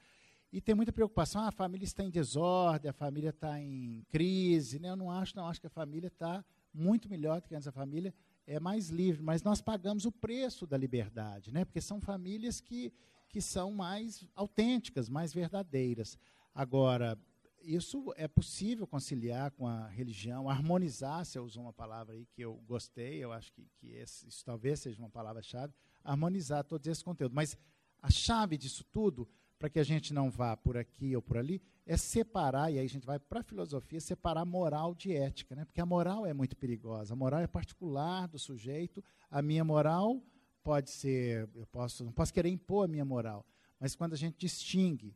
E 0.53 0.61
tem 0.61 0.75
muita 0.75 0.93
preocupação, 0.93 1.43
ah, 1.43 1.49
a 1.49 1.53
família 1.53 1.85
está 1.85 2.05
em 2.05 2.11
desordem, 2.11 2.89
a 2.89 2.93
família 2.93 3.31
está 3.31 3.61
em 3.61 4.07
crise. 4.09 4.79
Né? 4.79 4.89
Eu 4.89 4.97
não 4.97 5.11
acho, 5.11 5.35
não, 5.37 5.49
acho 5.49 5.61
que 5.61 5.67
a 5.67 5.71
família 5.71 6.07
está 6.07 6.45
muito 6.73 7.09
melhor 7.09 7.41
do 7.41 7.49
que 7.49 7.57
antes. 7.57 7.67
A 7.67 7.73
família 7.73 8.15
é 8.47 8.61
mais 8.61 8.89
livre, 8.89 9.23
mas 9.23 9.43
nós 9.43 9.61
pagamos 9.61 10.05
o 10.05 10.13
preço 10.13 10.67
da 10.67 10.77
liberdade, 10.77 11.53
né? 11.53 11.65
porque 11.65 11.81
são 11.81 12.01
famílias 12.01 12.61
que, 12.61 12.93
que 13.29 13.41
são 13.41 13.73
mais 13.73 14.27
autênticas, 14.35 15.09
mais 15.09 15.33
verdadeiras. 15.33 16.19
Agora, 16.55 17.19
isso 17.63 18.13
é 18.17 18.29
possível 18.29 18.87
conciliar 18.87 19.51
com 19.53 19.67
a 19.67 19.89
religião, 19.89 20.49
harmonizar, 20.49 21.25
você 21.25 21.39
usou 21.39 21.63
uma 21.63 21.73
palavra 21.73 22.15
aí 22.15 22.27
que 22.27 22.43
eu 22.43 22.57
gostei, 22.67 23.25
eu 23.25 23.33
acho 23.33 23.53
que, 23.53 23.67
que 23.79 23.93
esse, 23.93 24.29
isso 24.29 24.45
talvez 24.45 24.81
seja 24.81 25.01
uma 25.01 25.11
palavra-chave, 25.11 25.73
harmonizar 26.03 26.63
todos 26.65 26.87
esses 26.87 27.03
conteúdos. 27.03 27.35
Mas 27.35 27.57
a 28.03 28.11
chave 28.11 28.59
disso 28.59 28.85
tudo, 28.85 29.27
para 29.59 29.71
que 29.71 29.79
a 29.79 29.85
gente 29.85 30.13
não 30.13 30.31
vá 30.31 30.55
por 30.57 30.77
aqui 30.77 31.17
ou 31.17 31.23
por 31.23 31.39
ali, 31.39 31.63
é 31.87 31.97
separar, 31.97 32.73
e 32.73 32.79
aí 32.79 32.87
a 32.87 32.89
gente 32.89 33.07
vai 33.07 33.19
para 33.19 33.41
a 33.41 33.43
filosofia, 33.43 34.01
separar 34.01 34.45
moral 34.45 34.95
de 34.95 35.13
ética, 35.13 35.55
né? 35.55 35.65
porque 35.65 35.81
a 35.81 35.87
moral 35.87 36.25
é 36.25 36.33
muito 36.33 36.57
perigosa, 36.57 37.13
a 37.13 37.17
moral 37.17 37.41
é 37.41 37.47
particular 37.47 38.27
do 38.27 38.39
sujeito, 38.39 39.05
a 39.31 39.43
minha 39.43 39.65
moral 39.65 40.23
pode 40.63 40.91
ser, 40.91 41.49
eu 41.55 41.67
posso, 41.67 42.05
não 42.05 42.13
posso 42.13 42.33
querer 42.33 42.49
impor 42.49 42.87
a 42.87 42.89
minha 42.89 43.05
moral, 43.05 43.47
mas 43.79 43.95
quando 43.95 44.15
a 44.15 44.17
gente 44.17 44.39
distingue 44.39 45.15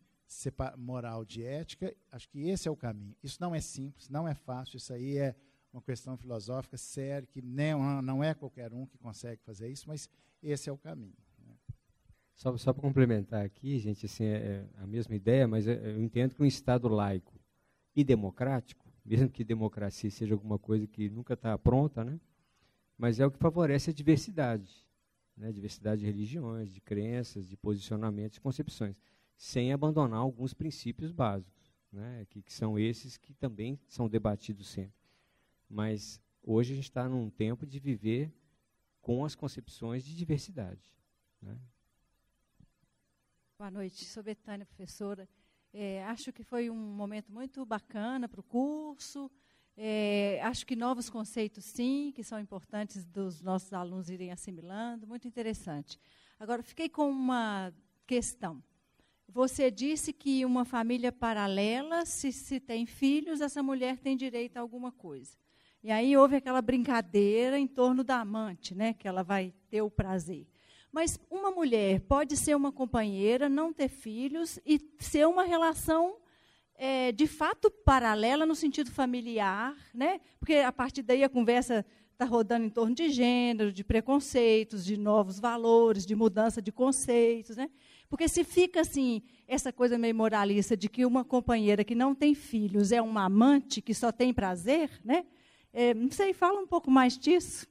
moral 0.76 1.24
de 1.24 1.42
ética, 1.42 1.94
acho 2.12 2.28
que 2.28 2.48
esse 2.48 2.68
é 2.68 2.70
o 2.70 2.76
caminho. 2.76 3.16
Isso 3.22 3.38
não 3.40 3.54
é 3.54 3.60
simples, 3.60 4.10
não 4.10 4.28
é 4.28 4.34
fácil, 4.34 4.76
isso 4.76 4.92
aí 4.92 5.16
é 5.16 5.34
uma 5.72 5.80
questão 5.80 6.16
filosófica 6.16 6.76
séria, 6.76 7.26
que 7.26 7.40
não, 7.40 8.02
não 8.02 8.22
é 8.22 8.34
qualquer 8.34 8.72
um 8.72 8.86
que 8.86 8.98
consegue 8.98 9.42
fazer 9.42 9.68
isso, 9.68 9.88
mas 9.88 10.08
esse 10.42 10.68
é 10.68 10.72
o 10.72 10.76
caminho. 10.78 11.16
Só, 12.38 12.56
só 12.56 12.72
para 12.72 12.80
complementar 12.80 13.44
aqui, 13.44 13.78
gente, 13.78 14.06
assim, 14.06 14.24
é, 14.24 14.64
é 14.76 14.82
a 14.82 14.86
mesma 14.86 15.14
ideia, 15.14 15.46
mas 15.46 15.66
é, 15.68 15.74
eu 15.74 16.00
entendo 16.00 16.34
que 16.34 16.42
um 16.42 16.46
Estado 16.46 16.88
laico 16.88 17.34
e 17.94 18.02
democrático, 18.02 18.90
mesmo 19.04 19.28
que 19.28 19.44
democracia 19.44 20.10
seja 20.10 20.34
alguma 20.34 20.58
coisa 20.58 20.86
que 20.86 21.10
nunca 21.10 21.34
está 21.34 21.58
pronta, 21.58 22.02
né? 22.02 22.18
mas 22.96 23.20
é 23.20 23.26
o 23.26 23.30
que 23.30 23.38
favorece 23.38 23.90
a 23.90 23.92
diversidade, 23.92 24.88
né? 25.36 25.52
diversidade 25.52 26.00
de 26.00 26.06
religiões, 26.06 26.72
de 26.72 26.80
crenças, 26.80 27.46
de 27.46 27.56
posicionamentos, 27.56 28.34
de 28.34 28.40
concepções 28.40 28.96
sem 29.38 29.72
abandonar 29.72 30.18
alguns 30.18 30.52
princípios 30.52 31.12
básicos, 31.12 31.72
né, 31.92 32.26
que, 32.28 32.42
que 32.42 32.52
são 32.52 32.76
esses 32.76 33.16
que 33.16 33.32
também 33.32 33.78
são 33.86 34.08
debatidos 34.08 34.68
sempre. 34.68 34.98
Mas 35.70 36.20
hoje 36.42 36.72
a 36.72 36.76
gente 36.76 36.88
está 36.88 37.08
num 37.08 37.30
tempo 37.30 37.64
de 37.64 37.78
viver 37.78 38.32
com 39.00 39.24
as 39.24 39.36
concepções 39.36 40.04
de 40.04 40.14
diversidade. 40.14 40.90
Né? 41.40 41.56
Boa 43.58 43.72
noite, 43.72 44.04
sou 44.04 44.22
Betânia, 44.22 44.64
professora. 44.64 45.28
É, 45.74 46.04
acho 46.04 46.32
que 46.32 46.44
foi 46.44 46.70
um 46.70 46.76
momento 46.76 47.32
muito 47.32 47.66
bacana 47.66 48.28
para 48.28 48.38
o 48.38 48.44
curso. 48.44 49.28
É, 49.76 50.40
acho 50.44 50.64
que 50.64 50.76
novos 50.76 51.10
conceitos, 51.10 51.64
sim, 51.64 52.12
que 52.14 52.22
são 52.22 52.38
importantes 52.38 53.04
dos 53.04 53.42
nossos 53.42 53.72
alunos 53.72 54.08
irem 54.10 54.30
assimilando. 54.30 55.08
Muito 55.08 55.26
interessante. 55.26 55.98
Agora, 56.38 56.62
fiquei 56.62 56.88
com 56.88 57.10
uma 57.10 57.74
questão. 58.06 58.62
Você 59.26 59.72
disse 59.72 60.12
que 60.12 60.44
uma 60.44 60.64
família 60.64 61.10
paralela, 61.10 62.06
se, 62.06 62.30
se 62.30 62.60
tem 62.60 62.86
filhos, 62.86 63.40
essa 63.40 63.60
mulher 63.60 63.98
tem 63.98 64.16
direito 64.16 64.56
a 64.56 64.60
alguma 64.60 64.92
coisa. 64.92 65.36
E 65.82 65.90
aí 65.90 66.16
houve 66.16 66.36
aquela 66.36 66.62
brincadeira 66.62 67.58
em 67.58 67.66
torno 67.66 68.04
da 68.04 68.20
amante, 68.20 68.72
né, 68.72 68.94
que 68.94 69.08
ela 69.08 69.24
vai 69.24 69.52
ter 69.68 69.82
o 69.82 69.90
prazer. 69.90 70.46
Mas 70.90 71.18
uma 71.30 71.50
mulher 71.50 72.00
pode 72.00 72.36
ser 72.36 72.56
uma 72.56 72.72
companheira, 72.72 73.48
não 73.48 73.72
ter 73.72 73.88
filhos 73.88 74.58
e 74.64 74.80
ser 74.98 75.26
uma 75.26 75.44
relação 75.44 76.16
é, 76.74 77.12
de 77.12 77.26
fato 77.26 77.70
paralela 77.70 78.46
no 78.46 78.54
sentido 78.54 78.90
familiar, 78.90 79.76
né? 79.92 80.20
Porque 80.38 80.54
a 80.54 80.72
partir 80.72 81.02
daí 81.02 81.24
a 81.24 81.28
conversa 81.28 81.84
está 82.12 82.24
rodando 82.24 82.66
em 82.66 82.70
torno 82.70 82.94
de 82.94 83.10
gênero, 83.10 83.72
de 83.72 83.84
preconceitos, 83.84 84.84
de 84.84 84.96
novos 84.96 85.38
valores, 85.38 86.06
de 86.06 86.16
mudança 86.16 86.60
de 86.62 86.72
conceitos, 86.72 87.56
né? 87.56 87.70
Porque 88.08 88.26
se 88.28 88.42
fica 88.42 88.80
assim, 88.80 89.22
essa 89.46 89.72
coisa 89.72 89.98
meio 89.98 90.14
moralista 90.14 90.76
de 90.76 90.88
que 90.88 91.04
uma 91.04 91.24
companheira 91.24 91.84
que 91.84 91.94
não 91.94 92.14
tem 92.14 92.34
filhos 92.34 92.90
é 92.90 93.02
uma 93.02 93.24
amante 93.24 93.82
que 93.82 93.94
só 93.94 94.10
tem 94.10 94.32
prazer, 94.32 94.90
né? 95.04 95.26
É, 95.72 95.92
não 95.94 96.10
sei, 96.10 96.32
fala 96.32 96.60
um 96.60 96.66
pouco 96.66 96.90
mais 96.90 97.18
disso. 97.18 97.66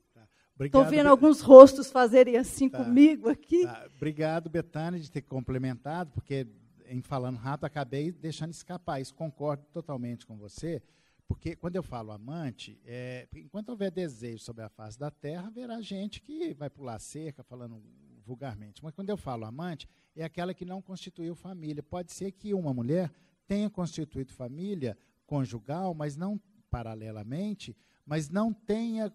Estou 0.59 0.85
vendo 0.85 1.03
Be... 1.03 1.09
alguns 1.09 1.41
rostos 1.41 1.91
fazerem 1.91 2.37
assim 2.37 2.69
tá. 2.69 2.83
comigo 2.83 3.29
aqui. 3.29 3.63
Tá. 3.63 3.87
Obrigado, 3.95 4.49
Betânia, 4.49 4.99
de 4.99 5.11
ter 5.11 5.21
complementado, 5.21 6.11
porque 6.11 6.47
em 6.89 7.01
falando 7.01 7.37
rápido 7.37 7.65
acabei 7.65 8.11
deixando 8.11 8.51
escapar. 8.51 8.99
Isso 8.99 9.13
concordo 9.13 9.63
totalmente 9.71 10.25
com 10.25 10.37
você, 10.37 10.81
porque 11.27 11.55
quando 11.55 11.75
eu 11.75 11.83
falo 11.83 12.11
amante, 12.11 12.79
é, 12.85 13.27
enquanto 13.35 13.69
houver 13.69 13.91
desejo 13.91 14.43
sobre 14.43 14.63
a 14.63 14.69
face 14.69 14.97
da 14.97 15.11
terra, 15.11 15.47
haverá 15.47 15.81
gente 15.81 16.21
que 16.21 16.53
vai 16.53 16.69
pular 16.69 16.99
cerca, 16.99 17.43
falando 17.43 17.81
vulgarmente. 18.25 18.83
Mas 18.83 18.93
quando 18.93 19.09
eu 19.09 19.17
falo 19.17 19.45
amante, 19.45 19.87
é 20.15 20.23
aquela 20.23 20.53
que 20.53 20.65
não 20.65 20.81
constituiu 20.81 21.35
família. 21.35 21.83
Pode 21.83 22.11
ser 22.11 22.31
que 22.31 22.53
uma 22.53 22.73
mulher 22.73 23.11
tenha 23.47 23.69
constituído 23.69 24.33
família 24.33 24.97
conjugal, 25.25 25.93
mas 25.93 26.15
não 26.15 26.39
paralelamente, 26.69 27.75
mas 28.07 28.29
não 28.29 28.53
tenha, 28.53 29.13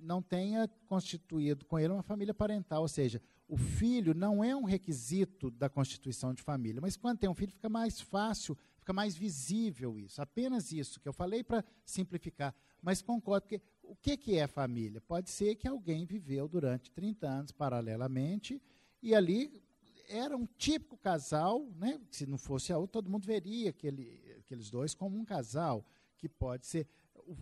não 0.00 0.22
tenha 0.22 0.66
constituído 0.86 1.66
com 1.66 1.78
ele 1.78 1.92
uma 1.92 2.02
família 2.02 2.32
parental. 2.32 2.80
Ou 2.80 2.88
seja, 2.88 3.20
o 3.46 3.58
filho 3.58 4.14
não 4.14 4.42
é 4.42 4.56
um 4.56 4.64
requisito 4.64 5.50
da 5.50 5.68
constituição 5.68 6.32
de 6.32 6.42
família, 6.42 6.80
mas 6.80 6.96
quando 6.96 7.18
tem 7.18 7.28
um 7.28 7.34
filho 7.34 7.52
fica 7.52 7.68
mais 7.68 8.00
fácil, 8.00 8.56
fica 8.78 8.94
mais 8.94 9.14
visível 9.14 9.98
isso. 9.98 10.22
Apenas 10.22 10.72
isso 10.72 10.98
que 10.98 11.06
eu 11.06 11.12
falei 11.12 11.44
para 11.44 11.62
simplificar. 11.84 12.54
Mas 12.80 13.02
concordo, 13.02 13.42
porque 13.42 13.60
o 13.82 13.94
que, 13.94 14.16
que 14.16 14.38
é 14.38 14.46
família? 14.46 15.02
Pode 15.02 15.28
ser 15.28 15.54
que 15.56 15.68
alguém 15.68 16.06
viveu 16.06 16.48
durante 16.48 16.90
30 16.92 17.28
anos 17.28 17.52
paralelamente 17.52 18.62
e 19.02 19.14
ali 19.14 19.62
era 20.08 20.34
um 20.34 20.46
típico 20.46 20.96
casal, 20.96 21.68
né? 21.76 22.00
se 22.10 22.24
não 22.24 22.38
fosse 22.38 22.72
a 22.72 22.78
outra, 22.78 22.94
todo 22.94 23.10
mundo 23.10 23.26
veria 23.26 23.68
aquele, 23.68 24.18
aqueles 24.38 24.70
dois 24.70 24.94
como 24.94 25.18
um 25.18 25.26
casal, 25.26 25.86
que 26.16 26.28
pode 26.28 26.66
ser. 26.66 26.86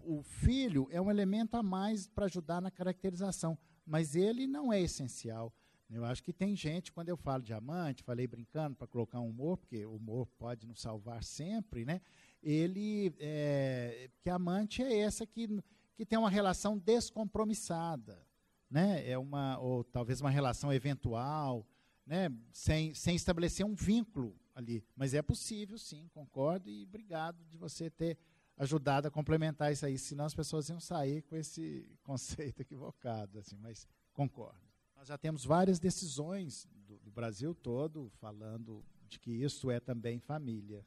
O, 0.04 0.22
filho 0.22 0.86
é 0.90 1.00
um 1.00 1.10
elemento 1.10 1.56
a 1.56 1.62
mais 1.62 2.06
para 2.06 2.26
ajudar 2.26 2.60
na 2.60 2.70
caracterização, 2.70 3.56
mas 3.86 4.14
ele 4.14 4.46
não 4.46 4.70
é 4.70 4.80
essencial. 4.80 5.52
Eu 5.88 6.04
acho 6.04 6.22
que 6.22 6.32
tem 6.32 6.54
gente, 6.54 6.92
quando 6.92 7.08
eu 7.08 7.16
falo 7.16 7.42
de 7.42 7.54
amante, 7.54 8.02
falei 8.02 8.26
brincando 8.26 8.76
para 8.76 8.86
colocar 8.86 9.18
um 9.20 9.30
humor, 9.30 9.56
porque 9.56 9.86
o 9.86 9.96
humor 9.96 10.26
pode 10.38 10.66
nos 10.66 10.82
salvar 10.82 11.24
sempre, 11.24 11.86
né? 11.86 12.02
Ele, 12.42 13.14
é, 13.18 14.10
que 14.20 14.28
amante 14.28 14.82
é 14.82 14.98
essa 14.98 15.26
que, 15.26 15.48
que 15.96 16.04
tem 16.04 16.18
uma 16.18 16.28
relação 16.28 16.76
descompromissada, 16.76 18.22
né? 18.70 19.08
É 19.08 19.16
uma, 19.16 19.58
ou 19.58 19.82
talvez 19.82 20.20
uma 20.20 20.28
relação 20.28 20.70
eventual, 20.70 21.66
né? 22.04 22.30
Sem, 22.52 22.92
sem 22.92 23.16
estabelecer 23.16 23.64
um 23.64 23.74
vínculo 23.74 24.38
ali. 24.54 24.84
Mas 24.94 25.14
é 25.14 25.22
possível, 25.22 25.78
sim, 25.78 26.06
concordo, 26.12 26.68
e 26.68 26.84
obrigado 26.84 27.42
de 27.46 27.56
você 27.56 27.88
ter 27.88 28.18
ajudado 28.58 29.06
a 29.06 29.10
complementar 29.10 29.72
isso 29.72 29.86
aí, 29.86 29.96
senão 29.96 30.24
as 30.24 30.34
pessoas 30.34 30.68
iam 30.68 30.80
sair 30.80 31.22
com 31.22 31.36
esse 31.36 31.88
conceito 32.02 32.60
equivocado, 32.60 33.38
assim, 33.38 33.56
mas 33.56 33.86
concordo. 34.12 34.68
Nós 34.96 35.06
já 35.06 35.16
temos 35.16 35.44
várias 35.44 35.78
decisões 35.78 36.66
do, 36.86 36.98
do 36.98 37.10
Brasil 37.10 37.54
todo 37.54 38.10
falando 38.18 38.84
de 39.08 39.20
que 39.20 39.30
isso 39.30 39.70
é 39.70 39.78
também 39.78 40.18
família. 40.18 40.84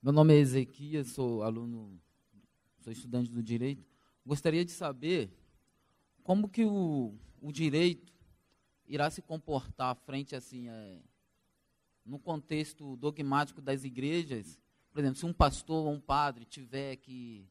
Meu 0.00 0.12
nome 0.12 0.34
é 0.34 0.38
Ezequias, 0.38 1.08
sou 1.08 1.42
aluno, 1.42 2.00
sou 2.78 2.92
estudante 2.92 3.30
do 3.30 3.42
direito. 3.42 3.84
Gostaria 4.24 4.64
de 4.64 4.70
saber 4.70 5.30
como 6.22 6.48
que 6.48 6.64
o, 6.64 7.12
o 7.40 7.50
direito 7.50 8.14
irá 8.86 9.10
se 9.10 9.20
comportar 9.20 9.96
frente 9.96 10.36
assim 10.36 10.68
é, 10.68 11.02
no 12.04 12.18
contexto 12.18 12.96
dogmático 12.96 13.60
das 13.60 13.82
igrejas. 13.82 14.60
Por 14.94 15.00
exemplo, 15.00 15.18
se 15.18 15.26
um 15.26 15.32
pastor 15.32 15.86
ou 15.86 15.92
um 15.92 16.00
padre 16.00 16.44
tiver 16.44 16.94
que 16.96 17.44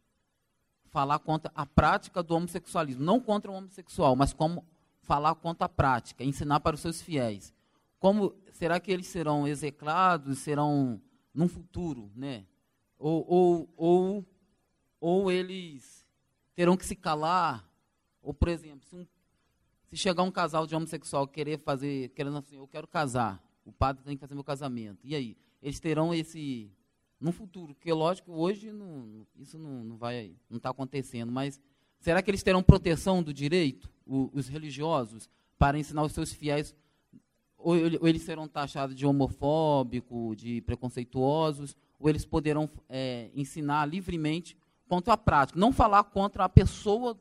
falar 0.86 1.20
contra 1.20 1.52
a 1.54 1.66
prática 1.66 2.24
do 2.24 2.34
homossexualismo, 2.34 3.04
não 3.04 3.20
contra 3.20 3.52
o 3.52 3.54
homossexual, 3.54 4.16
mas 4.16 4.32
como 4.32 4.66
falar 5.02 5.36
contra 5.36 5.66
a 5.66 5.70
prática, 5.70 6.24
ensinar 6.24 6.62
para 6.62 6.76
os 6.76 6.80
seus 6.80 7.02
fiéis. 7.02 7.54
Como 8.00 8.34
será 8.54 8.80
que 8.80 8.90
eles 8.90 9.08
serão 9.08 9.46
execrados, 9.46 10.40
serão 10.40 11.02
num 11.34 11.50
futuro, 11.50 12.10
né? 12.16 12.46
Ou, 12.98 13.26
ou, 13.28 13.74
ou, 13.76 14.26
ou 15.02 15.30
eles 15.30 16.08
terão 16.56 16.78
que 16.78 16.86
se 16.86 16.96
calar? 16.96 17.70
Ou, 18.22 18.34
por 18.34 18.48
exemplo, 18.48 18.88
se, 18.88 18.96
um, 18.96 19.06
se 19.90 19.98
chegar 19.98 20.24
um 20.24 20.32
casal 20.32 20.66
de 20.66 20.74
homossexual 20.74 21.28
querer 21.28 21.60
fazer, 21.60 22.08
querendo 22.10 22.38
assim, 22.38 22.56
eu 22.56 22.68
quero 22.70 22.88
casar, 22.88 23.44
o 23.66 23.72
padre 23.74 24.02
tem 24.06 24.16
que 24.16 24.22
fazer 24.22 24.34
meu 24.34 24.46
casamento. 24.46 25.06
E 25.06 25.14
aí? 25.14 25.38
Eles 25.62 25.82
terão 25.82 26.14
esse 26.14 26.72
no 27.24 27.32
futuro, 27.32 27.74
porque 27.74 27.92
lógico, 27.92 28.32
hoje 28.34 28.72
não, 28.72 29.26
isso 29.40 29.58
não, 29.58 29.84
não 29.84 29.98
vai, 29.98 30.36
não 30.50 30.58
está 30.58 30.70
acontecendo, 30.70 31.32
mas 31.32 31.60
será 32.00 32.22
que 32.22 32.30
eles 32.30 32.44
terão 32.44 32.62
proteção 32.62 33.24
do 33.24 33.34
direito? 33.34 33.94
o, 34.06 34.30
os 34.34 34.48
religiosos 34.48 35.30
para 35.58 35.78
ensinar 35.78 36.04
os 36.04 36.12
seus 36.12 36.34
fiéis, 36.34 36.76
ou, 37.58 37.76
ou, 37.76 38.08
eles 38.08 38.22
serão 38.24 38.48
taxados 38.48 38.96
de 38.96 39.06
homofóbico, 39.06 40.36
de 40.36 40.62
preconceituosos, 40.62 41.76
ou 42.00 42.10
eles 42.10 42.26
poderão 42.26 42.70
é, 42.90 43.30
ensinar 43.34 43.86
livremente 43.86 44.58
contra 44.88 45.14
a 45.14 45.18
prática. 45.18 45.60
Não 45.60 45.72
falar 45.72 46.04
contra 46.04 46.44
a 46.44 46.50
pessoa, 46.50 47.18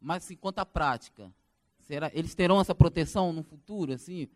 mas 0.00 0.24
sim 0.24 0.36
contra 0.36 0.62
a 0.62 0.66
prática. 0.66 1.32
Será, 1.80 2.10
eles 2.12 2.34
terão 2.34 2.60
essa 2.60 2.74
proteção 2.74 3.32
no 3.32 3.42
futuro, 3.42 3.92
assim? 3.92 4.28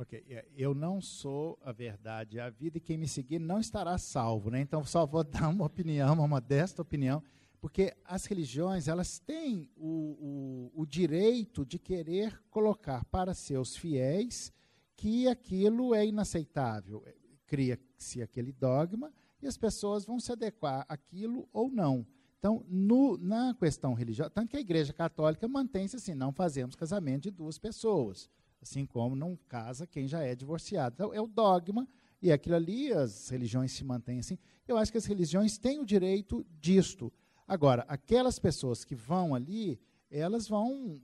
Ok, 0.00 0.24
é, 0.30 0.46
eu 0.56 0.72
não 0.72 0.98
sou 0.98 1.58
a 1.62 1.72
verdade 1.72 2.40
a 2.40 2.48
vida 2.48 2.78
e 2.78 2.80
quem 2.80 2.96
me 2.96 3.06
seguir 3.06 3.38
não 3.38 3.60
estará 3.60 3.98
salvo, 3.98 4.48
né? 4.48 4.58
Então 4.58 4.82
só 4.82 5.04
vou 5.04 5.22
dar 5.28 5.46
uma 5.50 5.66
opinião, 5.66 6.14
uma 6.14 6.26
modesta 6.26 6.80
opinião. 6.80 7.22
Porque 7.60 7.94
as 8.06 8.24
religiões 8.24 8.88
elas 8.88 9.18
têm 9.18 9.68
o, 9.76 10.70
o, 10.74 10.80
o 10.80 10.86
direito 10.86 11.66
de 11.66 11.78
querer 11.78 12.42
colocar 12.48 13.04
para 13.04 13.34
seus 13.34 13.76
fiéis 13.76 14.50
que 14.96 15.28
aquilo 15.28 15.94
é 15.94 16.06
inaceitável. 16.06 17.04
Cria-se 17.46 18.22
aquele 18.22 18.52
dogma 18.52 19.12
e 19.42 19.46
as 19.46 19.58
pessoas 19.58 20.06
vão 20.06 20.18
se 20.18 20.32
adequar 20.32 20.86
àquilo 20.88 21.46
ou 21.52 21.70
não. 21.70 22.06
Então, 22.38 22.64
no, 22.66 23.18
na 23.18 23.52
questão 23.52 23.92
religiosa, 23.92 24.30
tanto 24.30 24.48
que 24.48 24.56
a 24.56 24.60
Igreja 24.60 24.94
Católica 24.94 25.46
mantém-se 25.46 25.96
assim: 25.96 26.14
não 26.14 26.32
fazemos 26.32 26.74
casamento 26.74 27.24
de 27.24 27.30
duas 27.30 27.58
pessoas, 27.58 28.30
assim 28.60 28.84
como 28.84 29.16
não 29.16 29.36
casa 29.48 29.86
quem 29.86 30.06
já 30.06 30.22
é 30.22 30.34
divorciado. 30.34 30.94
Então, 30.94 31.14
é 31.14 31.20
o 31.20 31.26
dogma, 31.26 31.88
e 32.22 32.30
aquilo 32.30 32.56
ali, 32.56 32.92
as 32.92 33.28
religiões 33.30 33.72
se 33.72 33.82
mantêm 33.82 34.18
assim. 34.18 34.38
Eu 34.68 34.76
acho 34.76 34.92
que 34.92 34.98
as 34.98 35.06
religiões 35.06 35.58
têm 35.58 35.80
o 35.80 35.86
direito 35.86 36.46
disto. 36.60 37.12
Agora, 37.48 37.84
aquelas 37.88 38.38
pessoas 38.38 38.84
que 38.84 38.94
vão 38.94 39.34
ali, 39.34 39.80
elas 40.10 40.46
vão, 40.46 41.00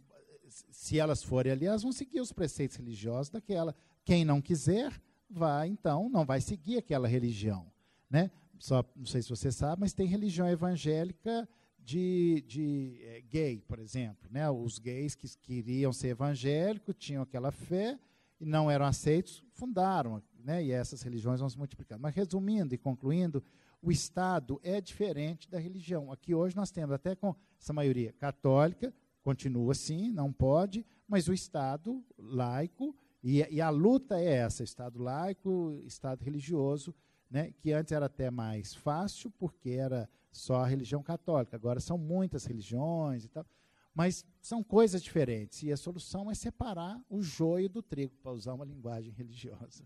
se 0.71 0.99
elas 0.99 1.23
forem 1.23 1.53
ali, 1.53 1.67
elas 1.67 1.83
vão 1.83 1.93
seguir 1.93 2.21
os 2.21 2.33
preceitos 2.33 2.77
religiosos 2.77 3.31
daquela. 3.31 3.75
Quem 4.05 4.25
não 4.25 4.41
quiser, 4.41 4.93
vai, 5.29 5.69
então, 5.69 6.09
não 6.09 6.25
vai 6.25 6.41
seguir 6.41 6.79
aquela 6.79 7.09
religião. 7.09 7.67
Né? 8.11 8.31
Só, 8.59 8.85
não 8.95 9.07
sei 9.07 9.23
se 9.23 9.31
você 9.31 9.51
sabe, 9.51 9.81
mas 9.81 9.93
tem 9.93 10.07
religião 10.07 10.49
evangélica 10.49 11.49
de, 11.87 12.43
de 12.49 12.99
é, 13.01 13.21
gay, 13.21 13.63
por 13.69 13.79
exemplo. 13.79 14.29
Né? 14.29 14.51
Os 14.51 14.77
gays 14.77 15.15
que 15.15 15.29
queriam 15.39 15.93
ser 15.93 16.09
evangélicos, 16.09 16.97
tinham 16.99 17.23
aquela 17.23 17.53
fé 17.53 17.97
e 18.41 18.45
não 18.45 18.69
eram 18.69 18.85
aceitos, 18.85 19.45
fundaram. 19.53 20.21
Né? 20.45 20.65
E 20.65 20.73
essas 20.73 21.01
religiões 21.01 21.39
vão 21.39 21.49
se 21.49 21.57
multiplicando. 21.57 22.03
Mas, 22.03 22.13
resumindo 22.13 22.75
e 22.75 22.79
concluindo, 22.79 23.41
o 23.81 23.93
Estado 23.93 24.61
é 24.65 24.81
diferente 24.81 25.49
da 25.49 25.61
religião. 25.61 26.11
Aqui 26.11 26.35
hoje 26.35 26.57
nós 26.57 26.73
temos 26.73 26.93
até 26.93 27.15
com 27.15 27.37
essa 27.61 27.73
maioria 27.73 28.13
católica, 28.15 28.93
continua 29.23 29.71
assim, 29.71 30.11
não 30.11 30.33
pode, 30.33 30.85
mas 31.07 31.29
o 31.29 31.33
Estado 31.33 32.05
laico, 32.19 32.97
e, 33.23 33.47
e 33.49 33.61
a 33.61 33.71
luta 33.71 34.19
é 34.19 34.39
essa, 34.39 34.65
Estado 34.65 35.01
laico, 35.01 35.81
Estado 35.85 36.25
religioso, 36.25 36.93
né, 37.31 37.53
que 37.61 37.73
antes 37.73 37.93
era 37.93 38.07
até 38.07 38.29
mais 38.29 38.75
fácil, 38.75 39.31
porque 39.31 39.71
era 39.71 40.09
só 40.39 40.63
a 40.63 40.67
religião 40.67 41.03
católica, 41.03 41.57
agora 41.57 41.81
são 41.81 41.97
muitas 41.97 42.45
religiões 42.45 43.25
e 43.25 43.29
tal, 43.29 43.47
mas 43.95 44.25
são 44.43 44.63
coisas 44.63 45.03
diferentes, 45.03 45.63
e 45.63 45.73
a 45.73 45.77
solução 45.77 46.31
é 46.31 46.35
separar 46.35 47.01
o 47.09 47.23
joio 47.23 47.69
do 47.69 47.83
trigo, 47.83 48.15
para 48.23 48.33
usar 48.33 48.53
uma 48.53 48.65
linguagem 48.65 49.13
religiosa. 49.13 49.85